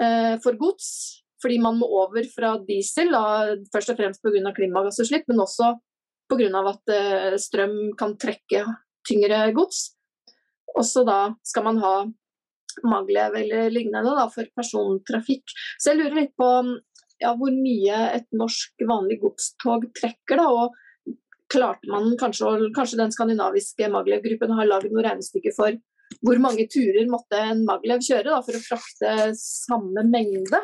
eh, 0.00 0.36
for 0.42 0.56
gods 0.60 1.22
fordi 1.42 1.58
man 1.58 1.78
må 1.80 1.88
over 2.02 2.26
fra 2.30 2.54
diesel, 2.62 3.10
da, 3.10 3.56
først 3.74 3.92
og 3.92 3.98
fremst 3.98 4.22
pga. 4.22 4.52
klimagassutslipp, 4.54 5.26
men 5.26 5.42
også 5.42 5.74
pga. 6.30 6.62
at 6.70 6.92
uh, 6.94 7.38
strøm 7.40 7.76
kan 7.98 8.16
trekke 8.20 8.64
tyngre 9.08 9.48
gods. 9.56 9.96
Også 10.78 11.02
da 11.04 11.34
skal 11.44 11.66
man 11.66 11.80
ha 11.82 11.94
maglev 12.88 13.34
eller 13.42 13.72
lignende 13.74 14.14
da, 14.16 14.28
for 14.32 14.48
persontrafikk. 14.56 15.44
Så 15.78 15.92
jeg 15.92 16.00
lurer 16.00 16.20
litt 16.22 16.36
på 16.38 16.48
ja, 17.22 17.32
hvor 17.38 17.54
mye 17.54 18.00
et 18.18 18.28
norsk 18.36 18.84
vanlig 18.88 19.20
godstog 19.22 19.88
trekker. 19.98 20.42
Da, 20.42 20.48
og 20.50 21.16
klarte 21.52 21.90
man 21.90 22.12
kanskje, 22.20 22.50
kanskje 22.76 23.00
den 23.00 23.14
skandinaviske 23.14 23.88
Maglev-gruppen 23.92 24.54
har 24.56 24.68
lagd 24.68 24.92
noe 24.92 25.04
regnestykke 25.04 25.52
for 25.56 25.80
hvor 26.20 26.38
mange 26.42 26.66
turer 26.70 27.08
måtte 27.10 27.38
en 27.40 27.64
Maglev 27.68 28.02
kjøre 28.04 28.28
da, 28.28 28.40
for 28.44 28.56
å 28.56 28.62
frakte 28.62 29.32
samme 29.38 30.04
mengde? 30.08 30.60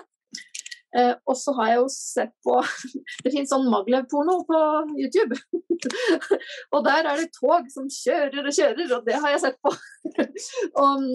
Eh, 0.96 1.14
og 1.28 1.36
så 1.36 1.52
har 1.58 1.68
jeg 1.68 1.80
jo 1.82 1.88
sett 1.92 2.30
på 2.46 2.54
Det 3.24 3.32
finnes 3.32 3.50
sånn 3.52 3.66
Maglev-porno 3.68 4.38
på 4.48 4.60
YouTube. 4.96 5.36
og 6.74 6.84
der 6.86 7.08
er 7.10 7.20
det 7.20 7.32
tog 7.36 7.68
som 7.72 7.90
kjører 7.92 8.44
og 8.44 8.54
kjører, 8.56 8.94
og 8.96 9.08
det 9.08 9.18
har 9.20 9.34
jeg 9.34 9.44
sett 9.44 9.58
på. 9.64 9.74
og 10.84 11.10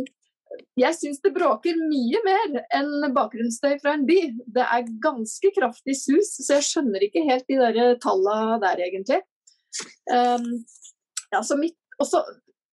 jeg 0.79 0.95
syns 0.97 1.21
det 1.23 1.33
bråker 1.35 1.77
mye 1.89 2.19
mer 2.25 2.59
enn 2.75 3.07
bakgrunnsstøy 3.15 3.77
fra 3.81 3.95
en 3.97 4.05
by. 4.07 4.19
Det 4.55 4.63
er 4.63 4.91
ganske 5.03 5.51
kraftig 5.55 5.95
sus, 5.99 6.35
så 6.39 6.57
jeg 6.57 6.67
skjønner 6.69 7.05
ikke 7.07 7.25
helt 7.27 7.47
de 7.49 7.59
der 7.59 7.97
tallene 8.03 8.59
der, 8.63 8.83
egentlig. 8.87 9.21
Um, 10.09 10.47
ja, 11.33 11.41
så 11.45 11.57
mitt, 11.57 11.77
også, 12.01 12.21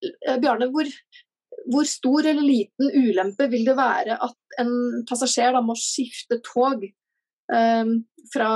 eh, 0.04 0.38
Bjarne, 0.40 0.68
hvor, 0.72 0.88
hvor 1.72 1.88
stor 1.88 2.28
eller 2.28 2.44
liten 2.44 2.92
ulempe 2.92 3.48
vil 3.52 3.64
det 3.68 3.76
være 3.78 4.18
at 4.20 4.60
en 4.60 5.04
passasjer 5.08 5.54
da 5.56 5.62
må 5.64 5.76
skifte 5.78 6.40
tog 6.44 6.84
um, 6.84 7.94
fra, 8.32 8.50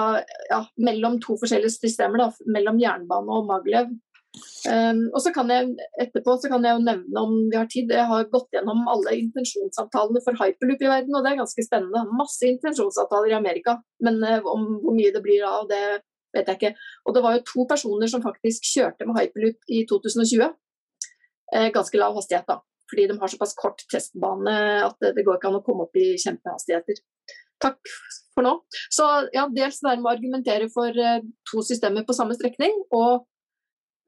ja, 0.51 0.61
mellom 0.85 1.20
to 1.25 1.39
forskjellige 1.41 1.79
systemer, 1.79 2.27
da, 2.27 2.49
mellom 2.57 2.81
jernbane 2.83 3.39
og 3.39 3.49
Maglev. 3.49 3.93
Um, 4.64 5.05
og 5.12 5.20
så 5.22 5.30
kan 5.35 5.51
jeg 5.53 5.74
etterpå 6.03 6.35
så 6.41 6.49
kan 6.51 6.64
jeg 6.66 6.74
jo 6.74 6.82
nevne 6.82 7.20
om 7.20 7.35
vi 7.53 7.59
har 7.59 7.68
tid, 7.70 7.93
jeg 7.93 8.09
har 8.11 8.26
gått 8.32 8.57
gjennom 8.57 8.82
alle 8.91 9.12
intensjonsavtalene 9.20 10.22
for 10.24 10.41
hyperloop 10.41 10.82
i 10.82 10.91
verden, 10.91 11.14
og 11.14 11.22
det 11.22 11.32
er 11.32 11.41
ganske 11.43 11.66
spennende. 11.66 12.03
Masse 12.18 12.49
intensjonsavtaler 12.49 13.30
i 13.30 13.39
Amerika, 13.39 13.78
men 14.05 14.18
uh, 14.24 14.41
om 14.51 14.66
hvor 14.82 14.97
mye 14.97 15.14
det 15.14 15.22
blir 15.24 15.47
av, 15.47 15.68
det 15.70 15.82
vet 16.35 16.51
jeg 16.51 16.61
ikke. 16.61 16.74
Og 17.07 17.16
det 17.16 17.24
var 17.24 17.39
jo 17.39 17.47
to 17.53 17.66
personer 17.70 18.11
som 18.11 18.24
faktisk 18.24 18.66
kjørte 18.72 19.07
med 19.07 19.20
hyperloop 19.20 19.74
i 19.74 19.85
2020. 19.91 20.55
Uh, 21.55 21.68
ganske 21.74 22.01
lav 22.01 22.16
hastighet, 22.18 22.49
da 22.51 22.62
fordi 22.95 23.07
de 23.09 23.16
har 23.18 23.30
såpass 23.32 23.55
kort 23.57 23.80
testbane 23.91 24.55
at 24.85 25.07
det 25.16 25.24
går 25.24 25.39
ikke 25.39 25.51
an 25.51 25.59
å 25.59 25.64
komme 25.66 25.87
opp 25.87 25.97
i 25.99 26.14
kjempehastigheter. 26.20 27.01
Takk 27.62 27.80
for 28.35 28.45
nå. 28.47 28.55
Så 28.93 29.07
ja, 29.35 29.47
dels 29.53 29.80
det 29.80 29.97
med 29.97 30.09
å 30.09 30.12
argumentere 30.12 30.68
for 30.72 30.91
uh, 30.93 31.22
to 31.51 31.62
systemer 31.66 32.07
på 32.07 32.16
samme 32.16 32.37
strekning, 32.37 32.76
og, 32.95 33.24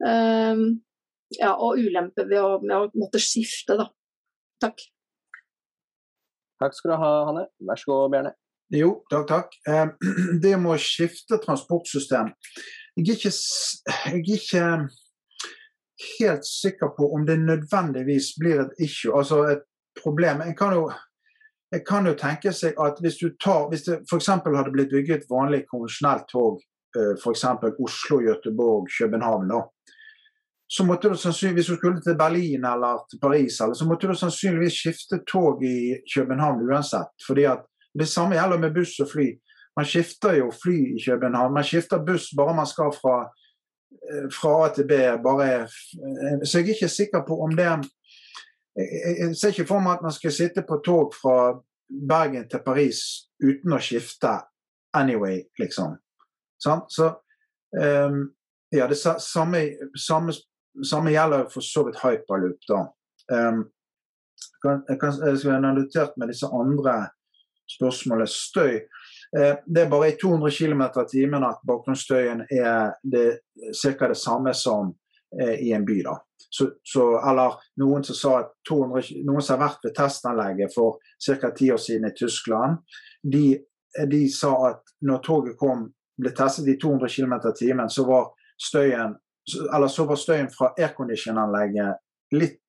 ja, 0.01 1.53
og 1.53 1.79
ulempe 1.81 2.27
ved 2.29 2.39
å, 2.39 2.57
med 2.63 2.75
å 2.75 2.89
måtte 2.99 3.21
skifte, 3.21 3.77
da. 3.79 3.87
Takk. 4.61 4.83
Takk 6.61 6.75
skal 6.77 6.93
du 6.93 6.97
ha, 7.01 7.09
Hanne. 7.29 7.47
Vær 7.67 7.81
så 7.81 7.91
god, 7.91 8.13
Bjørne. 8.13 8.33
Jo, 8.73 8.89
takk, 9.11 9.27
takk. 9.27 9.57
Eh, 9.69 9.85
det 10.43 10.55
med 10.59 10.73
å 10.75 10.79
skifte 10.81 11.39
transportsystem 11.43 12.33
Jeg 12.97 13.13
er 13.13 13.15
ikke, 13.15 13.31
jeg 13.31 14.11
er 14.11 14.31
ikke 14.35 14.63
helt 16.19 16.45
sikker 16.45 16.91
på 16.97 17.07
om 17.15 17.25
det 17.25 17.39
nødvendigvis 17.39 18.33
blir 18.41 18.65
et 18.65 18.81
issue, 18.83 19.13
altså 19.15 19.43
et 19.53 19.63
problem. 20.01 20.41
En 20.41 20.55
kan 20.57 20.73
jo, 20.75 20.89
jeg 21.71 21.85
kan 21.87 22.09
jo 22.09 22.15
tenke 22.17 22.51
seg 22.53 22.77
at 22.81 22.99
hvis 23.01 23.19
du 23.21 23.29
tar, 23.41 23.69
hvis 23.71 23.85
det 23.87 24.01
f.eks. 24.09 24.29
hadde 24.43 24.73
blitt 24.73 24.91
bygget 24.93 25.29
vanlig 25.29 25.63
konvensjonelt 25.71 26.27
tog, 26.31 26.59
eh, 26.97 27.13
f.eks. 27.17 27.45
Oslo, 27.85 28.19
Göteborg, 28.25 28.89
København, 28.97 29.47
da, 29.53 29.63
så 30.67 30.83
måtte 30.83 31.09
du 31.09 31.15
sannsynligvis, 31.15 31.67
hvis 31.67 31.73
du 31.73 31.79
skulle 31.79 32.01
til 32.03 32.17
Berlin 32.19 32.65
eller 32.67 33.03
til 33.09 33.19
Paris, 33.21 33.59
eller, 33.61 33.73
så 33.73 33.85
måtte 33.87 34.07
du 34.07 34.15
sannsynligvis 34.15 34.79
skifte 34.81 35.21
tog 35.27 35.63
i 35.63 35.95
København 36.15 36.65
uansett. 36.67 37.13
fordi 37.27 37.43
at 37.47 37.65
Det 37.97 38.07
samme 38.07 38.35
gjelder 38.35 38.59
med 38.59 38.73
buss 38.73 38.99
og 38.99 39.07
fly. 39.09 39.31
Man 39.77 39.85
skifter 39.85 40.33
jo 40.33 40.51
fly 40.63 40.77
i 40.97 41.03
København. 41.05 41.53
Man 41.53 41.63
skifter 41.63 42.03
buss 42.05 42.29
bare 42.37 42.55
man 42.55 42.67
skal 42.67 42.91
fra 43.01 43.29
Eh, 44.11 44.29
fra 44.41 44.65
A 44.65 44.73
til 44.73 44.87
B. 44.87 44.91
bare 45.23 45.61
eh, 45.61 46.37
Så 46.45 46.59
jeg 46.59 46.69
er 46.69 46.73
ikke 46.73 46.89
sikker 46.89 47.21
på 47.27 47.41
om 47.43 47.55
det 47.55 47.65
Jeg 48.77 49.35
ser 49.35 49.47
ikke 49.47 49.65
for 49.65 49.79
meg 49.79 49.97
at 49.97 50.03
man 50.05 50.13
skal 50.13 50.31
sitte 50.31 50.61
på 50.61 50.81
tog 50.85 51.13
fra 51.21 51.63
Bergen 52.09 52.49
til 52.49 52.59
Paris 52.65 52.99
uten 53.41 53.73
å 53.73 53.79
skifte 53.81 54.35
anyway, 54.93 55.39
liksom. 55.57 55.95
Så 56.61 57.07
um, 57.73 58.19
ja, 58.71 58.85
det 58.87 58.97
samme, 59.01 59.63
samme, 59.97 60.35
samme, 60.85 61.11
gjelder 61.15 61.47
for 61.53 61.65
så 61.65 61.85
vidt 61.87 61.99
hyperloop, 62.03 62.69
da. 62.69 62.83
Um, 63.33 63.65
Jeg, 64.63 64.99
kan, 64.99 65.13
jeg 65.25 65.37
skal 65.37 65.51
ha 65.51 65.71
notert 65.73 66.17
med 66.17 66.31
disse 66.31 66.47
andre 66.53 66.95
spørsmålene. 67.69 68.27
Støy. 68.27 68.79
Eh, 69.37 69.55
det 69.65 69.83
er 69.83 69.89
bare 69.89 70.11
i 70.11 70.17
200 70.21 70.51
km 70.51 70.81
i 70.81 71.09
timen 71.11 71.45
at 71.45 71.61
bakgrunnsstøyen 71.67 72.45
er 72.51 72.95
ca. 73.81 74.07
det 74.07 74.17
samme 74.17 74.53
som 74.53 74.93
eh, 75.41 75.59
i 75.67 75.71
en 75.73 75.85
by. 75.85 76.01
da. 76.05 76.17
Så, 76.49 76.69
så, 76.83 77.09
eller 77.29 77.57
noen 77.81 78.05
som 78.07 78.15
sa 78.15 78.33
at 78.39 78.53
200, 78.69 79.21
noen 79.27 79.43
som 79.43 79.57
har 79.57 79.67
vært 79.67 79.83
ved 79.85 79.95
testanlegget 79.97 80.73
for 80.75 80.99
ca. 81.25 81.51
ti 81.51 81.71
år 81.71 81.81
siden 81.81 82.09
i 82.09 82.15
Tyskland, 82.15 82.79
de, 83.23 83.59
de, 84.07 84.23
sa 84.31 84.53
at 84.71 84.95
når 85.01 85.23
toget 85.25 85.57
kom, 85.59 85.89
ble 86.17 86.31
testet 86.33 86.69
i 86.71 86.79
200 86.81 87.11
km 87.13 87.35
i 87.51 87.55
timen, 87.57 87.89
så 87.89 88.07
var 88.07 88.31
støyen 88.57 89.17
eller 89.73 89.87
så 89.87 90.05
var 90.05 90.19
støyen 90.19 90.49
fra 90.51 90.73
aircondition-anlegget 90.77 92.35
litt 92.35 92.59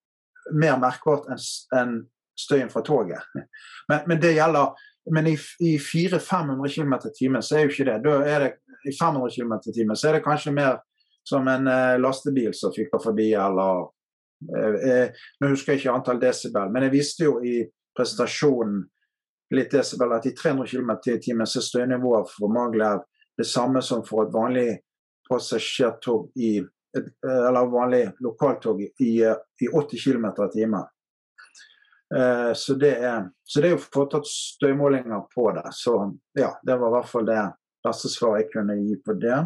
mer 0.54 0.78
merkbart 0.80 1.26
enn 1.74 1.98
støyen 2.38 2.70
fra 2.70 2.84
toget. 2.86 3.24
Men, 3.88 4.02
men 4.06 4.20
det 4.20 4.34
gjelder 4.36 4.74
men 5.10 5.26
i, 5.26 5.38
i 5.64 5.78
400-500 5.78 6.68
km 6.74 6.94
i 6.94 7.12
timen 7.16 7.42
så 7.42 7.56
er 7.56 7.64
jo 7.64 7.72
ikke 7.72 7.86
det. 7.88 7.98
Da 8.04 8.16
er 8.28 8.42
det 8.44 8.50
I 8.90 8.92
500 8.92 9.30
km 9.34 9.54
i 9.70 9.72
timen 9.72 9.96
så 9.96 10.10
er 10.10 10.18
det 10.18 10.24
kanskje 10.26 10.52
mer 10.52 10.82
som 11.28 11.48
en 11.48 11.66
eh, 11.68 11.96
lastebil 12.00 12.54
som 12.54 12.72
fyker 12.72 13.00
forbi, 13.02 13.30
eller 13.36 13.88
eh, 14.56 14.76
uh, 14.88 15.24
Nå 15.40 15.50
husker 15.52 15.74
jeg 15.74 15.82
ikke 15.82 15.94
antall 15.96 16.20
desibel, 16.22 16.70
men 16.72 16.86
jeg 16.86 16.94
viste 16.94 17.26
jo 17.26 17.38
i 17.44 17.60
presentasjonen 17.96 18.84
litt 19.56 19.72
desibel 19.72 20.12
at 20.16 20.28
i 20.28 20.34
300 20.36 20.68
km 20.70 20.92
i 21.08 21.18
timen 21.24 21.48
så 21.48 21.60
er 21.60 21.66
støynivået 21.66 22.32
for 22.32 22.52
Maglev 22.52 23.02
det 23.38 23.46
samme 23.48 23.82
som 23.84 24.04
for 24.06 24.26
et 24.26 24.32
vanlig 24.34 24.68
passasjertog 25.28 26.30
i 26.36 26.58
eller 27.22 27.66
vanlig 27.70 28.10
lokaltog 28.24 28.82
i, 28.82 28.88
i 29.60 29.68
80 29.68 29.98
km 30.04 30.26
i 30.26 30.48
timen. 30.52 30.86
Eh, 32.16 32.52
så 32.54 32.74
det, 32.74 32.94
er, 32.94 33.28
så 33.44 33.60
det 33.60 33.68
er 33.68 33.76
jo 33.76 33.82
foretatt 33.84 34.26
støymålinger 34.26 35.26
på 35.34 35.50
det. 35.52 35.68
Så 35.76 35.98
ja, 36.32 36.54
det 36.62 36.76
var 36.76 36.88
i 36.88 36.96
hvert 36.96 37.10
fall 37.10 37.28
det 37.28 37.42
beste 37.84 38.10
svaret 38.12 38.46
jeg 38.46 38.52
kunne 38.54 38.78
gi 38.80 38.96
på 39.04 39.16
det. 39.20 39.42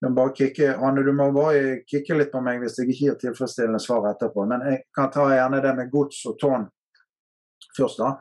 Men 0.00 0.14
bare 0.14 0.34
kikke, 0.34 0.76
Anne, 0.78 1.02
du 1.02 1.12
må 1.12 1.28
bare 1.34 1.80
kikke 1.88 2.16
litt 2.16 2.32
på 2.32 2.40
meg 2.44 2.62
hvis 2.62 2.78
jeg 2.78 2.88
ikke 2.88 3.04
gir 3.04 3.18
tilfredsstillende 3.24 3.82
svar 3.82 4.06
etterpå. 4.12 4.46
Men 4.48 4.64
jeg 4.70 4.84
kan 4.94 5.10
ta 5.12 5.26
gjerne 5.32 5.60
det 5.64 5.74
med 5.76 5.90
gods 5.92 6.22
og 6.30 6.38
tårn 6.40 6.68
først. 7.76 8.00
da. 8.00 8.14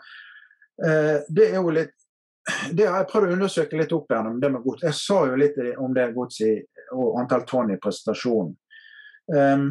Eh, 0.88 1.15
det 1.30 1.51
er 1.51 1.61
jo 1.61 1.74
litt 1.74 1.95
det 2.72 2.88
har 2.88 3.02
jeg 3.02 3.10
prøvd 3.12 3.28
å 3.28 3.36
undersøke 3.36 3.80
litt 3.80 3.93
opp 3.95 4.12
igjennom 4.12 4.39
det 4.39 4.50
med 4.54 4.64
gods. 4.64 4.86
Jeg 4.88 4.95
sa 4.95 5.20
jo 5.28 5.36
litt 5.39 5.58
om 5.84 5.93
det 5.95 6.08
godset 6.16 6.86
og 6.95 7.20
antall 7.20 7.43
tonn 7.48 7.74
i 7.74 7.80
prestasjonen. 7.82 8.54
Um, 9.28 9.70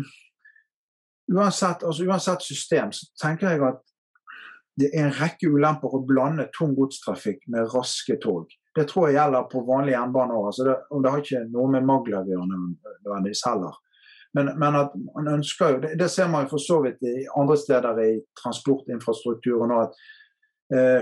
uansett, 1.33 1.85
altså 1.87 2.05
uansett, 2.05 2.45
system 2.45 2.93
så 2.93 3.09
tenker 3.23 3.55
jeg 3.55 3.63
at 3.65 3.81
det 4.77 4.91
er 4.93 5.07
en 5.07 5.17
rekke 5.17 5.49
ulemper 5.49 5.95
å 5.97 6.03
blande 6.05 6.51
tung 6.53 6.75
godstrafikk 6.77 7.47
med 7.53 7.71
raske 7.73 8.19
tog. 8.21 8.53
Det 8.77 8.85
tror 8.91 9.09
jeg 9.09 9.17
gjelder 9.17 9.49
på 9.49 9.63
vanlige 9.65 9.97
jernbane 9.97 10.37
òg. 10.37 10.51
Altså 10.51 10.67
det, 10.69 10.75
og 10.93 11.03
det 11.03 11.13
har 11.13 11.23
ikke 11.25 11.45
noe 11.49 11.73
med 11.73 11.87
Maglev 11.89 12.29
å 12.29 12.35
gjøre 12.35 12.51
nødvendigvis 12.51 13.47
heller. 13.49 13.79
Men, 14.37 14.51
men, 14.61 14.77
at 14.77 14.93
man 15.15 15.31
ønsker 15.39 15.73
jo, 15.73 15.81
det, 15.81 15.95
det, 15.97 16.11
ser 16.13 16.29
man 16.29 16.45
jo 16.45 16.51
for 16.51 16.61
så 16.61 16.83
vidt 16.85 17.01
i 17.09 17.25
andre 17.41 17.57
steder 17.57 18.03
i 18.05 18.11
transportinfrastrukturen 18.37 19.73
òg. 19.73 19.89
at 19.89 20.26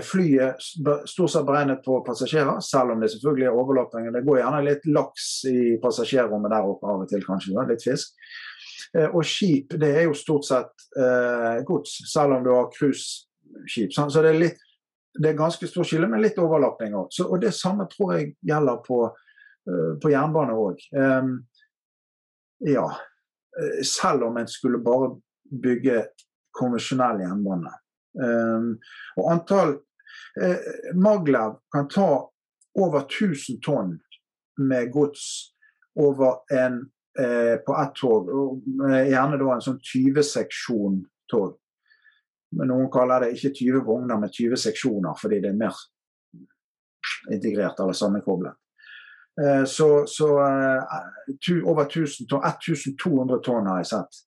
Flyet 0.05 0.61
stort 1.09 1.31
sett 1.33 1.45
beregnet 1.47 1.79
på 1.81 1.95
passasjerer, 2.05 2.59
selv 2.61 2.93
om 2.93 2.99
det 3.01 3.07
selvfølgelig 3.15 3.47
er 3.49 3.55
overlappinger. 3.57 4.13
Det 4.13 4.21
går 4.27 4.37
gjerne 4.37 4.59
litt 4.61 4.83
laks 4.93 5.29
i 5.49 5.61
passasjerrommet 5.81 6.53
der 6.53 6.67
oppe 6.69 6.91
av 6.91 7.01
og 7.01 7.09
til, 7.09 7.23
kanskje. 7.25 7.63
Litt 7.71 7.85
fisk. 7.85 8.13
Eh, 8.97 9.09
og 9.09 9.25
skip 9.27 9.75
det 9.79 9.91
er 9.99 10.07
jo 10.07 10.15
stort 10.17 10.47
sett 10.47 10.85
eh, 10.99 11.61
gods, 11.67 11.97
selv 12.11 12.37
om 12.37 12.45
du 12.45 12.51
har 12.53 12.71
cruiseskip. 12.75 13.93
Så 13.95 14.07
det 14.21 14.31
er, 14.31 14.39
litt, 14.39 14.63
det 15.17 15.31
er 15.31 15.39
ganske 15.39 15.67
stor 15.69 15.87
skille, 15.87 16.09
men 16.11 16.23
litt 16.23 16.39
overlapping. 16.41 16.95
Og 16.95 17.35
det 17.41 17.53
samme 17.57 17.89
tror 17.91 18.15
jeg 18.15 18.33
gjelder 18.45 18.81
på, 18.85 19.01
uh, 19.09 19.91
på 20.01 20.11
jernbane 20.13 20.55
òg. 20.59 20.83
Um, 20.95 21.37
ja. 22.63 22.87
Eh, 23.55 23.81
selv 23.87 24.27
om 24.29 24.37
en 24.39 24.49
skulle 24.51 24.81
bare 24.83 25.13
bygge 25.63 26.05
konvensjonell 26.55 27.23
jernbane. 27.23 27.71
Um, 28.15 28.69
og 29.19 29.31
antall 29.33 29.73
uh, 30.39 30.59
Maglev 30.95 31.57
kan 31.73 31.89
ta 31.91 32.09
over 32.75 33.05
1000 33.05 33.61
tonn 33.63 33.97
med 34.57 34.91
gods 34.91 35.51
over 35.95 36.43
en 36.51 36.91
eh, 37.19 37.57
på 37.65 37.77
ett 37.83 37.95
tog. 37.95 38.29
Og, 38.29 38.63
eh, 38.89 39.09
gjerne 39.11 39.39
da 39.39 39.53
en 39.53 39.63
sånn 39.63 39.79
20-seksjon 39.79 40.99
tog. 41.31 41.55
Men 42.55 42.71
noen 42.71 42.91
kaller 42.91 43.25
det 43.25 43.35
ikke 43.35 43.53
20 43.55 43.85
vogner, 43.87 44.19
men 44.19 44.31
20 44.31 44.59
seksjoner, 44.59 45.15
fordi 45.19 45.41
det 45.43 45.51
er 45.51 45.59
mer 45.59 45.79
integrert 47.33 47.79
eller 47.79 47.97
sammenkoblet. 47.97 48.55
Eh, 49.41 49.63
så, 49.67 49.89
så 50.07 50.29
over 50.35 51.83
1000 51.87 52.29
tonn, 52.31 52.45
1200 52.45 53.41
tonn 53.43 53.71
har 53.71 53.83
jeg 53.83 53.91
sett. 53.91 54.23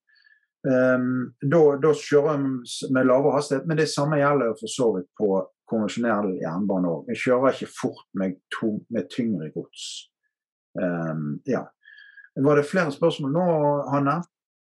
Um, 0.66 1.36
da, 1.38 1.92
kjører 1.94 2.40
vi 2.42 2.90
med 2.94 3.06
lavere 3.06 3.36
hastighet, 3.36 3.68
men 3.70 3.78
det 3.78 3.86
samme 3.92 4.18
gjelder 4.18 4.56
for 4.58 4.72
så 4.72 4.88
vidt 4.96 5.08
på 5.18 5.28
konvensjonell 5.68 6.32
jernbane 6.40 6.90
òg. 6.90 7.04
Vi 7.10 7.18
kjører 7.18 7.54
ikke 7.54 7.70
fort 7.70 8.06
med, 8.18 8.40
tung, 8.54 8.80
med 8.94 9.06
tyngre 9.12 9.52
gods. 9.54 10.08
Um, 10.78 11.38
ja. 11.48 11.66
Var 12.38 12.58
det 12.58 12.66
flere 12.68 12.94
spørsmål 12.94 13.32
nå, 13.34 13.46
Hanne? 13.92 14.18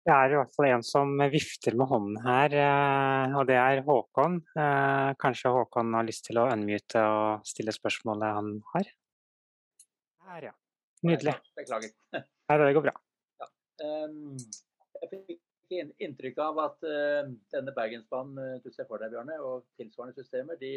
Det 0.08 0.14
er 0.14 0.32
i 0.32 0.36
hvert 0.38 0.54
fall 0.56 0.66
en 0.70 0.84
som 0.86 1.10
vifter 1.28 1.74
med 1.76 1.90
hånden 1.90 2.14
her, 2.24 2.54
eh, 2.56 3.34
og 3.36 3.42
det 3.50 3.58
er 3.60 3.82
Håkon. 3.84 4.38
Eh, 4.56 5.08
kanskje 5.20 5.52
Håkon 5.52 5.92
har 5.98 6.06
lyst 6.08 6.24
til 6.30 6.40
å 6.40 6.46
unmute 6.48 7.02
og 7.04 7.44
stille 7.48 7.74
spørsmålet 7.76 8.38
han 8.38 8.48
har? 8.72 8.88
Her, 10.30 10.46
ja. 10.48 10.54
Nydelig. 11.04 11.36
Beklager. 11.60 11.92
Nei, 12.16 12.56
det 12.62 12.72
går 12.78 12.86
bra. 12.88 12.94
Ja. 13.42 13.50
Um, 13.84 14.40
jeg 15.02 15.12
fikk 15.12 15.36
inntrykk 15.76 16.40
av 16.42 16.58
at 16.64 16.86
uh, 16.88 17.28
denne 17.52 17.74
Bergensbanen 17.76 18.62
du 18.64 18.70
ser 18.72 18.88
for 18.88 19.02
deg, 19.02 19.12
Bjørne, 19.12 19.36
og 19.44 19.66
tilsvarende 19.80 20.16
systemer, 20.16 20.58
de 20.60 20.72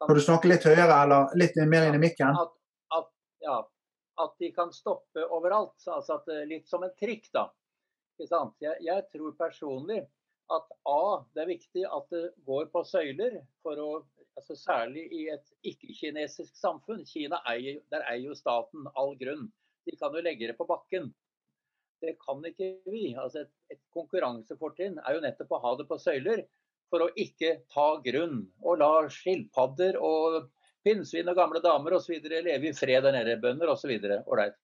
kan... 0.00 0.08
Kan 0.08 0.16
du 0.16 0.24
snakke 0.24 0.48
litt 0.48 0.64
høyere 0.64 1.02
eller 1.04 1.34
litt 1.36 1.58
mer 1.68 1.88
inn 1.88 1.98
i 1.98 2.00
mikken? 2.00 2.36
At, 2.40 2.54
at, 2.96 3.10
ja, 3.44 3.58
at 4.24 4.36
de 4.40 4.48
kan 4.56 4.72
stoppe 4.72 5.26
overalt. 5.28 5.76
Altså 5.84 6.16
at, 6.16 6.30
litt 6.48 6.70
som 6.70 6.86
en 6.86 6.94
trikk, 7.00 7.28
da. 7.36 7.50
Jeg, 8.20 8.76
jeg, 8.84 9.04
tror 9.12 9.36
personlig 9.36 10.02
at 10.52 10.72
A, 10.88 11.02
det 11.34 11.44
er 11.44 11.52
viktig 11.52 11.84
at 11.88 12.10
det 12.12 12.24
går 12.48 12.68
på 12.72 12.82
søyler. 12.84 13.38
for 13.64 13.80
å, 13.80 13.88
altså 14.36 14.56
Særlig 14.58 15.06
i 15.14 15.26
et 15.32 15.52
ikke-kinesisk 15.68 16.56
samfunn. 16.56 17.04
Kina 17.08 17.40
eier, 17.48 17.80
der 17.92 18.04
eier 18.10 18.30
jo 18.30 18.36
staten 18.36 18.88
all 18.94 19.16
grunn. 19.20 19.48
De 19.88 19.96
kan 20.00 20.16
jo 20.16 20.24
legge 20.24 20.50
det 20.50 20.56
på 20.58 20.68
bakken. 20.68 21.12
Det 22.00 22.16
kan 22.22 22.40
ikke 22.48 22.70
vi. 22.88 23.10
Altså 23.18 23.44
et, 23.44 23.52
et 23.74 23.82
konkurransefortrinn 23.94 24.98
er 25.04 25.16
jo 25.16 25.22
nettopp 25.24 25.52
å 25.56 25.62
ha 25.64 25.74
det 25.78 25.86
på 25.90 26.00
søyler 26.00 26.44
for 26.90 27.04
å 27.04 27.12
ikke 27.18 27.60
ta 27.72 27.90
grunn. 28.04 28.42
Og 28.64 28.80
la 28.80 28.92
skilpadder 29.12 29.98
og 30.00 30.48
pinnsvin 30.86 31.28
og 31.30 31.38
gamle 31.38 31.62
damer 31.64 31.98
osv. 31.98 32.16
leve 32.24 32.70
i 32.70 32.76
fred 32.76 33.04
der 33.06 33.16
nede. 33.16 33.38
Bønder 33.42 33.72
osv. 33.74 33.92
Ålreit. 34.24 34.56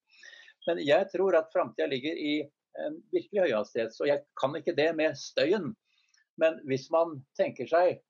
Men 0.67 0.81
jeg 0.83 1.11
tror 1.13 1.37
at 1.39 1.53
framtida 1.53 1.87
ligger 1.91 2.17
i 2.19 2.39
en 2.87 2.99
virkelig 3.13 3.47
høyhastighets, 3.47 4.01
og 4.03 4.11
jeg 4.11 4.25
kan 4.37 4.57
ikke 4.59 4.75
det 4.77 4.91
med 4.99 5.17
støyen. 5.17 5.71
Men 6.41 6.59
hvis 6.69 6.91
man 6.93 7.21
tenker 7.39 7.69
seg 7.71 8.01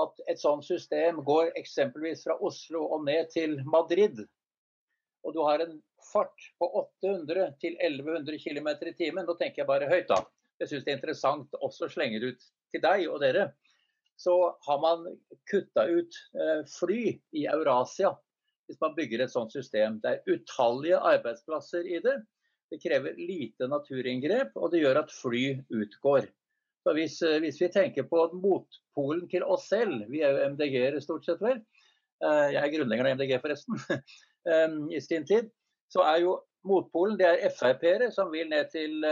at 0.00 0.22
et 0.30 0.40
sånt 0.40 0.64
system 0.64 1.20
går 1.26 1.50
eksempelvis 1.60 2.22
fra 2.24 2.38
Oslo 2.40 2.86
og 2.94 3.04
ned 3.04 3.28
til 3.34 3.58
Madrid, 3.68 4.22
og 5.22 5.34
du 5.36 5.42
har 5.44 5.60
en 5.64 5.74
fart 6.08 6.48
på 6.58 6.68
800 7.02 7.52
til 7.62 7.76
1100 7.78 8.38
km 8.42 8.70
i 8.90 8.94
timen, 8.98 9.26
da 9.28 9.36
tenker 9.38 9.62
jeg 9.62 9.70
bare 9.70 9.90
høyt, 9.90 10.08
da. 10.10 10.22
Jeg 10.60 10.70
syns 10.70 10.86
det 10.86 10.92
er 10.92 10.98
interessant 11.00 11.60
også 11.60 11.88
å 11.88 11.92
slenge 11.92 12.20
det 12.22 12.34
ut 12.34 12.48
til 12.72 12.82
deg 12.84 13.08
og 13.10 13.20
dere 13.22 13.50
så 14.22 14.58
har 14.60 14.80
man 14.80 15.18
kutta 15.50 15.84
ut 15.84 16.18
eh, 16.34 16.60
fly 16.78 17.00
i 17.32 17.46
Eurasia 17.46 18.12
hvis 18.68 18.78
man 18.80 18.94
bygger 18.94 19.24
et 19.24 19.32
sånt 19.32 19.52
system. 19.52 19.98
Det 20.00 20.10
er 20.12 20.36
utallige 20.36 21.00
arbeidsplasser 21.02 21.88
i 21.90 21.98
det. 22.04 22.14
Det 22.70 22.78
krever 22.80 23.18
lite 23.18 23.66
naturinngrep, 23.68 24.54
og 24.56 24.70
det 24.72 24.80
gjør 24.84 25.02
at 25.02 25.12
fly 25.12 25.42
utgår. 25.74 26.28
Så 26.86 26.94
hvis, 26.96 27.18
eh, 27.26 27.40
hvis 27.42 27.58
vi 27.60 27.70
tenker 27.74 28.06
på 28.08 28.22
motpolen 28.38 29.26
til 29.32 29.44
oss 29.44 29.66
selv, 29.72 30.06
vi 30.12 30.22
er 30.22 30.36
jo 30.36 30.52
MDG-ere 30.54 31.02
stort 31.02 31.26
sett 31.26 31.42
vel, 31.42 31.58
eh, 32.22 32.46
jeg 32.54 32.62
er 32.62 32.72
grunnleggeren 32.76 33.10
av 33.10 33.18
MDG 33.18 33.42
forresten, 33.42 33.82
i 34.96 34.98
sin 35.02 35.26
tid, 35.26 35.50
så 35.92 36.06
er 36.08 36.22
jo 36.24 36.38
motpolen 36.68 37.18
det 37.20 37.28
er 37.28 37.52
Frp-ere 37.52 38.08
som 38.14 38.30
vil 38.32 38.48
ned 38.50 38.70
til 38.72 39.02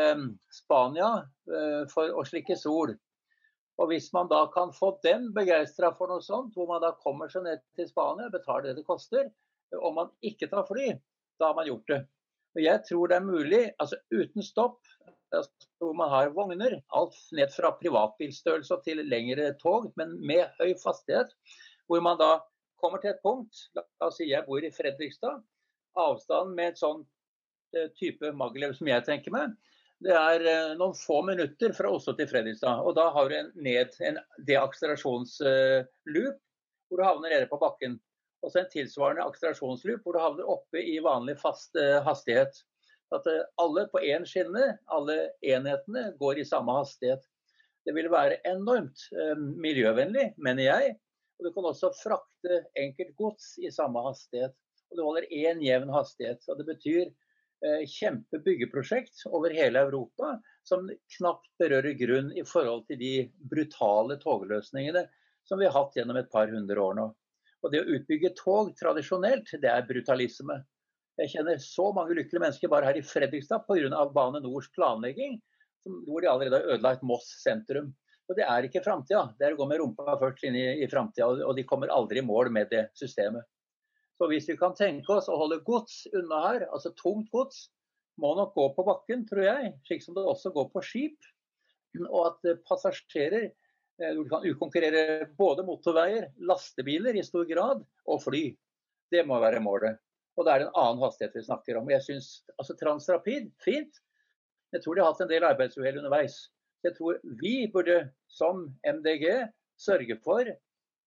Spania 0.55 1.11
for 1.93 2.15
å 2.17 2.25
slikke 2.27 2.57
sol. 2.59 2.95
Og 3.81 3.89
hvis 3.89 4.11
man 4.13 4.29
da 4.29 4.45
kan 4.53 4.73
få 4.77 4.93
dem 5.05 5.31
begeistra 5.37 5.91
for 5.97 6.13
noe 6.13 6.23
sånt, 6.25 6.53
hvor 6.55 6.69
man 6.69 6.83
da 6.85 6.93
kommer 7.01 7.31
seg 7.33 7.47
ned 7.47 7.63
til 7.79 7.89
Spania, 7.89 8.29
betaler 8.33 8.71
det 8.71 8.81
det 8.81 8.87
koster, 8.89 9.31
om 9.81 9.97
man 9.97 10.11
ikke 10.27 10.51
tar 10.53 10.67
fly, 10.69 10.91
da 11.41 11.51
har 11.51 11.57
man 11.57 11.69
gjort 11.69 11.89
det. 11.89 12.01
Og 12.57 12.63
jeg 12.65 12.83
tror 12.89 13.11
det 13.11 13.17
er 13.17 13.25
mulig, 13.25 13.63
altså 13.81 13.97
uten 14.13 14.45
stopp, 14.45 14.81
hvor 15.79 15.95
man 15.97 16.11
har 16.11 16.33
vogner, 16.35 16.81
alt 16.99 17.19
ned 17.37 17.53
fra 17.55 17.71
privatbilstørrelse 17.79 18.81
til 18.85 19.05
lengre 19.07 19.53
tog, 19.63 19.93
men 19.97 20.17
med 20.27 20.51
høy 20.59 20.75
fastighet. 20.83 21.33
Hvor 21.89 22.03
man 22.05 22.19
da 22.21 22.35
kommer 22.83 23.01
til 23.01 23.15
et 23.15 23.23
punkt, 23.25 23.69
la 23.77 23.87
oss 24.09 24.19
si 24.19 24.29
jeg 24.29 24.45
bor 24.49 24.61
i 24.65 24.73
Fredrikstad, 24.75 25.41
avstanden 25.99 26.55
med 26.59 26.73
et 26.73 26.81
sånn 26.81 27.03
eh, 27.77 27.89
type 27.99 28.33
Maglev 28.37 28.73
som 28.79 28.91
jeg 28.91 29.07
tenker 29.07 29.35
meg, 29.35 29.57
det 30.05 30.15
er 30.17 30.47
eh, 30.49 30.77
noen 30.81 30.97
få 30.97 31.21
minutter 31.27 31.75
fra 31.77 31.91
Oslo 31.93 32.15
til 32.17 32.29
Fredrikstad. 32.31 32.85
Og 32.87 32.95
da 32.97 33.11
har 33.15 33.29
du 33.29 33.35
en, 33.37 33.51
ned, 33.67 33.89
en 34.07 34.19
deakselerasjonsloop 34.49 36.39
hvor 36.91 36.99
du 36.99 37.05
havner 37.07 37.35
nede 37.35 37.51
på 37.51 37.61
bakken. 37.61 37.99
Og 38.41 38.49
så 38.51 38.63
en 38.63 38.73
tilsvarende 38.73 39.27
akselerasjonsloop 39.29 40.01
hvor 40.05 40.17
du 40.17 40.23
havner 40.23 40.49
oppe 40.49 40.81
i 40.81 40.97
vanlig 41.05 41.37
fast 41.43 41.77
hastighet. 42.07 42.55
At 43.15 43.27
eh, 43.27 43.45
alle 43.61 43.87
på 43.91 44.03
én 44.07 44.25
skinne, 44.29 44.77
alle 44.95 45.19
enhetene, 45.43 46.11
går 46.21 46.41
i 46.41 46.47
samme 46.49 46.75
hastighet. 46.79 47.23
Det 47.87 47.95
vil 47.97 48.11
være 48.13 48.41
enormt 48.49 49.07
eh, 49.17 49.37
miljøvennlig, 49.37 50.31
mener 50.39 50.67
jeg. 50.69 50.97
Og 51.39 51.49
du 51.49 51.53
kan 51.55 51.71
også 51.71 51.93
frakte 51.97 52.63
enkelt 52.79 53.15
gods 53.19 53.55
i 53.59 53.73
samme 53.75 54.03
hastighet. 54.07 54.55
Og 54.91 54.99
du 54.99 55.05
holder 55.07 55.29
én 55.31 55.63
jevn 55.65 55.93
hastighet. 55.95 56.43
Og 56.51 56.59
det 56.59 56.67
betyr 56.69 57.05
eh, 57.07 57.85
kjempebyggeprosjekt 57.87 59.27
over 59.31 59.55
hele 59.55 59.85
Europa 59.87 60.35
som 60.67 60.89
knapt 61.17 61.49
berører 61.61 61.97
grunn 61.99 62.33
i 62.37 62.45
forhold 62.47 62.87
til 62.91 63.01
de 63.01 63.15
brutale 63.53 64.19
togløsningene 64.23 65.07
som 65.49 65.59
vi 65.59 65.69
har 65.69 65.75
hatt 65.75 65.97
gjennom 65.97 66.19
et 66.21 66.31
par 66.31 66.51
hundre 66.53 66.83
år 66.83 66.99
nå. 66.99 67.07
Og 67.61 67.73
det 67.73 67.83
å 67.83 67.97
utbygge 67.97 68.33
tog 68.39 68.73
tradisjonelt, 68.79 69.51
det 69.61 69.71
er 69.71 69.89
brutalisme. 69.89 70.61
Jeg 71.21 71.33
kjenner 71.35 71.59
så 71.61 71.91
mange 71.93 72.17
lykkelige 72.17 72.41
mennesker 72.41 72.71
bare 72.73 72.89
her 72.89 72.97
i 72.97 73.05
Fredrikstad 73.05 73.67
pga. 73.67 74.05
Bane 74.15 74.41
Nors 74.41 74.71
planlegging, 74.73 75.37
hvor 76.07 76.23
de 76.23 76.31
allerede 76.31 76.61
har 76.61 76.77
ødelagt 76.77 77.05
Moss 77.05 77.29
sentrum. 77.43 77.91
Og 78.31 78.37
Det 78.39 78.47
er 78.47 78.65
ikke 78.65 78.85
framtida. 78.85 79.25
Det 79.37 79.49
er 79.49 79.57
å 79.57 79.59
gå 79.59 79.67
med 79.67 79.81
rumpa 79.83 80.15
først 80.21 80.45
inn 80.47 80.57
i, 80.57 80.67
i 80.85 80.89
framtida, 80.89 81.27
og 81.27 81.57
de 81.59 81.67
kommer 81.67 81.91
aldri 81.93 82.23
i 82.23 82.27
mål 82.27 82.53
med 82.55 82.71
det 82.71 82.87
systemet. 82.97 83.43
Så 84.21 84.27
hvis 84.29 84.51
vi 84.51 84.59
kan 84.61 84.75
tenke 84.77 85.15
oss 85.15 85.31
å 85.33 85.39
holde 85.41 85.63
gods 85.65 86.03
unna 86.13 86.43
her, 86.45 86.67
altså 86.69 86.91
tungt 86.93 87.31
gods, 87.33 87.71
må 88.21 88.35
nok 88.37 88.51
gå 88.53 88.67
på 88.77 88.85
bakken, 88.85 89.23
tror 89.25 89.47
jeg, 89.47 89.71
slik 89.89 90.05
som 90.05 90.19
det 90.19 90.27
også 90.29 90.53
går 90.53 90.67
på 90.75 90.83
skip. 90.85 91.29
Og 92.03 92.27
at 92.27 92.51
passasjerer 92.69 93.47
eh, 93.49 94.13
du 94.19 94.27
kan 94.29 94.45
utkonkurrere 94.45 95.31
både 95.41 95.65
motorveier, 95.65 96.29
lastebiler 96.37 97.17
i 97.17 97.25
stor 97.25 97.49
grad, 97.49 97.81
og 98.05 98.21
fly. 98.27 98.45
Det 99.09 99.25
må 99.25 99.41
være 99.41 99.65
målet. 99.65 99.97
Og 100.37 100.45
det 100.45 100.53
er 100.53 100.67
en 100.67 100.77
annen 100.83 101.01
hastighet 101.07 101.41
vi 101.41 101.47
snakker 101.49 101.81
om. 101.81 101.89
Jeg 101.89 102.05
synes, 102.05 102.29
altså 102.61 102.77
Transrapid, 102.77 103.49
fint. 103.65 104.05
Jeg 104.77 104.85
tror 104.85 105.01
de 105.01 105.03
har 105.03 105.15
hatt 105.15 105.25
en 105.25 105.33
del 105.33 105.49
arbeidsuhell 105.49 105.97
underveis. 106.03 106.43
Jeg 106.85 106.93
tror 107.01 107.25
vi 107.41 107.55
burde 107.73 108.03
som 108.29 108.67
MDG 108.85 109.25
sørge 109.81 110.21
for, 110.21 110.45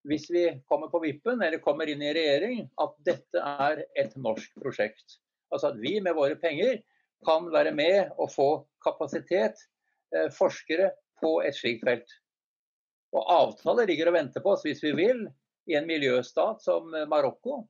hvis 0.07 0.29
vi 0.31 0.47
kommer 0.67 0.89
på 0.91 1.01
vippen 1.03 1.41
eller 1.41 1.61
kommer 1.63 1.89
inn 1.89 2.01
i 2.03 2.13
regjering, 2.15 2.65
at 2.81 2.95
dette 3.07 3.39
er 3.39 3.83
et 3.99 4.15
norsk 4.19 4.55
prosjekt. 4.59 5.19
Altså 5.53 5.71
at 5.71 5.79
vi 5.79 5.99
med 6.03 6.17
våre 6.17 6.35
penger 6.39 6.81
kan 7.23 7.47
være 7.53 7.71
med 7.75 8.11
og 8.19 8.31
få 8.33 8.49
kapasitet, 8.83 9.59
eh, 10.15 10.29
forskere, 10.33 10.91
på 11.23 11.37
et 11.45 11.55
slikt 11.55 11.85
felt. 11.87 12.09
Og 13.15 13.29
avtaler 13.31 13.87
ligger 13.87 14.09
og 14.09 14.17
venter 14.17 14.43
på 14.43 14.51
oss 14.57 14.65
hvis 14.65 14.81
vi 14.83 14.91
vil, 14.97 15.21
i 15.71 15.77
en 15.79 15.87
miljøstat 15.87 16.59
som 16.59 16.89
Marokko, 17.07 17.61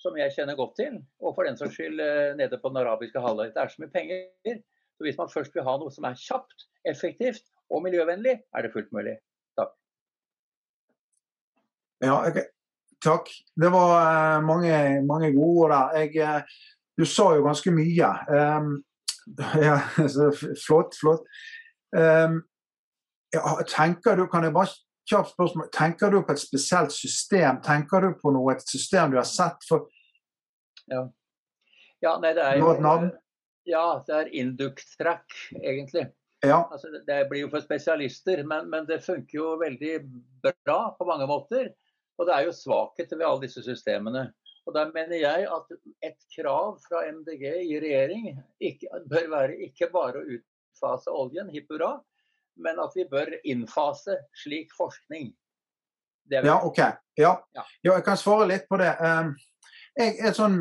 som 0.00 0.16
jeg 0.16 0.32
kjenner 0.32 0.56
godt 0.56 0.78
til, 0.78 0.94
og 1.20 1.34
for 1.36 1.44
den 1.44 1.58
saks 1.60 1.76
skyld 1.76 2.00
eh, 2.00 2.36
nede 2.38 2.56
på 2.60 2.70
den 2.72 2.80
arabiske 2.80 3.20
halvøya. 3.20 3.52
Det 3.52 3.60
er 3.60 3.72
så 3.72 3.82
mye 3.82 3.92
penger. 3.92 4.62
Så 4.96 5.04
hvis 5.04 5.18
man 5.20 5.32
først 5.32 5.54
vil 5.56 5.66
ha 5.66 5.76
noe 5.80 5.92
som 5.92 6.06
er 6.08 6.16
kjapt, 6.20 6.66
effektivt 6.88 7.44
og 7.68 7.84
miljøvennlig, 7.84 8.38
er 8.40 8.64
det 8.64 8.72
fullt 8.72 8.92
mulig. 8.96 9.18
Ja, 12.00 12.28
okay. 12.28 12.48
takk. 13.04 13.28
Det 13.56 13.70
var 13.72 13.94
uh, 14.00 14.44
mange, 14.44 15.02
mange, 15.06 15.32
gode 15.32 15.64
ord 15.64 15.70
der. 15.70 15.98
Jeg, 16.00 16.22
uh, 16.22 16.42
du 16.98 17.04
sa 17.04 17.30
jo 17.36 17.44
ganske 17.44 17.72
mye. 17.72 18.12
Um, 18.28 18.70
ja, 19.66 19.78
flott, 20.66 20.96
flott. 21.00 21.26
Um, 21.96 22.42
ja, 23.32 23.56
tenker 23.68 24.16
du, 24.16 24.26
Kan 24.26 24.44
jeg 24.44 24.54
bare 24.54 24.72
kjapt 25.10 25.32
spørsmål. 25.34 25.68
Tenker 25.72 26.10
du 26.10 26.20
på 26.22 26.34
et 26.34 26.42
spesielt 26.42 26.92
system? 26.92 27.60
Tenker 27.64 28.06
du 28.06 28.14
på 28.20 28.32
noe, 28.34 28.54
et 28.54 28.68
system 28.68 29.12
du 29.12 29.18
har 29.20 29.28
sett 29.28 29.66
for 29.68 29.88
Ja, 30.90 31.04
ja 32.02 32.14
nei, 32.22 32.32
det 32.34 32.46
er 32.46 32.60
jo 32.60 32.72
Ja, 33.68 33.84
det 34.06 34.16
er 34.16 34.32
induct-track, 34.40 35.36
egentlig. 35.60 36.08
Ja. 36.42 36.64
Altså, 36.72 36.88
det 37.06 37.18
blir 37.28 37.44
jo 37.44 37.50
for 37.52 37.60
spesialister, 37.60 38.40
men, 38.48 38.70
men, 38.70 38.86
det 38.88 39.02
funker 39.04 39.36
jo 39.36 39.50
veldig 39.60 39.98
bra 40.42 40.78
på 40.96 41.06
mange 41.06 41.26
måter. 41.28 41.68
Og 42.20 42.28
det 42.28 42.36
er 42.36 42.46
jo 42.46 42.54
svakheter 42.54 43.16
ved 43.16 43.26
alle 43.26 43.46
disse 43.46 43.64
systemene. 43.64 44.28
Og 44.68 44.74
Der 44.76 44.92
mener 44.92 45.16
jeg 45.16 45.48
at 45.48 45.72
et 46.04 46.18
krav 46.36 46.76
fra 46.84 47.02
MDG 47.08 47.44
i 47.64 47.78
regjering 47.80 48.26
ikke, 48.60 48.88
bør 49.08 49.30
være 49.32 49.56
ikke 49.66 49.88
bare 49.92 50.20
å 50.20 50.26
utfase 50.36 51.10
oljen, 51.10 51.48
hipp 51.50 51.72
hurra, 51.72 51.94
men 52.60 52.78
at 52.82 52.92
vi 52.94 53.06
bør 53.08 53.32
innfase 53.44 54.18
slik 54.44 54.74
forskning. 54.76 55.32
Ja, 56.30 56.60
OK. 56.62 56.78
Ja. 57.18 57.32
ja. 57.56 57.64
jeg 57.82 58.04
kan 58.04 58.20
svare 58.20 58.46
litt 58.52 58.68
på 58.70 58.78
det. 58.78 58.92
Um, 59.00 59.32
jeg, 59.98 60.18
et 60.28 60.36
sånn, 60.36 60.60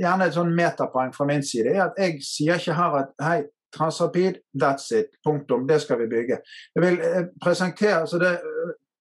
gjerne 0.00 0.26
et 0.26 0.34
sånn 0.34 0.54
metapoeng 0.56 1.12
fra 1.14 1.28
min 1.28 1.44
side 1.46 1.76
er 1.76 1.84
at 1.84 2.00
jeg 2.00 2.24
sier 2.26 2.58
ikke 2.58 2.78
her 2.80 2.96
at 3.04 3.12
hei, 3.22 3.42
Transrapid, 3.74 4.38
that's 4.54 4.92
it. 4.94 5.16
Punktum. 5.26 5.66
Det 5.66 5.80
skal 5.82 5.98
vi 5.98 6.06
bygge. 6.06 6.36
Jeg 6.76 6.82
vil 6.84 7.00
eh, 7.02 7.24
presentere, 7.42 8.04
så 8.06 8.20
det, 8.22 8.36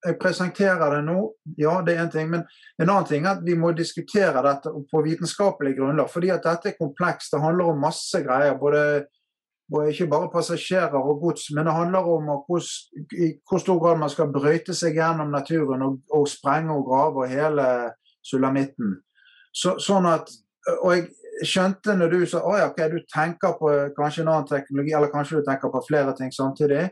jeg 0.03 0.17
presenterer 0.19 0.97
det 0.97 1.01
nå, 1.07 1.17
ja 1.57 1.77
det 1.85 1.95
er 1.95 2.03
en 2.03 2.11
ting. 2.11 2.29
Men 2.31 2.45
en 2.81 2.89
annen 2.89 3.07
ting 3.07 3.25
er 3.25 3.37
at 3.37 3.43
vi 3.45 3.55
må 3.59 3.71
diskutere 3.75 4.43
dette 4.45 4.71
på 4.91 5.03
vitenskapelig 5.05 5.77
grunnlag. 5.77 6.11
Fordi 6.11 6.31
at 6.33 6.45
dette 6.45 6.73
er 6.73 6.79
komplekst. 6.79 7.33
Det 7.33 7.43
handler 7.43 7.71
om 7.71 7.83
masse 7.87 8.23
greier. 8.25 8.57
både 8.59 9.05
og 9.73 9.89
ikke 9.89 10.07
bare 10.11 10.29
passasjerer 10.33 10.99
og 10.99 11.21
gods, 11.21 11.47
men 11.55 11.65
det 11.65 11.73
handler 11.73 11.99
om 11.99 12.27
hvor, 12.45 12.61
i 13.15 13.31
hvor 13.49 13.57
stor 13.57 13.79
grad 13.79 13.97
man 13.97 14.11
skal 14.11 14.31
brøyte 14.33 14.75
seg 14.75 14.99
gjennom 14.99 15.31
naturen 15.31 15.81
og, 15.81 15.97
og 16.13 16.27
sprenge 16.29 16.75
og 16.75 16.85
grave 16.85 17.27
hele 17.31 17.65
sulamitten. 18.25 18.99
Så, 19.55 19.77
sånn 19.81 20.05
at, 20.09 20.29
og 20.75 20.93
jeg 20.93 21.47
skjønte 21.47 21.95
når 21.97 22.13
du 22.13 22.19
sa 22.29 22.43
at 22.43 22.67
okay, 22.67 22.89
du 22.91 22.99
tenker 23.09 23.55
på 23.57 23.71
kanskje 23.97 24.25
en 24.25 24.33
annen 24.35 24.49
teknologi, 24.51 24.93
eller 24.93 25.11
kanskje 25.13 25.41
du 25.41 25.47
tenker 25.47 25.73
på 25.73 25.81
flere 25.87 26.13
ting 26.19 26.33
samtidig. 26.35 26.89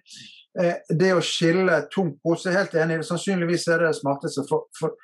Eh, 0.60 0.82
det 0.90 1.14
å 1.16 1.24
skille 1.24 1.84
tungt 1.94 2.20
pose 2.24 2.52
helt 2.52 2.74
enig, 2.76 3.02
sannsynligvis 3.08 3.68
er 3.72 3.84
det 3.84 3.92
det 3.92 4.00
smarteste. 4.02 4.44
For, 4.50 4.68
for, 4.78 4.98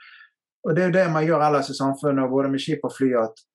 og 0.68 0.76
Det 0.76 0.84
er 0.84 0.90
jo 0.90 0.98
det 0.98 1.06
man 1.14 1.28
gjør 1.28 1.46
ellers 1.48 1.72
i 1.72 1.78
samfunnet, 1.78 2.30
både 2.30 2.52
med 2.52 2.64
skip 2.64 2.84
og 2.84 2.96
fly. 2.96 3.14
at 3.24 3.46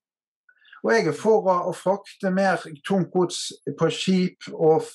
og 0.82 0.90
jeg 0.90 1.06
er 1.06 1.14
for 1.14 1.46
å 1.46 1.72
frakte 1.76 2.32
mer 2.34 2.62
tungt 2.86 3.12
gods 3.14 3.52
på 3.78 3.86
skip 3.94 4.48
og 4.52 4.88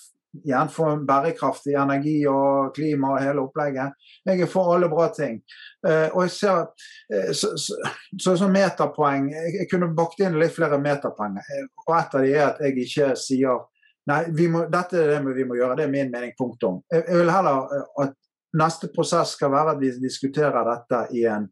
gjerne 0.44 0.74
for 0.74 1.00
bærekraftig 1.08 1.78
energi 1.80 2.18
og 2.30 2.74
klima 2.76 3.14
og 3.14 3.24
hele 3.24 3.46
opplegget. 3.46 3.96
Jeg 4.28 4.44
er 4.44 4.52
for 4.52 4.74
alle 4.74 4.90
bra 4.92 5.08
ting. 5.16 5.40
Uh, 5.86 6.12
og 6.12 6.26
jeg 6.26 6.34
ser 6.36 6.60
uh, 6.66 7.32
så, 7.32 7.54
så, 7.56 7.80
så, 8.20 8.36
så, 8.36 8.50
metapoeng 8.52 9.32
jeg, 9.32 9.70
kunne 9.72 9.94
bakt 9.96 10.20
inn 10.22 10.38
litt 10.42 10.54
flere 10.56 10.80
metapoeng. 10.82 11.40
Og 11.88 11.96
et 11.96 12.20
av 12.20 12.26
de 12.26 12.36
er 12.36 12.46
at 12.50 12.62
jeg 12.66 12.78
ikke 12.84 13.14
sier 13.24 13.64
Nei, 14.08 14.22
må, 14.52 14.64
dette 14.72 15.02
er 15.02 15.14
det 15.18 15.36
vi 15.36 15.46
må 15.48 15.58
gjøre. 15.58 15.76
Det 15.80 15.86
er 15.88 15.92
min 15.92 16.12
mening. 16.14 16.32
Punktum. 16.38 16.82
Jeg, 16.92 17.04
jeg 17.10 17.22
vil 17.22 17.32
heller 17.34 17.68
uh, 17.68 18.06
at 18.06 18.16
neste 18.58 18.90
prosess 18.94 19.36
skal 19.36 19.52
være 19.52 19.76
at 19.76 19.82
vi 19.82 19.92
diskuterer 20.00 20.64
dette 20.72 21.06
i 21.18 21.28
en 21.28 21.50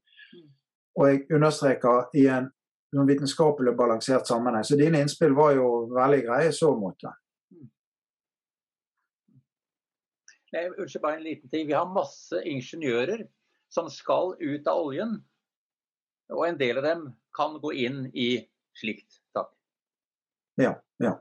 og 0.95 1.09
jeg 1.09 1.25
understreker 1.35 2.05
i 2.15 2.21
en 2.31 2.45
noen 2.95 3.09
vitenskapelig 3.09 3.73
balansert 3.75 4.27
sammenheng. 4.29 4.63
Så 4.63 4.77
dine 4.79 5.01
innspill 5.03 5.35
var 5.35 5.55
jo 5.57 5.67
veldig 5.91 6.21
greie 6.23 6.51
i 6.51 6.55
så 6.55 6.71
måte. 6.79 7.11
Nei, 10.55 10.69
unnskyld, 10.69 11.01
bare 11.03 11.19
en 11.19 11.25
liten 11.25 11.51
ting. 11.51 11.67
Vi 11.67 11.75
har 11.75 11.89
masse 11.91 12.39
ingeniører 12.47 13.25
som 13.73 13.89
skal 13.91 14.37
ut 14.39 14.69
av 14.71 14.85
oljen. 14.85 15.17
Og 16.31 16.45
en 16.47 16.59
del 16.61 16.79
av 16.79 16.87
dem 16.87 17.05
kan 17.35 17.59
gå 17.59 17.73
inn 17.83 18.05
i 18.15 18.29
slikt. 18.79 19.19
Takk. 19.35 19.51
Ja, 20.61 20.77
ja. 21.03 21.17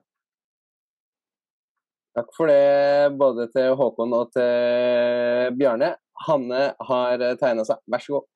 Takk 2.15 2.31
for 2.37 2.51
det 2.51 3.15
både 3.19 3.49
til 3.51 3.75
Håkon 3.79 4.15
og 4.15 4.31
til 4.37 5.55
Bjarne. 5.59 5.95
Hanne 6.29 6.61
har 6.89 7.25
tegna 7.41 7.65
seg, 7.67 7.81
vær 7.91 8.05
så 8.05 8.19
god. 8.19 8.29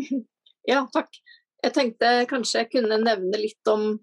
Ja, 0.68 0.82
takk. 0.92 1.08
Jeg 1.64 1.72
tenkte 1.72 2.08
kanskje 2.28 2.60
jeg 2.62 2.68
kunne 2.74 2.98
nevne 3.00 3.38
litt 3.40 3.70
om 3.72 3.94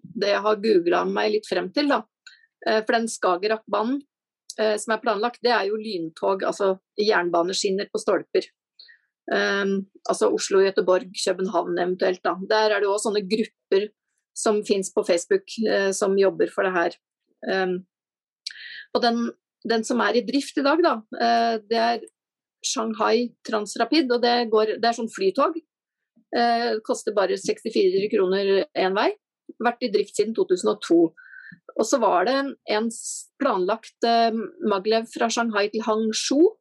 det 0.00 0.32
jeg 0.32 0.42
har 0.44 0.62
googla 0.62 1.02
meg 1.08 1.32
litt 1.34 1.48
frem 1.50 1.70
til. 1.74 1.90
da. 1.90 2.02
Eh, 2.66 2.80
for 2.84 2.96
den 2.96 3.08
Skagerrakbanen 3.10 4.00
eh, 4.58 4.76
som 4.80 4.94
er 4.94 5.02
planlagt, 5.02 5.42
det 5.44 5.52
er 5.54 5.68
jo 5.70 5.78
lyntog, 5.80 6.44
altså 6.46 6.74
jernbaneskinner 7.00 7.90
på 7.92 8.02
stolper. 8.02 8.48
Um, 9.30 9.84
altså 10.10 10.26
Oslo, 10.34 10.58
Gøteborg, 10.64 11.12
København 11.14 11.78
eventuelt. 11.78 12.22
da. 12.24 12.34
Der 12.50 12.72
er 12.74 12.82
det 12.82 12.88
òg 12.90 12.98
sånne 12.98 13.22
grupper 13.30 13.84
som 14.34 14.58
fins 14.66 14.90
på 14.90 15.04
Facebook 15.06 15.46
uh, 15.68 15.92
som 15.94 16.18
jobber 16.18 16.50
for 16.50 16.66
det 16.66 16.72
her. 16.74 16.96
Um, 17.46 17.76
Og 18.96 19.02
den, 19.04 19.24
den, 19.64 19.84
som 19.86 20.00
er 20.04 20.18
i 20.18 20.24
drift 20.26 20.58
i 20.58 20.66
dag, 20.66 20.82
da, 20.84 20.94
eh, 21.20 21.56
det 21.70 21.80
er 21.80 22.06
Shanghai 22.66 23.30
Transrapid. 23.46 24.10
Og 24.12 24.22
det, 24.22 24.36
går, 24.52 24.76
det 24.82 24.90
er 24.90 24.98
sånn 24.98 25.12
flytog. 25.12 25.58
Det 26.30 26.82
koster 26.86 27.14
bare 27.16 27.34
64 27.40 28.06
kroner 28.12 28.52
én 28.78 28.94
vei. 28.94 29.08
Vært 29.58 29.82
i 29.82 29.90
drift 29.90 30.14
siden 30.14 30.36
2002. 30.36 31.00
Og 31.80 31.86
så 31.86 31.98
var 32.02 32.26
det 32.28 32.36
en 32.70 32.88
planlagt 33.40 34.06
eh, 34.06 34.34
maglev 34.68 35.08
fra 35.10 35.30
Shanghai 35.32 35.68
til 35.72 35.84
Hangzhou. 35.86 36.54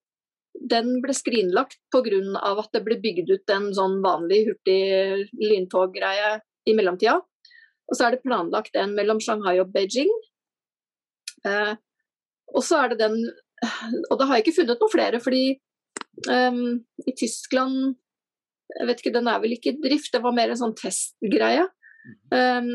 Den 0.70 0.98
ble 1.04 1.14
skrinlagt 1.16 1.78
pga. 1.94 2.20
at 2.50 2.72
det 2.74 2.84
ble 2.86 2.98
bygd 3.00 3.30
ut 3.32 3.54
en 3.54 3.70
sånn 3.76 4.00
vanlig 4.04 4.46
hurtig 4.50 5.28
lyntoggreie 5.38 6.40
i 6.68 6.76
mellomtida. 6.76 7.20
Og 7.90 7.98
så 7.98 8.06
er 8.06 8.16
det 8.16 8.26
planlagt 8.26 8.76
en 8.78 8.96
mellom 8.98 9.22
Shanghai 9.24 9.60
og 9.62 9.72
Beijing. 9.74 10.10
Eh, 11.46 11.74
og 12.56 12.64
så 12.66 12.84
er 12.84 12.94
det 12.94 13.00
den 13.04 13.18
Og 14.10 14.20
da 14.20 14.26
har 14.28 14.38
jeg 14.38 14.46
ikke 14.46 14.62
funnet 14.62 14.80
noen 14.80 14.92
flere, 14.94 15.20
fordi 15.20 15.58
um, 16.32 16.80
i 17.04 17.14
Tyskland 17.18 17.98
jeg 18.78 18.88
vet 18.88 19.02
ikke, 19.02 19.16
Den 19.18 19.28
er 19.28 19.42
vel 19.42 19.56
ikke 19.56 19.74
i 19.74 19.82
drift, 19.82 20.12
det 20.14 20.22
var 20.24 20.36
mer 20.38 20.52
en 20.54 20.60
sånn 20.60 20.76
testgreie. 20.78 21.66
Um, 22.32 22.70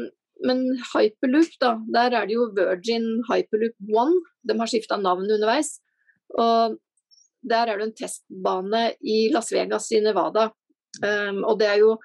men 0.44 0.64
Hyperloop, 0.90 1.52
da, 1.62 1.76
der 1.94 2.16
er 2.18 2.26
det 2.26 2.34
jo 2.34 2.48
Virgin 2.56 3.06
Hyperloop 3.28 3.76
One. 3.94 4.18
De 4.42 4.56
har 4.58 4.70
skifta 4.70 4.98
navn 5.00 5.30
underveis. 5.30 5.76
Og 6.34 6.74
der 7.46 7.70
er 7.70 7.78
det 7.78 7.86
en 7.88 7.96
testbane 7.96 8.82
i 9.00 9.28
Las 9.32 9.52
Vegas 9.54 9.90
i 9.94 10.02
Nevada. 10.04 10.50
Um, 10.98 11.44
og 11.44 11.58
det 11.62 11.70
er 11.70 11.80
jo 11.82 11.96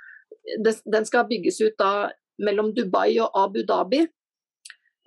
Den 0.65 1.05
skal 1.05 1.27
bygges 1.29 1.59
ut 1.61 1.75
da 1.77 2.09
mellom 2.41 2.71
Dubai 2.73 3.19
og 3.21 3.35
Abu 3.37 3.59
Dhabi. 3.67 4.05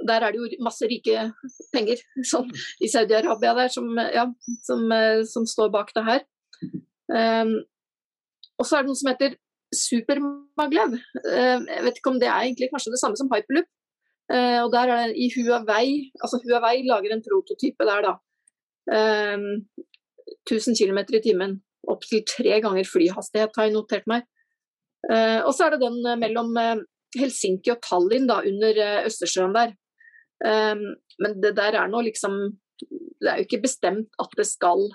Der 0.08 0.24
er 0.24 0.32
det 0.32 0.40
jo 0.40 0.64
masse 0.64 0.88
rike 0.90 1.28
penger 1.74 2.00
som, 2.30 2.48
i 2.80 2.88
Saudi-Arabia 2.90 3.54
der 3.58 3.68
som, 3.70 3.90
ja, 3.98 4.26
som, 4.66 4.88
som, 5.28 5.46
står 5.46 5.70
bak 5.74 5.92
det 5.96 6.04
her. 6.08 6.24
Um, 7.12 7.60
og 8.58 8.66
så 8.66 8.78
er 8.78 8.82
det 8.82 8.90
noe 8.90 8.98
som 8.98 9.10
heter 9.12 9.36
Supermaglev. 9.76 10.96
Uh, 11.22 11.60
jeg 11.68 11.84
vet 11.86 12.00
ikke 12.00 12.12
om 12.14 12.18
det 12.22 12.30
er 12.30 12.48
egentlig 12.48 12.70
kanskje 12.72 12.94
det 12.94 13.02
samme 13.02 13.20
som 13.20 13.30
Hyperloop. 13.32 13.68
Uh, 14.32 14.60
og 14.64 14.72
der 14.72 14.90
er 14.90 15.12
det 15.12 15.20
i 15.20 15.28
Huawei, 15.34 15.88
altså 16.22 16.40
Huawei 16.42 16.86
lager 16.88 17.12
en 17.14 17.24
prototype 17.26 17.88
der, 17.88 18.06
da. 18.08 18.14
Um, 19.36 19.66
1000 20.48 20.78
km 20.80 21.02
i 21.04 21.22
timen. 21.22 21.60
Opptil 21.92 22.24
tre 22.26 22.58
ganger 22.64 22.88
flyhastighet, 22.88 23.54
har 23.56 23.68
jeg 23.68 23.76
notert 23.76 24.08
meg. 24.10 24.26
Uh, 25.10 25.44
og 25.44 25.52
så 25.54 25.66
er 25.66 25.76
det 25.76 25.84
den 25.84 26.00
mellom 26.22 26.56
Helsinki 27.18 27.72
og 27.72 27.80
Tallinn 27.84 28.28
da, 28.30 28.40
under 28.46 28.78
eh, 28.80 29.06
Østersjøen 29.08 29.54
der. 29.56 29.74
Um, 30.42 30.84
men 31.22 31.38
det 31.42 31.54
der 31.54 31.76
er 31.78 31.90
nå 31.90 32.00
liksom 32.02 32.34
Det 33.22 33.30
er 33.30 33.38
jo 33.38 33.46
ikke 33.46 33.62
bestemt 33.62 34.16
at 34.18 34.32
det 34.34 34.46
skal 34.48 34.88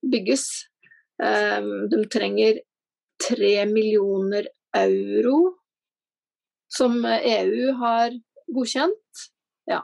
bygges. 0.00 0.46
Um, 1.20 1.88
de 1.92 1.98
trenger 2.08 2.62
tre 3.20 3.66
millioner 3.68 4.48
euro, 4.78 5.58
som 6.72 7.04
EU 7.04 7.74
har 7.82 8.16
godkjent. 8.54 9.24
Ja, 9.68 9.82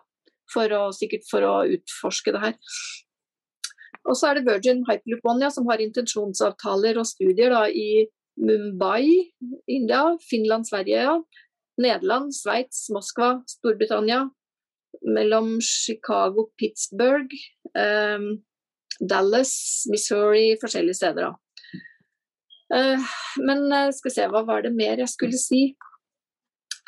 for 0.49 0.73
å, 0.73 0.87
sikkert 0.97 1.27
for 1.29 1.45
å 1.45 1.55
utforske 1.77 2.33
det 2.33 2.43
her. 2.47 2.57
Og 4.09 4.17
så 4.17 4.31
er 4.31 4.39
det 4.39 4.49
Virgin 4.49 4.85
Hyperloop 4.89 5.29
One 5.29 5.47
ja, 5.47 5.53
som 5.53 5.69
har 5.69 5.83
intensjonsavtaler 5.85 6.99
og 7.01 7.09
studier 7.09 7.53
da, 7.53 7.67
i 7.69 8.07
Mumbai, 8.41 9.33
India, 9.71 10.07
Finland, 10.31 10.69
Sverige, 10.69 11.05
ja. 11.09 11.19
Nederland, 11.81 12.35
Sveits, 12.37 12.87
Moskva, 12.95 13.39
Storbritannia. 13.51 14.29
Mellom 15.05 15.61
Chicago, 15.61 16.49
Pittsburgh, 16.59 17.33
um, 17.77 18.45
Dallas, 19.11 19.85
Missouri, 19.91 20.57
forskjellige 20.61 20.95
steder. 20.95 21.35
Uh, 22.75 23.01
men 23.45 23.67
uh, 23.69 23.91
skal 23.93 24.11
vi 24.11 24.15
se, 24.15 24.29
hva 24.33 24.45
var 24.49 24.65
det 24.65 24.73
mer 24.75 25.03
jeg 25.03 25.11
skulle 25.13 25.39
si? 25.39 25.63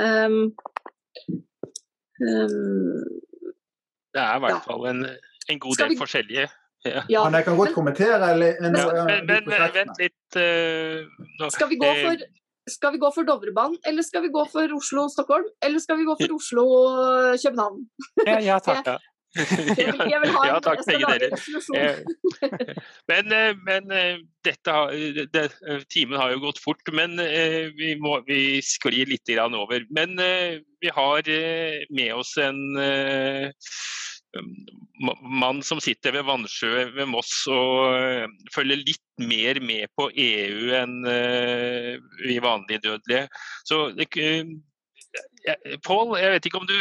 Um, 0.01 0.55
um, 2.21 3.03
det 4.13 4.23
er 4.23 4.37
i 4.37 4.43
hvert 4.45 4.57
ja. 4.57 4.63
fall 4.65 4.87
en, 4.91 5.03
en 5.49 5.61
god 5.61 5.79
del 5.81 5.93
vi... 5.93 5.99
forskjellige 6.01 6.49
ja. 6.85 7.03
ja. 7.11 7.25
Men 7.25 7.35
jeg 7.39 7.45
kan 7.45 7.57
godt 7.57 7.71
men, 7.71 7.75
kommentere 7.75 8.31
eller, 8.33 8.59
en, 8.61 8.77
ja, 8.77 9.05
men, 9.05 9.27
men, 9.27 9.49
vent 9.75 10.01
litt 10.01 10.39
uh, 10.41 11.49
Skal 11.53 11.71
vi 11.73 11.79
gå 11.81 11.93
for 12.03 12.27
skal 12.69 12.95
vi 12.95 12.99
gå 13.03 13.11
for 13.15 13.27
Dovrebanen, 13.27 13.79
eller 13.87 14.03
skal 14.03 14.25
vi 14.27 14.33
gå 14.35 14.47
for 14.51 14.73
Oslo-Stockholm? 14.79 15.51
Eller 15.65 15.83
skal 15.83 16.01
vi 16.01 16.07
gå 16.09 16.17
for 16.21 16.39
Oslo-København? 16.39 17.85
Ja, 18.27 18.41
ja 18.53 18.59
takk. 18.63 18.87
Ja. 18.97 18.99
Jeg 19.37 20.21
vil 20.23 20.31
ha 20.33 20.43
en, 20.47 20.49
ja, 20.49 20.61
takk, 20.65 20.79
begge 20.89 21.09
deler. 21.13 21.33
Men, 23.11 23.33
eh, 23.37 23.51
men 23.67 23.93
eh, 23.93 24.23
dette, 24.47 24.77
det, 25.35 25.43
timen 25.93 26.17
har 26.17 26.33
jo 26.33 26.41
gått 26.47 26.61
fort, 26.63 26.81
men 26.97 27.19
eh, 27.21 27.69
vi, 27.77 27.91
må, 28.01 28.15
vi 28.25 28.63
sklir 28.65 29.11
litt 29.11 29.29
over. 29.37 29.85
Men 29.93 30.17
vi 30.17 30.89
har 30.89 31.29
med 31.93 32.15
oss 32.15 32.33
en 32.41 32.63
mann 35.21 35.63
som 35.63 35.81
sitter 35.83 36.15
ved 36.17 36.27
Vannsjø 36.29 36.87
ved 36.97 37.09
Moss 37.11 37.33
og 37.53 37.97
eh, 37.97 38.25
følger 38.55 38.81
litt 38.81 39.05
mer 39.21 39.61
med 39.65 39.91
på 39.99 40.09
EU 40.11 40.73
enn 40.77 40.97
eh, 41.11 41.93
vi 42.23 42.39
vanlige 42.43 42.85
dødelige. 42.89 43.27
Så 43.69 43.91
Pål, 45.87 46.11
jeg 46.21 46.33
vet 46.35 46.47
ikke 46.49 46.59
om 46.59 46.67
du 46.69 46.75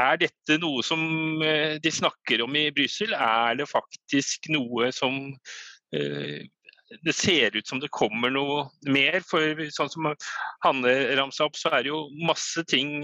Er 0.00 0.20
dette 0.20 0.56
noe 0.62 0.84
som 0.86 1.02
eh, 1.44 1.76
de 1.82 1.92
snakker 1.92 2.44
om 2.44 2.56
i 2.56 2.70
Brussel? 2.72 3.12
Er 3.12 3.58
det 3.60 3.68
faktisk 3.68 4.48
noe 4.52 4.92
som 4.96 5.34
det 7.02 7.14
ser 7.16 7.56
ut 7.56 7.68
som 7.68 7.80
det 7.80 7.90
kommer 7.94 8.32
noe 8.32 8.66
mer. 8.88 9.20
For 9.26 9.64
sånn 9.74 9.90
som 9.92 10.10
Hanne 10.64 10.94
ramsa 11.18 11.46
opp, 11.48 11.56
så 11.58 11.72
er 11.72 11.84
det 11.84 11.92
jo 11.92 12.04
masse 12.28 12.64
ting 12.70 13.00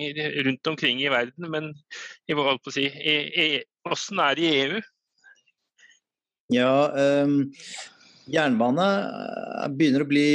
rundt 0.47 0.71
omkring 0.71 1.03
i 1.03 1.11
verden. 1.13 1.49
Men 1.51 1.73
hvordan 2.29 2.61
si, 2.75 2.87
e, 2.87 3.17
e, 3.33 3.49
er 3.89 4.39
det 4.39 4.45
i 4.45 4.53
EU? 4.63 4.85
Ja, 6.49 6.73
um, 7.25 7.43
jernbane 8.33 8.87
eh, 9.05 9.67
begynner 9.77 10.05
å 10.05 10.09
bli 10.09 10.29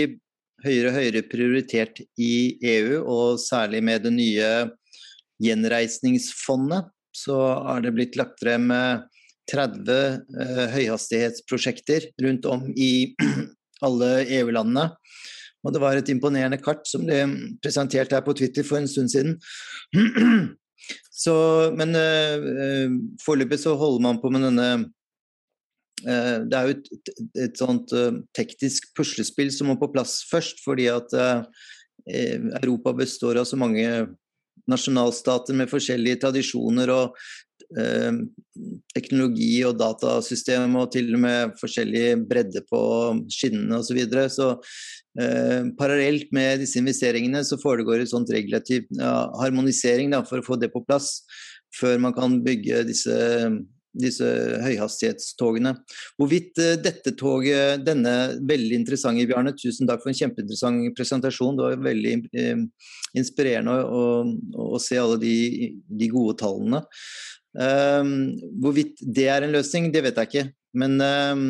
høyere 0.64 0.92
og 0.92 0.98
høyere 1.00 1.24
prioritert 1.26 2.02
i 2.22 2.60
EU, 2.62 3.00
og 3.02 3.42
særlig 3.42 3.82
med 3.84 4.06
det 4.06 4.14
nye 4.14 4.52
gjenreisningsfondet 5.44 6.92
så 7.14 7.40
har 7.68 7.82
det 7.84 7.94
blitt 7.94 8.16
lagt 8.18 8.40
frem 8.42 8.72
30 9.52 9.92
eh, 9.92 10.66
høyhastighetsprosjekter 10.74 12.10
rundt 12.24 12.48
om 12.50 12.66
i 12.76 13.14
alle 13.86 14.12
EU-landene. 14.40 14.90
Og 15.64 15.72
det 15.72 15.82
var 15.84 15.96
et 15.96 16.10
imponerende 16.12 16.60
kart 16.60 16.84
som 16.88 17.06
ble 17.08 17.22
presentert 17.64 18.12
her 18.12 18.24
på 18.26 18.36
Twitter 18.36 18.66
for 18.68 18.80
en 18.82 18.90
stund 18.90 19.12
siden. 19.14 19.40
Så, 21.14 21.34
men 21.78 21.96
uh, 21.96 22.92
foreløpig 23.24 23.62
så 23.62 23.78
holder 23.80 24.02
man 24.04 24.18
på 24.20 24.32
med 24.34 24.44
denne 24.44 24.66
uh, 26.04 26.40
Det 26.44 26.58
er 26.58 26.66
jo 26.66 26.74
et, 26.74 26.90
et, 26.98 27.22
et 27.46 27.62
sånt 27.62 27.94
uh, 27.96 28.18
teknisk 28.36 28.90
puslespill 28.98 29.54
som 29.56 29.70
må 29.72 29.78
på 29.80 29.92
plass 29.94 30.18
først, 30.28 30.60
fordi 30.66 30.90
at 30.92 31.16
Europa 32.04 32.92
består 32.98 33.38
av 33.40 33.46
så 33.48 33.56
mange 33.56 33.86
nasjonalstater 34.68 35.56
med 35.56 35.72
forskjellige 35.72 36.20
tradisjoner 36.26 36.92
og 36.92 37.16
eh, 37.80 38.20
teknologi 38.96 39.54
og 39.68 39.78
datasystem 39.82 40.76
og 40.80 40.92
til 40.94 41.14
og 41.18 41.24
med 41.26 41.56
forskjellig 41.60 42.08
bredde 42.30 42.64
på 42.70 42.82
skinnene 43.34 43.80
osv. 43.80 43.90
Så, 43.90 43.98
videre. 43.98 44.26
så 44.34 44.50
eh, 45.20 45.70
parallelt 45.80 46.34
med 46.36 46.64
disse 46.64 46.82
investeringene 46.82 47.44
så 47.48 47.60
foregår 47.62 48.04
det 48.04 48.12
sånt 48.14 48.32
regulativ 48.34 48.88
ja, 49.00 49.30
harmonisering 49.42 50.14
da, 50.14 50.24
for 50.28 50.42
å 50.42 50.48
få 50.48 50.60
det 50.62 50.74
på 50.74 50.84
plass 50.88 51.22
før 51.74 51.98
man 52.02 52.14
kan 52.14 52.38
bygge 52.46 52.84
disse 52.90 53.16
disse 53.94 54.28
høyhastighetstogene. 54.64 55.74
Hvorvidt 56.18 56.58
uh, 56.62 56.74
dette 56.82 57.14
toget, 57.20 57.84
denne 57.86 58.14
veldig 58.50 58.80
interessante, 58.82 59.26
Bjarne, 59.30 59.54
tusen 59.58 59.90
takk 59.90 60.04
for 60.04 60.12
en 60.12 60.18
kjempeinteressant 60.18 60.98
presentasjon. 60.98 61.58
Det 61.58 61.68
var 61.68 61.86
veldig 61.90 62.16
uh, 62.34 62.90
inspirerende 63.20 63.78
å, 63.84 64.02
å, 64.24 64.66
å, 64.74 64.82
se 64.82 64.98
alle 65.00 65.20
de, 65.22 65.36
de 65.86 66.10
gode 66.14 66.38
tallene. 66.42 66.84
Um, 67.54 68.34
hvorvidt 68.64 69.02
det 69.16 69.28
er 69.30 69.46
en 69.46 69.54
løsning, 69.54 69.92
det 69.94 70.04
vet 70.06 70.20
jeg 70.20 70.30
ikke. 70.30 70.46
Men 70.82 70.98
um, 71.02 71.48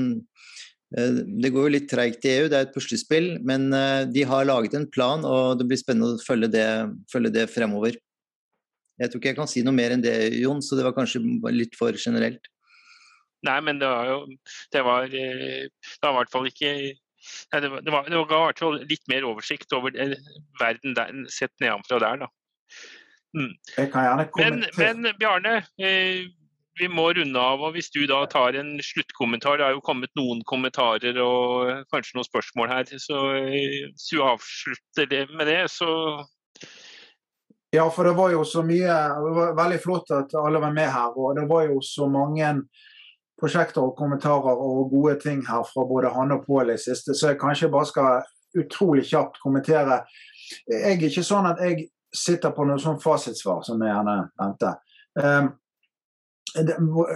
det 0.94 1.50
går 1.54 1.68
jo 1.68 1.74
litt 1.74 1.88
treigt 1.90 2.26
i 2.28 2.34
EU, 2.38 2.50
det 2.52 2.60
er 2.60 2.68
et 2.68 2.74
puslespill. 2.76 3.38
Men 3.46 3.70
uh, 3.74 4.04
de 4.10 4.26
har 4.28 4.48
laget 4.50 4.76
en 4.78 4.90
plan, 4.90 5.24
og 5.26 5.60
det 5.60 5.70
blir 5.70 5.80
spennende 5.80 6.18
å 6.18 6.24
følge 6.24 6.52
det, 6.54 6.68
følge 7.12 7.34
det, 7.38 7.48
fremover. 7.54 8.00
Jeg 9.02 9.10
tror 9.10 9.22
ikke 9.22 9.32
jeg 9.32 9.40
kan 9.40 9.50
si 9.50 9.64
noe 9.66 9.76
mer 9.76 9.96
enn 9.96 10.04
det, 10.04 10.16
Jon, 10.38 10.62
så 10.62 10.78
det 10.78 10.86
var 10.86 10.96
kanskje 10.96 11.24
litt 11.56 11.78
for 11.80 11.96
generelt. 11.98 12.46
Nei, 13.44 13.58
men 13.66 13.80
det 13.82 13.90
var 13.92 14.08
jo 14.08 14.20
Det 14.72 14.82
var, 14.86 15.04
eh, 15.04 15.66
det 15.68 16.06
var 16.06 16.14
i 16.14 16.18
hvert 16.22 16.32
fall 16.32 16.46
ikke 16.48 16.70
Nei, 17.52 17.60
det, 17.60 17.70
var, 17.72 17.82
det, 17.84 17.92
var, 17.92 18.08
det 18.08 18.60
fall 18.60 18.78
litt 18.88 19.04
mer 19.12 19.26
oversikt 19.28 19.74
over 19.76 19.96
verden 20.60 20.96
der, 20.98 21.12
sett 21.32 21.54
nedenfra 21.64 22.00
der. 22.04 22.26
da. 22.26 22.28
Mm. 23.34 23.54
Jeg 23.78 23.90
kan 23.92 24.06
gjerne 24.06 24.28
men, 24.38 24.66
men 24.78 25.08
Bjarne, 25.20 25.56
eh, 25.82 26.30
vi 26.80 26.90
må 26.90 27.08
runde 27.14 27.40
av. 27.40 27.62
og 27.62 27.74
Hvis 27.76 27.92
du 27.94 28.06
da 28.10 28.24
tar 28.30 28.58
en 28.58 28.76
sluttkommentar, 28.82 29.58
det 29.58 29.66
er 29.68 29.76
jo 29.76 29.86
kommet 29.86 30.14
noen 30.18 30.44
kommentarer 30.50 31.18
og 31.22 31.86
kanskje 31.94 32.18
noen 32.18 32.30
spørsmål 32.30 32.72
her. 32.72 32.94
så 32.98 33.20
Hvis 33.50 34.10
du 34.12 34.24
avslutter 34.24 35.10
det 35.10 35.28
med 35.34 35.48
det, 35.48 35.70
så 35.72 36.24
Ja, 37.74 37.90
for 37.90 38.06
det 38.06 38.14
var 38.14 38.30
jo 38.32 38.44
så 38.46 38.62
mye 38.62 38.86
Det 38.86 39.34
var 39.34 39.56
veldig 39.58 39.80
flott 39.82 40.12
at 40.12 40.34
alle 40.38 40.62
var 40.62 40.74
med 40.74 40.90
her. 40.90 41.18
Og 41.18 41.36
det 41.36 41.50
var 41.50 41.64
jo 41.66 41.82
så 41.82 42.08
mange 42.10 42.62
prosjekter 43.42 43.82
og 43.82 43.98
kommentarer 43.98 44.56
og 44.56 44.90
gode 44.92 45.20
ting 45.20 45.42
her 45.48 45.66
fra 45.66 45.86
både 45.86 46.14
Hanne 46.14 46.38
og 46.38 46.46
Pål 46.46 46.70
i 46.70 46.78
siste, 46.78 47.16
så 47.18 47.34
jeg 47.34 47.42
kanskje 47.42 47.72
bare 47.72 47.90
skal 47.90 48.22
utrolig 48.56 49.04
kjapt 49.10 49.42
kommentere. 49.42 50.04
Jeg 50.70 50.94
er 50.94 51.02
ikke 51.10 51.26
sånn 51.26 51.50
at 51.50 51.60
jeg 51.66 51.90
sitter 52.14 52.54
på 52.54 52.66
noe 52.68 52.82
sånn 52.82 53.02
fasitsvar, 53.02 53.64
som 53.66 53.82
jeg 53.82 53.94
gjerne 53.94 54.18
venter. 54.40 54.80
Um, 55.18 55.52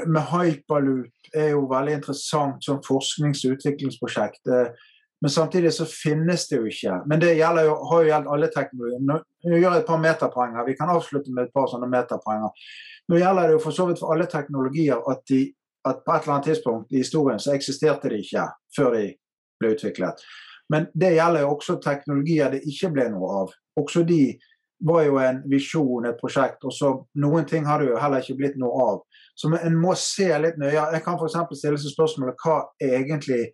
med 0.08 0.24
Hyperloop 0.32 1.34
er 1.36 1.52
jo 1.52 1.66
veldig 1.70 1.98
interessant 2.00 2.64
som 2.64 2.80
forsknings- 2.82 3.44
og 3.46 3.58
utviklingsprosjekt. 3.58 4.48
Eh, 4.48 4.72
men 5.22 5.32
samtidig 5.34 5.74
så 5.74 5.86
finnes 5.86 6.48
det 6.48 6.58
jo 6.58 6.66
ikke. 6.66 7.02
Men 7.10 7.22
det 7.22 7.34
jo, 7.38 7.76
har 7.90 8.02
jo 8.02 8.10
gjeldt 8.10 8.32
alle 8.34 8.50
teknologier. 8.54 9.02
Nå, 9.02 9.20
nå 9.46 9.60
gjør 9.60 9.72
jeg 9.76 9.84
et 9.84 9.88
par 9.88 10.02
meterpoenger. 10.02 10.66
Vi 10.66 10.76
kan 10.78 10.94
avslutte 10.94 11.34
med 11.34 11.48
et 11.48 11.54
par 11.54 11.70
sånne 11.72 11.90
meterpoenger. 11.90 12.68
Nå 13.10 13.22
gjelder 13.22 13.48
det 13.48 13.58
jo 13.58 13.62
for 13.64 13.78
så 13.78 13.88
vidt 13.90 14.02
for 14.02 14.14
alle 14.14 14.28
teknologier 14.30 15.02
at, 15.12 15.24
de, 15.30 15.42
at 15.90 16.04
på 16.06 16.14
et 16.14 16.26
eller 16.26 16.36
annet 16.36 16.50
tidspunkt 16.52 16.94
i 16.94 17.02
historien 17.02 17.42
så 17.42 17.56
eksisterte 17.56 18.12
de 18.14 18.22
ikke 18.22 18.46
før 18.78 18.94
de 18.98 19.08
ble 19.62 19.74
utviklet. 19.74 20.22
Men 20.70 20.90
det 20.94 21.16
gjelder 21.16 21.46
jo 21.46 21.54
også 21.56 21.80
teknologier 21.82 22.54
det 22.54 22.66
ikke 22.70 22.92
ble 22.94 23.08
noe 23.14 23.32
av. 23.42 23.58
Også 23.80 24.04
de 24.06 24.22
var 24.80 25.04
jo 25.04 25.18
en 25.22 25.42
visjon, 25.50 26.06
et 26.06 26.20
prosjekt. 26.20 26.64
og 26.64 26.74
så 26.74 26.94
Noen 27.22 27.46
ting 27.46 27.66
har 27.66 27.82
det 27.82 27.90
jo 27.90 27.98
heller 28.02 28.22
ikke 28.22 28.38
blitt 28.38 28.60
noe 28.62 28.84
av. 28.84 29.02
Så 29.36 29.50
en 29.58 29.78
må 29.80 29.96
se 29.98 30.30
litt 30.42 30.58
nøye. 30.62 30.76
Jeg 30.94 31.04
kan 31.06 31.18
f.eks. 31.18 31.38
stille 31.58 31.82
seg 31.82 31.94
spørsmålet 31.94 32.38
hva 32.44 32.60
egentlig 32.84 33.52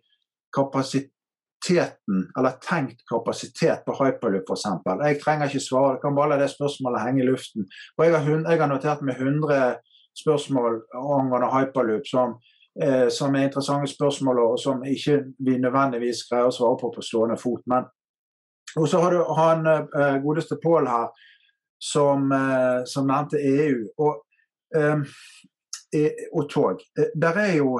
kapasiteten, 0.54 2.28
eller 2.36 2.58
tenkt 2.62 3.04
kapasitet 3.08 3.84
på 3.86 3.96
hyperloop 4.00 4.52
f.eks. 4.52 4.68
Jeg 5.06 5.20
trenger 5.22 5.48
ikke 5.48 5.64
svare, 5.64 5.96
jeg 5.96 6.04
kan 6.04 6.16
bare 6.16 6.34
la 6.34 6.40
det 6.42 6.52
spørsmålet 6.52 7.06
henge 7.06 7.24
i 7.24 7.28
luften. 7.28 7.68
Og 7.98 8.04
Jeg 8.04 8.16
har, 8.16 8.30
jeg 8.50 8.60
har 8.60 8.72
notert 8.72 9.02
meg 9.02 9.20
100 9.20 9.76
spørsmål 10.14 10.82
angående 10.94 11.50
hyperloop 11.50 12.06
som, 12.06 12.38
eh, 12.80 13.08
som 13.08 13.34
er 13.34 13.48
interessante 13.48 13.90
spørsmål 13.90 14.38
og 14.38 14.58
som 14.60 14.84
ikke 14.84 15.24
vi 15.38 15.58
nødvendigvis 15.58 16.26
greier 16.28 16.52
å 16.52 16.54
svare 16.54 16.78
på 16.80 16.92
på 16.94 17.02
stående 17.02 17.40
fot. 17.40 17.64
Men 17.66 17.88
og 18.76 18.88
så 18.90 19.00
har 19.00 19.14
du 19.14 19.34
han 19.38 19.66
uh, 19.66 20.16
godeste 20.24 20.58
Pål 20.62 20.88
her, 20.90 21.08
som, 21.78 22.30
uh, 22.32 22.82
som, 22.88 23.06
nevnte 23.06 23.38
EU 23.38 23.84
og, 23.98 24.24
um, 24.76 25.04
og 26.32 26.48
tog. 26.50 26.80
Der 27.14 27.38
er 27.38 27.52
jo 27.58 27.78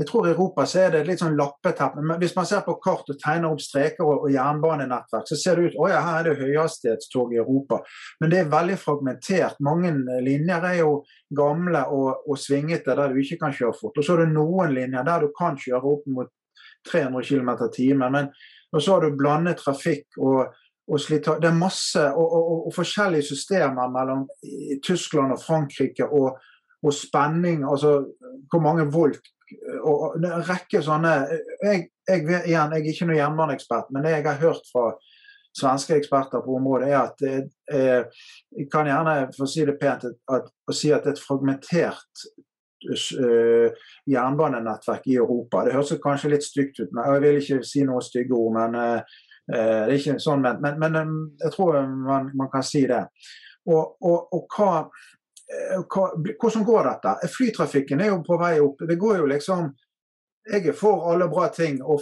jeg 0.00 0.06
tror 0.08 0.26
I 0.26 0.30
Europa 0.30 0.64
så 0.64 0.78
er 0.80 0.94
det 0.94 1.00
litt 1.04 1.20
sånn 1.20 1.34
lappeteppe. 1.36 2.00
Men 2.00 2.16
hvis 2.22 2.32
man 2.32 2.46
ser 2.48 2.62
på 2.64 2.78
kart 2.80 3.10
og 3.12 3.18
tegner 3.20 3.52
opp 3.52 3.60
streker 3.60 4.06
og, 4.06 4.22
og 4.24 4.32
jernbanenettverk, 4.32 5.26
så 5.28 5.36
ser 5.36 5.58
det 5.58 5.66
ut 5.68 5.76
å 5.76 5.90
ja, 5.90 5.98
her 6.06 6.22
er 6.22 6.28
det 6.30 6.46
høyhastighetstog 6.46 7.34
i 7.34 7.40
Europa. 7.42 7.82
Men 8.22 8.32
det 8.32 8.38
er 8.40 8.54
veldig 8.54 8.78
fragmentert. 8.80 9.58
Mange 9.66 9.92
linjer 10.24 10.64
er 10.70 10.78
jo 10.78 10.94
gamle 11.36 11.82
og, 11.92 12.24
og 12.24 12.40
svingete 12.40 12.96
der 12.96 13.12
du 13.12 13.20
ikke 13.20 13.42
kan 13.42 13.52
kjøre 13.58 13.76
fort. 13.76 14.00
Og 14.00 14.06
så 14.06 14.16
er 14.16 14.24
det 14.24 14.32
noen 14.32 14.72
linjer 14.78 15.04
der 15.10 15.26
du 15.26 15.34
kan 15.36 15.60
kjøre 15.60 15.92
opp 15.92 16.08
mot 16.16 16.32
300 16.88 17.28
km 17.28 17.52
i 17.58 17.70
timen. 17.76 18.16
Men 18.16 18.32
og 18.72 18.82
så 18.82 18.94
har 18.94 19.04
du 19.04 19.16
blandet 19.18 19.60
trafikk 19.60 20.18
og, 20.18 20.54
og 20.90 20.98
Det 21.06 21.46
er 21.46 21.54
masse 21.54 22.02
og, 22.02 22.32
og, 22.32 22.66
og, 22.66 22.72
forskjellige 22.74 23.28
systemer 23.28 23.90
mellom 23.90 24.24
Tyskland 24.82 25.32
og 25.32 25.42
Frankrike 25.42 26.06
og, 26.06 26.38
spenning, 26.92 27.62
altså 27.62 28.00
hvor 28.50 28.60
mange 28.64 28.86
volt 28.92 29.20
og 29.82 30.16
en 30.16 30.26
rekke 30.46 30.82
sånne 30.82 31.12
jeg, 31.62 31.88
jeg, 32.08 32.22
igjen, 32.24 32.74
jeg 32.74 32.80
er 32.80 32.90
ikke 32.92 33.06
noen 33.08 33.18
jernbaneekspert, 33.18 33.90
men 33.90 34.06
det 34.06 34.14
jeg 34.14 34.26
har 34.26 34.42
hørt 34.42 34.70
fra 34.72 34.84
svenske 35.56 35.96
eksperter 35.98 36.42
på 36.44 36.56
området, 36.56 36.90
er 36.90 37.00
at 37.00 37.24
eh, 37.26 38.26
jeg 38.56 38.68
kan 38.72 38.86
gjerne 38.86 39.16
for 39.34 39.46
å 39.46 39.50
si 39.50 39.66
det 39.66 39.76
pent 39.80 40.06
at, 40.06 40.46
å 40.46 40.76
si 40.76 40.92
at 40.94 41.04
det 41.04 41.14
er 41.14 41.18
et 41.18 41.24
fragmentert 41.24 42.26
jernbanenettverk 44.08 45.08
i 45.10 45.18
Europa. 45.20 45.64
Det 45.64 45.74
høres 45.74 45.92
kanskje 46.02 46.32
litt 46.34 46.46
stygt 46.46 46.80
ut, 46.80 46.92
men 46.92 47.04
jeg 47.04 47.24
vil 47.24 47.40
ikke 47.40 47.60
si 47.66 47.84
noe 47.88 48.02
stygge 48.04 48.36
ord. 48.36 48.54
men 48.56 48.78
uh, 48.80 49.18
det 49.50 49.60
er 49.60 49.96
ikke 49.96 50.18
sånn, 50.22 50.44
men, 50.44 50.60
men, 50.62 50.92
men 50.94 51.14
jeg 51.42 51.50
tror 51.56 51.80
man, 51.82 52.30
man, 52.38 52.50
kan 52.52 52.62
si 52.62 52.84
det. 52.86 53.02
Og, 53.66 53.96
og, 54.06 54.28
og 54.36 54.56
hva, 54.56 54.84
hva, 55.90 56.04
hvordan 56.38 56.66
går 56.68 56.86
dette? 56.86 57.30
Flytrafikken 57.34 58.00
er 58.04 58.12
jo 58.12 58.20
på 58.26 58.38
vei 58.38 58.54
opp. 58.62 58.84
Det 58.86 58.98
går 59.00 59.24
jo 59.24 59.30
liksom 59.32 59.72
jeg 60.50 60.66
er 60.66 60.76
for 60.76 61.04
alle 61.12 61.28
bra 61.30 61.48
ting, 61.52 61.80
å, 61.84 61.96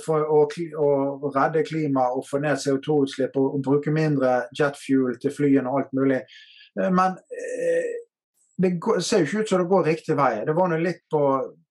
redde 1.35 1.65
klima 1.67 2.09
og 2.15 2.27
få 2.29 2.41
ned 2.43 2.61
CO2-utslipp 2.63 3.37
og, 3.37 3.57
og, 3.57 3.63
bruke 3.65 3.93
mindre 3.93 4.45
jetfuel 4.57 5.19
til 5.21 5.35
flyene 5.35 5.69
og 5.69 5.81
alt 5.81 5.97
mulig. 5.99 6.21
Men 6.79 7.19
eh, 7.35 7.89
det 8.59 9.03
ser 9.07 9.23
jo 9.23 9.27
ikke 9.27 9.43
ut 9.43 9.51
som 9.51 9.61
det 9.63 9.71
går 9.71 9.85
riktig 9.87 10.15
vei. 10.19 10.33
Det 10.47 10.55
var 10.57 10.71
noe 10.71 10.83
litt 10.83 11.05
på, 11.11 11.23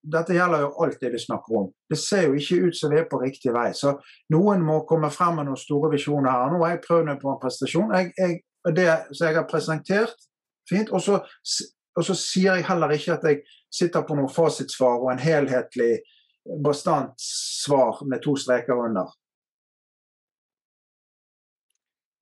Dette 0.08 0.36
gjelder 0.38 0.62
jo 0.64 0.70
alt 0.86 1.02
det 1.02 1.10
vi 1.12 1.20
snakker 1.20 1.56
om. 1.60 1.66
Det 1.92 1.98
ser 2.00 2.30
jo 2.30 2.38
ikke 2.40 2.70
ut 2.70 2.78
som 2.80 2.94
vi 2.94 3.00
er 3.02 3.10
på 3.12 3.20
riktig 3.20 3.52
vei. 3.52 3.74
Så 3.76 3.92
noen 4.32 4.64
må 4.64 4.78
komme 4.88 5.10
frem 5.12 5.36
med 5.36 5.50
noen 5.50 5.60
store 5.60 5.90
visjoner 5.92 6.32
her. 6.32 6.54
Nå 6.54 6.62
har 6.64 6.78
jeg 6.78 6.86
prøvd 6.86 7.10
meg 7.10 7.20
på 7.20 7.34
en 7.34 7.42
prestasjon. 7.42 7.92
Jeg, 7.92 8.14
jeg, 8.16 8.38
det 8.78 8.88
som 9.12 9.28
jeg 9.28 9.36
har 9.36 9.50
presentert, 9.52 10.28
fint. 10.70 10.94
Og 10.96 11.04
så, 11.04 11.20
og 11.98 12.08
så 12.08 12.16
sier 12.16 12.56
jeg 12.56 12.70
heller 12.70 12.96
ikke 12.96 13.18
at 13.18 13.28
jeg 13.28 13.44
sitter 13.82 14.08
på 14.08 14.16
noe 14.16 14.32
fasitsvar 14.32 15.04
og 15.04 15.12
en 15.12 15.20
helhetlig, 15.20 15.98
bastant 16.64 17.20
svar 17.20 18.00
med 18.08 18.24
to 18.24 18.38
streker 18.40 18.80
under. 18.80 19.12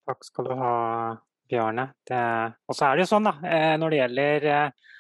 Takk 0.09 0.25
skal 0.25 0.49
du 0.49 0.57
ha, 0.57 0.73
Bjarne. 1.49 1.89
Og 2.67 2.75
så 2.75 2.87
er 2.87 2.95
det 2.95 3.05
jo 3.05 3.11
sånn 3.13 3.29
da, 3.29 3.35
eh, 3.45 3.75
når 3.79 3.93
det 3.93 3.99
gjelder, 4.01 4.47
eh, 4.51 4.91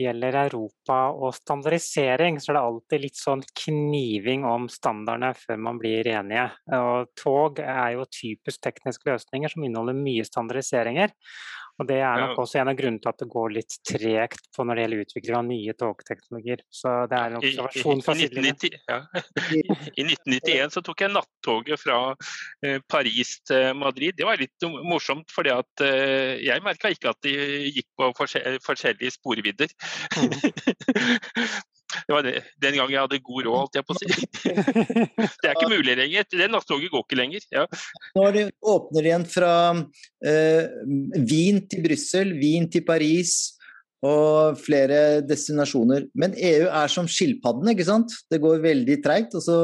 gjelder, 0.00 0.38
Europa 0.46 0.98
og 1.12 1.34
standardisering, 1.36 2.38
så 2.40 2.50
er 2.50 2.56
det 2.58 2.64
alltid 2.64 3.02
litt 3.02 3.20
sånn 3.20 3.42
kniving 3.64 4.46
om 4.48 4.68
standardene 4.72 5.34
før 5.36 5.60
man 5.60 5.78
blir 5.78 6.08
enige. 6.08 6.46
Og 6.72 7.12
tog 7.20 7.60
er 7.60 7.92
jo 7.96 8.08
typisk 8.08 8.62
tekniske 8.64 9.10
løsninger 9.10 9.52
som 9.52 9.64
inneholder 9.64 9.98
mye 9.98 10.24
standardiseringer. 10.24 11.12
Og 11.80 11.88
Det 11.88 11.96
er 12.06 12.20
nok 12.22 12.38
også 12.44 12.60
en 12.60 12.70
av 12.70 12.76
grunnene 12.78 13.02
til 13.02 13.10
at 13.10 13.22
det 13.22 13.26
går 13.32 13.54
litt 13.56 13.76
tregt 13.88 14.46
på 14.54 14.66
når 14.66 14.78
det 14.78 14.84
gjelder 14.84 15.02
utvikling 15.04 15.38
av 15.38 15.46
nye 15.48 15.74
togteknologier. 15.80 16.62
Så 16.70 16.92
det 17.10 17.18
er 17.18 17.32
en 17.32 17.38
observasjon 17.40 18.04
fra 18.06 18.16
sidelinjen. 18.18 18.78
Ja. 18.90 19.00
I 19.98 20.06
1991 20.06 20.76
så 20.76 20.84
tok 20.86 21.02
jeg 21.02 21.14
nattoget 21.14 21.82
fra 21.82 21.98
eh, 22.62 22.78
Paris 22.86 23.36
til 23.48 23.74
Madrid. 23.80 24.14
Det 24.18 24.28
var 24.28 24.38
litt 24.38 24.68
morsomt, 24.86 25.34
for 25.34 25.50
eh, 25.50 26.34
jeg 26.44 26.64
merka 26.64 26.94
ikke 26.94 27.10
at 27.10 27.26
de 27.26 27.34
gikk 27.74 27.90
på 27.98 28.12
forskjellige 28.20 29.16
sporvidder. 29.18 29.74
Mm. 30.14 31.64
Det 32.08 32.14
var 32.16 32.26
det. 32.26 32.34
den 32.62 32.78
gang 32.78 32.92
jeg 32.92 33.02
hadde 33.04 33.20
god 33.24 33.46
råd, 33.46 33.58
holdt 33.62 33.78
jeg 33.78 33.86
på 33.86 33.94
å 33.94 34.00
si. 34.00 34.08
Det 35.40 35.50
er 35.50 35.54
ikke 35.54 35.72
mulig 35.72 35.96
lenger. 35.98 36.28
Det 36.30 36.50
nattoget 36.50 36.92
går 36.92 37.04
ikke 37.06 37.20
lenger. 37.20 37.48
Ja. 37.54 37.64
Nå 38.16 38.28
det, 38.34 38.46
åpner 38.74 39.08
igjen 39.08 39.26
fra 39.30 39.52
eh, 40.26 40.70
Wien 41.30 41.64
til 41.70 41.84
Brussel, 41.86 42.34
Wien 42.40 42.70
til 42.72 42.84
Paris 42.86 43.54
og 44.04 44.58
flere 44.60 45.22
destinasjoner. 45.24 46.08
Men 46.18 46.36
EU 46.36 46.68
er 46.68 46.92
som 46.92 47.08
skilpadden, 47.08 47.70
ikke 47.72 47.88
sant. 47.88 48.12
Det 48.30 48.42
går 48.42 48.64
veldig 48.64 48.98
treigt. 49.04 49.36
og 49.38 49.44
så 49.46 49.58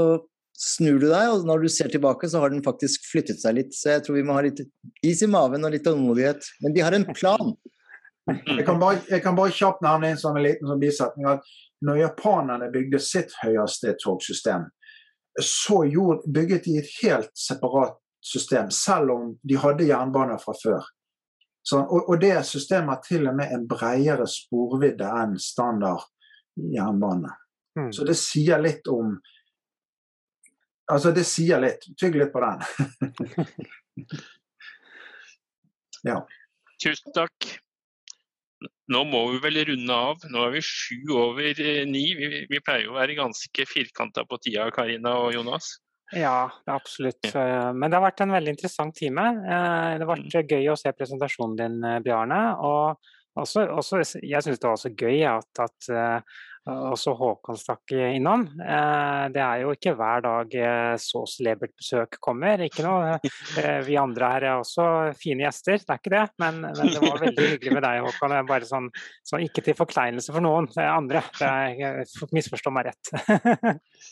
snur 0.60 0.98
du 1.00 1.08
deg, 1.08 1.32
og 1.32 1.46
når 1.48 1.64
du 1.64 1.72
ser 1.72 1.88
tilbake, 1.92 2.28
så 2.28 2.42
har 2.42 2.52
den 2.52 2.64
faktisk 2.64 3.06
flyttet 3.08 3.40
seg 3.40 3.56
litt. 3.56 3.74
Så 3.76 3.94
jeg 3.94 4.04
tror 4.04 4.18
vi 4.18 4.24
må 4.28 4.36
ha 4.36 4.44
litt 4.44 4.60
is 5.06 5.22
i 5.24 5.28
maven 5.30 5.64
og 5.64 5.72
litt 5.74 5.86
tålmodighet. 5.86 6.50
Men 6.64 6.76
de 6.76 6.84
har 6.84 6.96
en 6.96 7.06
plan. 7.12 7.54
Jeg 8.28 8.66
kan 8.68 8.78
bare, 8.80 9.00
jeg 9.08 9.24
kan 9.24 9.36
bare 9.38 9.54
kjapt 9.56 9.80
nevne 9.84 10.12
en 10.12 10.20
sånn 10.20 10.38
liten 10.44 10.68
sånn 10.68 10.82
bisetning. 10.82 11.26
at 11.32 11.56
når 11.86 12.02
japanerne 12.02 12.70
bygde 12.72 13.00
sitt 13.00 13.32
høyhastighetstogsystem, 13.42 14.68
så 15.42 15.82
bygget 16.26 16.64
de 16.64 16.78
et 16.78 16.94
helt 17.02 17.30
separat 17.38 17.96
system, 18.20 18.70
selv 18.70 19.10
om 19.10 19.36
de 19.42 19.56
hadde 19.56 19.86
jernbaner 19.88 20.40
fra 20.42 20.54
før. 20.62 20.84
Så, 21.62 21.78
og, 21.78 22.08
og, 22.08 22.20
det 22.20 22.34
systemet 22.46 22.94
har 22.94 23.02
til 23.04 23.28
og 23.28 23.36
med 23.36 23.52
en 23.52 23.66
bredere 23.68 24.26
sporvidde 24.28 25.08
enn 25.22 25.36
standard 25.40 26.06
jernbane. 26.56 27.32
Mm. 27.78 27.92
Så 27.92 28.04
det 28.08 28.16
sier 28.20 28.62
litt 28.62 28.88
om 28.90 29.18
Altså, 30.90 31.12
det 31.14 31.22
sier 31.22 31.60
litt. 31.62 31.84
Tygg 32.00 32.16
litt 32.18 32.32
på 32.34 32.40
den. 32.42 32.64
ja. 36.08 36.16
Tusen 36.82 37.14
takk. 37.14 37.46
Nå 38.92 39.04
må 39.08 39.22
vi 39.32 39.38
vel 39.44 39.61
runde 39.68 39.98
av. 40.08 40.24
Nå 40.32 40.42
er 40.46 40.56
vi 40.56 40.64
sju 40.64 41.14
over 41.16 41.62
eh, 41.62 41.84
ni. 41.88 42.11
Vi, 42.18 42.42
vi 42.50 42.61
pleier 42.64 42.88
jo 42.88 42.94
å 42.94 42.98
være 42.98 43.18
ganske 43.18 43.66
firkanta 43.68 44.26
på 44.28 44.40
tida, 44.42 44.68
Karina 44.74 45.14
og 45.22 45.32
Jonas. 45.36 45.76
Ja, 46.16 46.50
absolutt. 46.66 47.30
Ja. 47.30 47.70
Men 47.72 47.86
det 47.86 48.00
har 48.00 48.08
vært 48.08 48.24
en 48.24 48.34
veldig 48.34 48.56
interessant 48.56 48.96
time. 48.98 49.28
Eh, 49.40 49.94
det 49.94 50.04
har 50.04 50.11
vært 50.11 50.26
mm. 50.26 50.52
gøy 50.56 50.72
å 50.72 50.78
se 50.80 50.92
presentasjonen 50.96 51.58
din, 51.61 51.80
Bjarne. 52.04 52.40
Og 52.66 53.40
også, 53.40 53.68
også, 53.70 54.02
jeg 54.20 54.42
syns 54.44 54.58
det 54.58 54.68
var 54.68 54.76
også 54.76 54.94
gøy 54.98 55.22
at, 55.30 55.50
at 55.62 55.92
også 56.68 57.14
Håkon 57.16 57.56
stakk 57.58 57.94
innom. 57.96 58.44
Det 58.61 59.40
er 59.42 59.62
jo 59.62 59.72
ikke 59.74 59.94
hver 59.96 60.20
dag 60.24 60.52
så 61.00 61.22
celebert 61.28 61.72
besøk 61.78 62.18
kommer. 62.22 62.61
Ikke 62.66 62.84
noe. 62.84 63.16
Vi 63.86 63.96
andre 64.00 64.28
her 64.34 64.46
er 64.50 64.61
også 64.61 64.84
fine 65.18 65.46
gjester, 65.46 65.80
det 65.80 65.94
er 65.94 66.02
ikke 66.02 66.12
det. 66.14 66.24
Men, 66.42 66.61
men 66.66 66.92
det 66.92 67.00
var 67.02 67.22
veldig 67.24 67.46
hyggelig 67.54 67.76
med 67.78 67.86
deg, 67.86 68.02
Håkon. 68.06 68.36
Bare 68.50 68.68
sånn, 68.68 68.90
så 69.26 69.40
ikke 69.42 69.64
til 69.66 69.78
forkleinelse 69.78 70.34
for 70.36 70.44
noen 70.44 70.68
det 70.74 70.86
andre. 70.86 71.24
Det 71.40 72.28
misforstå 72.36 72.74
meg 72.76 72.90
rett. 72.90 73.14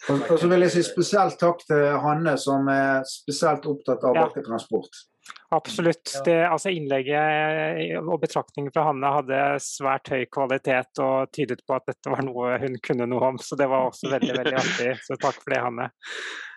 og, 0.09 0.35
så 0.41 0.49
vil 0.49 0.67
jeg 0.67 0.75
si 0.79 0.87
spesielt 0.89 1.39
takk 1.41 1.63
til 1.69 1.85
Hanne, 2.03 2.35
som 2.41 2.69
er 2.73 3.05
spesielt 3.09 3.69
opptatt 3.69 4.09
av 4.09 4.17
bakketransport. 4.25 5.05
Absolutt. 5.51 6.11
Det, 6.27 6.37
altså 6.45 6.69
innlegget 6.77 8.03
og 8.03 8.19
betraktningen 8.21 8.73
fra 8.75 8.85
Hanne 8.91 9.13
hadde 9.15 9.39
svært 9.65 10.11
høy 10.13 10.27
kvalitet 10.29 11.01
og 11.01 11.31
tydet 11.33 11.63
på 11.65 11.79
at 11.79 11.87
dette 11.89 12.13
var 12.13 12.21
noe 12.27 12.59
hun 12.61 12.77
kunne 12.85 13.07
noe 13.09 13.31
om. 13.31 13.39
Så 13.41 13.57
det 13.57 13.71
var 13.71 13.89
også 13.89 14.11
veldig 14.13 14.35
veldig 14.37 14.59
artig. 14.63 14.91
Så 15.07 15.17
takk 15.17 15.39
for 15.41 15.55
det, 15.55 15.63
Hanne. 15.65 15.89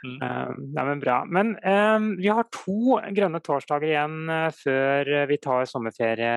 Mm. 0.04 0.18
Um, 0.18 0.60
nei, 0.76 0.86
men 0.90 1.04
bra. 1.04 1.22
Men 1.30 1.54
um, 1.64 2.10
vi 2.20 2.28
har 2.34 2.50
to 2.52 2.98
grønne 3.16 3.40
torsdager 3.46 3.94
igjen 3.94 4.20
uh, 4.28 4.50
før 4.60 5.14
vi 5.30 5.40
tar 5.40 5.70
sommerferie, 5.72 6.36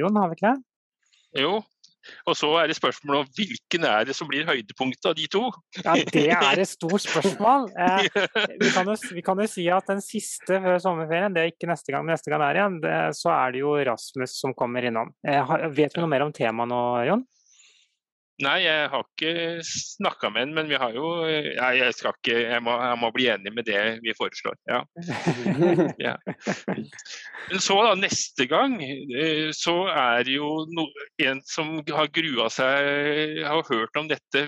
Jon, 0.00 0.16
har 0.16 0.32
vi 0.32 0.40
ikke 0.40 0.54
det? 0.54 0.66
Jo, 1.44 1.58
og 2.28 2.36
så 2.38 2.50
er 2.60 2.70
det 2.70 2.76
spørsmålet 2.78 3.24
om 3.24 3.32
hvilken 3.38 3.86
er 3.88 4.08
det 4.08 4.16
som 4.16 4.28
blir 4.30 4.48
høydepunktet 4.48 5.10
av 5.10 5.16
de 5.18 5.26
to? 5.30 5.42
Ja, 5.80 5.96
Det 6.10 6.26
er 6.36 6.62
et 6.62 6.72
stort 6.72 7.06
spørsmål. 7.06 7.68
Eh, 7.80 8.06
vi, 8.60 8.68
kan 8.74 8.88
jo, 8.88 8.94
vi, 9.14 9.22
kan 9.24 9.38
jo, 9.40 9.46
si 9.48 9.64
at 9.72 9.86
den 9.88 10.00
siste 10.04 10.58
før 10.62 10.78
sommerferien, 10.82 11.32
det 11.32 11.42
er 11.42 11.52
ikke 11.52 11.68
neste 11.70 11.92
gang, 11.92 12.04
men 12.04 12.14
neste 12.14 12.32
gang 12.32 12.42
er 12.44 12.58
igjen, 12.58 12.76
det, 12.82 12.96
så 13.16 13.30
er 13.32 13.54
det 13.54 13.62
jo 13.62 13.72
Rasmus 13.88 14.34
som 14.42 14.54
kommer 14.58 14.84
innom. 14.86 15.12
Eh, 15.26 15.52
vet 15.76 15.94
du 15.94 16.02
noe 16.02 16.10
mer 16.10 16.26
om 16.26 16.34
temaet 16.34 16.70
nå, 16.70 16.80
Jon? 17.08 17.24
Nei, 18.40 18.56
jeg 18.64 18.88
har 18.92 19.04
ikke 19.04 19.62
snakka 19.66 20.30
med 20.32 20.46
ham, 20.46 20.54
men 20.56 20.70
vi 20.70 20.78
har 20.80 20.94
jo 20.96 21.10
Nei, 21.26 21.70
jeg 21.76 21.96
skal 21.96 22.14
ikke 22.16 22.36
Jeg 22.38 22.62
må, 22.64 22.72
jeg 22.80 22.98
må 23.02 23.10
bli 23.14 23.26
enig 23.32 23.52
med 23.52 23.66
det 23.68 23.82
vi 24.04 24.14
foreslår. 24.16 24.56
Ja. 24.70 24.80
ja. 26.06 26.14
Men 27.50 27.60
så, 27.62 27.76
da, 27.84 27.94
neste 28.00 28.46
gang, 28.50 28.78
eh, 28.80 29.50
så 29.56 29.76
er 29.92 30.30
jo 30.30 30.64
no, 30.72 30.86
en 31.20 31.42
som 31.48 31.78
har 31.90 32.10
grua 32.14 32.48
seg 32.52 33.42
Har 33.44 33.64
hørt 33.68 34.00
om 34.00 34.08
dette 34.10 34.46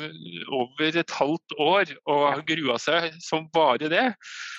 over 0.52 1.00
et 1.02 1.16
halvt 1.18 1.56
år 1.60 1.94
og 2.06 2.26
har 2.30 2.44
grua 2.48 2.78
seg 2.80 3.12
som 3.22 3.48
bare 3.52 3.90
det. 3.92 4.08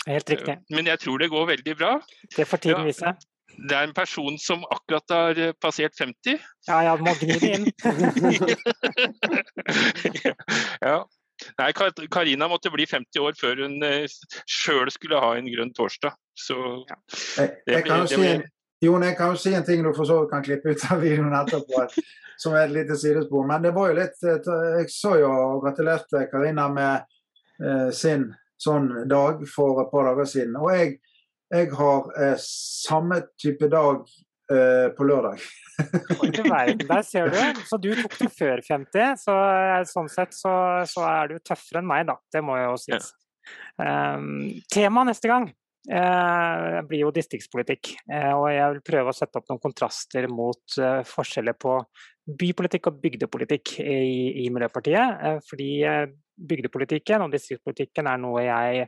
Helt 0.07 0.29
riktig. 0.29 0.57
Men 0.73 0.89
jeg 0.89 1.01
tror 1.03 1.21
det 1.21 1.31
går 1.33 1.53
veldig 1.55 1.77
bra. 1.79 1.93
Det 2.35 2.47
får 2.47 2.65
tiden 2.67 2.89
vise. 2.89 3.13
Det 3.57 3.75
er 3.75 3.83
en 3.87 3.93
person 3.95 4.37
som 4.41 4.63
akkurat 4.71 5.13
har 5.13 5.39
eh, 5.39 5.53
passert 5.61 5.97
50. 5.97 6.39
Ja, 6.67 6.83
ja, 6.87 6.95
må 6.97 7.13
gni 7.19 7.39
det 7.39 7.51
inn. 7.57 7.65
ja. 10.87 10.97
Nei, 11.59 11.71
Karina 12.13 12.47
måtte 12.47 12.71
bli 12.71 12.85
50 12.87 13.19
år 13.19 13.33
før 13.35 13.55
hun 13.65 13.83
uh, 13.83 14.05
sjøl 14.47 14.91
skulle 14.93 15.19
ha 15.19 15.33
en 15.37 15.49
grønn 15.49 15.73
torsdag. 15.75 16.13
Så 16.39 16.55
ja. 16.89 16.97
jeg, 17.39 17.49
jeg, 17.67 17.85
kan 17.87 18.07
si 18.07 18.21
en, 18.29 18.43
Jon, 18.83 19.05
jeg 19.05 19.17
kan 19.17 19.33
jo 19.33 19.39
si 19.39 19.53
en 19.55 19.65
ting 19.65 19.83
du 19.83 19.91
for 19.95 20.07
så 20.07 20.23
kan 20.31 20.43
klippe 20.45 20.73
ut 20.73 20.85
av 20.91 21.01
videoen 21.03 21.35
etterpå, 21.37 21.85
som 22.41 22.55
er 22.55 22.67
et 22.67 22.77
lite 22.77 22.97
sidespor. 22.99 23.47
Men 23.49 23.65
det 23.65 23.73
var 23.75 23.91
jo 23.91 23.99
litt 24.01 24.23
Jeg 24.23 24.87
så 24.91 25.17
jo 25.21 25.31
og 25.31 25.65
gratulerte 25.65 26.27
Karina 26.31 26.69
med 26.73 27.03
eh, 27.63 27.89
sin 27.95 28.29
sånn 28.59 29.07
dag 29.09 29.43
for 29.49 29.83
et 29.83 29.91
par 29.91 30.09
dager 30.09 30.29
siden. 30.29 30.57
Og 30.59 30.71
jeg 30.75 30.97
jeg 31.53 31.73
har 31.77 32.13
eh, 32.17 32.37
samme 32.41 33.19
type 33.39 33.69
dag 33.71 34.01
eh, 34.51 34.87
på 34.97 35.07
lørdag. 35.07 35.41
Der 36.89 37.01
ser 37.05 37.33
du. 37.33 37.65
Så 37.67 37.79
du 37.81 37.91
tok 37.97 38.15
det 38.19 38.29
før 38.33 38.61
50. 38.65 39.17
Så 39.21 39.33
eh, 39.33 39.81
sånn 39.89 40.09
sett 40.11 40.35
så, 40.37 40.53
så, 40.89 41.03
er 41.09 41.33
du 41.33 41.41
tøffere 41.41 41.83
enn 41.83 41.89
meg, 41.89 42.07
da. 42.09 42.17
Det 42.33 42.43
må 42.45 42.57
jo 42.61 42.77
sies. 42.81 43.11
Ja. 43.13 43.19
Um, 43.75 44.53
tema 44.71 45.01
neste 45.03 45.27
gang 45.27 45.49
uh, 45.91 46.79
blir 46.87 47.03
jo 47.03 47.11
distriktspolitikk. 47.15 47.93
Uh, 48.07 48.33
og 48.37 48.47
jeg 48.53 48.75
vil 48.75 48.83
prøve 48.87 49.11
å 49.11 49.17
sette 49.17 49.39
opp 49.39 49.49
noen 49.51 49.61
kontraster 49.63 50.29
mot 50.31 50.77
uh, 50.79 51.01
forskjeller 51.07 51.57
på 51.59 51.77
bypolitikk 52.39 52.87
og 52.87 53.01
bygdepolitikk 53.03 53.77
i, 53.83 54.45
i 54.45 54.49
Miljøpartiet. 54.53 55.41
fordi 55.43 55.73
bygdepolitikken 56.39 57.25
og 57.25 57.33
distriktspolitikken 57.33 58.07
er 58.07 58.21
noe 58.21 58.45
jeg 58.45 58.85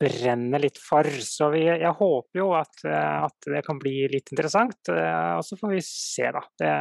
brenner 0.00 0.62
litt 0.62 0.78
for. 0.80 1.06
Så 1.24 1.50
vi, 1.54 1.64
jeg 1.68 1.92
håper 1.98 2.40
jo 2.40 2.50
at, 2.56 2.80
eh, 2.88 3.26
at, 3.26 3.50
det 3.52 3.64
kan 3.66 3.80
bli 3.80 4.08
litt 4.12 4.32
interessant. 4.32 4.80
Eh, 4.88 5.34
og 5.36 5.44
så 5.46 5.58
får 5.60 5.74
vi 5.74 5.82
se, 5.84 6.30
da. 6.34 6.42
Det, 6.58 6.72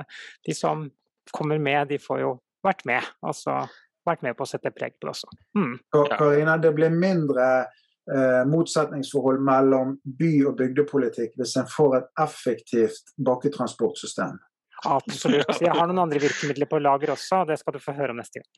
de 0.48 0.56
som 0.56 0.88
kommer 1.36 1.60
med, 1.62 1.92
de 1.92 2.00
får 2.02 2.24
jo 2.24 2.34
vært 2.66 2.86
med. 2.90 3.14
Altså 3.26 3.62
vært 4.08 4.24
med 4.26 4.38
på 4.38 4.46
å 4.46 4.50
sette 4.50 4.72
preg 4.74 4.96
på 4.98 5.08
det 5.08 5.14
også. 5.14 5.30
Mm. 5.58 5.76
Karina, 6.16 6.58
det 6.62 6.72
blir 6.78 6.94
mindre 6.94 7.46
eh, 7.62 8.44
motsetningsforhold 8.50 9.44
mellom 9.46 9.98
by- 10.04 10.46
og 10.50 10.56
bygdepolitikk 10.62 11.36
hvis 11.40 11.58
en 11.62 11.70
får 11.70 12.00
et 12.00 12.24
effektivt 12.26 13.14
bakketransportsystem. 13.30 14.40
Absolutt. 14.88 15.60
Jeg 15.60 15.76
har 15.76 15.90
noen 15.90 16.06
andre 16.06 16.22
virkemidler 16.24 16.70
på 16.72 16.80
lager 16.82 17.12
også, 17.14 17.44
og 17.44 17.52
det 17.52 17.60
skal 17.60 17.76
du 17.76 17.84
få 17.84 17.96
høre 17.98 18.16
om 18.16 18.22
neste 18.22 18.42
gang. 18.42 18.52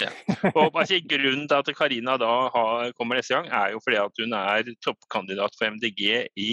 Ja. 0.00 0.08
Og 0.56 0.78
altså, 0.78 1.00
Grunnen 1.08 1.48
til 1.48 1.58
at 1.58 1.72
Karina 1.76 2.16
da 2.20 2.30
har, 2.54 2.92
kommer 2.98 3.18
neste 3.18 3.36
gang, 3.36 3.50
er 3.52 3.74
jo 3.74 3.82
fordi 3.84 4.00
at 4.00 4.22
hun 4.22 4.36
er 4.38 4.72
toppkandidat 4.84 5.58
for 5.58 5.74
MDG 5.74 6.02
i 6.40 6.50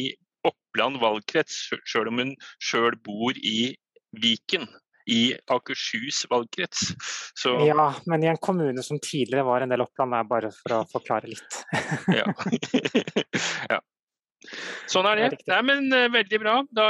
Oppland 0.47 0.99
valgkrets, 1.01 1.65
selv 1.87 2.11
om 2.11 2.21
hun 2.23 2.35
sjøl 2.63 2.97
bor 3.05 3.35
i 3.37 3.73
Viken. 4.21 4.67
I 5.09 5.33
Akershus 5.49 6.21
valgkrets. 6.29 6.91
Så... 7.33 7.55
Ja, 7.65 7.87
men 8.05 8.23
i 8.23 8.27
en 8.29 8.37
kommune 8.37 8.83
som 8.85 8.99
tidligere 9.01 9.47
var 9.47 9.63
en 9.65 9.71
del 9.73 9.81
Oppland, 9.81 10.13
er 10.13 10.27
bare 10.29 10.51
for 10.53 10.75
å 10.75 10.83
forklare 10.91 11.31
litt. 11.31 11.57
ja. 12.19 12.27
ja. 13.73 13.79
Sånn 14.89 15.09
er 15.09 15.23
det. 15.23 15.41
Nei, 15.49 15.63
men 15.65 15.89
uh, 15.89 16.05
Veldig 16.13 16.39
bra. 16.43 16.59
Da, 16.77 16.85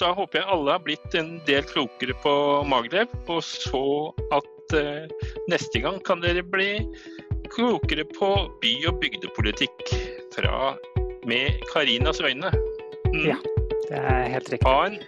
da, 0.00 0.12
håper 0.16 0.40
jeg 0.40 0.48
alle 0.50 0.74
har 0.74 0.82
blitt 0.84 1.14
en 1.18 1.34
del 1.48 1.66
klokere 1.68 2.16
på 2.24 2.34
Maglev. 2.68 3.12
Og 3.28 3.42
så 3.44 3.84
at 4.34 4.76
eh, 4.78 5.06
neste 5.52 5.82
gang 5.84 6.00
kan 6.06 6.22
dere 6.24 6.44
bli 6.46 6.72
klokere 7.50 8.06
på 8.16 8.30
by- 8.62 8.88
og 8.90 9.00
bygdepolitikk 9.02 9.94
fra, 10.34 10.74
med 11.26 11.60
Karinas 11.72 12.20
øyne. 12.20 12.52
Mm. 13.10 13.24
Ja, 13.26 13.36
det 13.88 13.98
er 13.98 14.28
helt 14.34 14.52
riktig. 14.52 14.68
Ha 14.68 14.86
en 14.86 15.00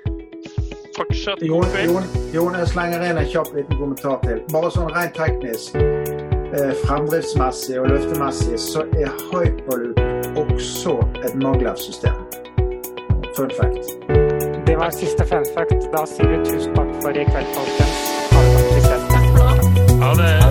fortsatt 0.97 1.41
god 1.49 1.65
kveld. 1.73 1.93
Jon, 1.93 2.09
Jon, 2.35 2.59
jeg 2.59 2.69
slenger 2.75 3.07
inn 3.07 3.21
en 3.21 3.31
kjapp 3.31 3.55
liten 3.57 3.79
kommentar 3.79 4.19
til. 4.27 4.43
Bare 4.53 4.73
sånn 4.75 4.91
rent 4.93 5.17
teknisk, 5.17 5.79
eh, 5.79 6.75
fremdriftsmessig 6.85 7.81
og 7.81 7.89
løftemessig, 7.95 8.59
så 8.61 8.85
er 8.99 9.15
Hyperloop 9.31 10.43
også 10.43 10.99
et 11.23 11.39
Maglev-system. 11.39 12.27
Fun 13.37 13.51
fact. 13.57 14.32
Det 14.73 14.79
var 14.79 14.91
siste 14.91 15.25
fun 15.27 15.45
fact. 15.55 15.93
Da 15.93 16.07
sier 16.07 16.29
vi 16.29 16.39
tusen 16.45 16.75
takk 16.75 16.95
for 17.03 17.11
i 17.11 17.25
kveld, 17.29 17.47
folkens. 17.57 17.99
Ha 20.01 20.15
det. 20.15 20.42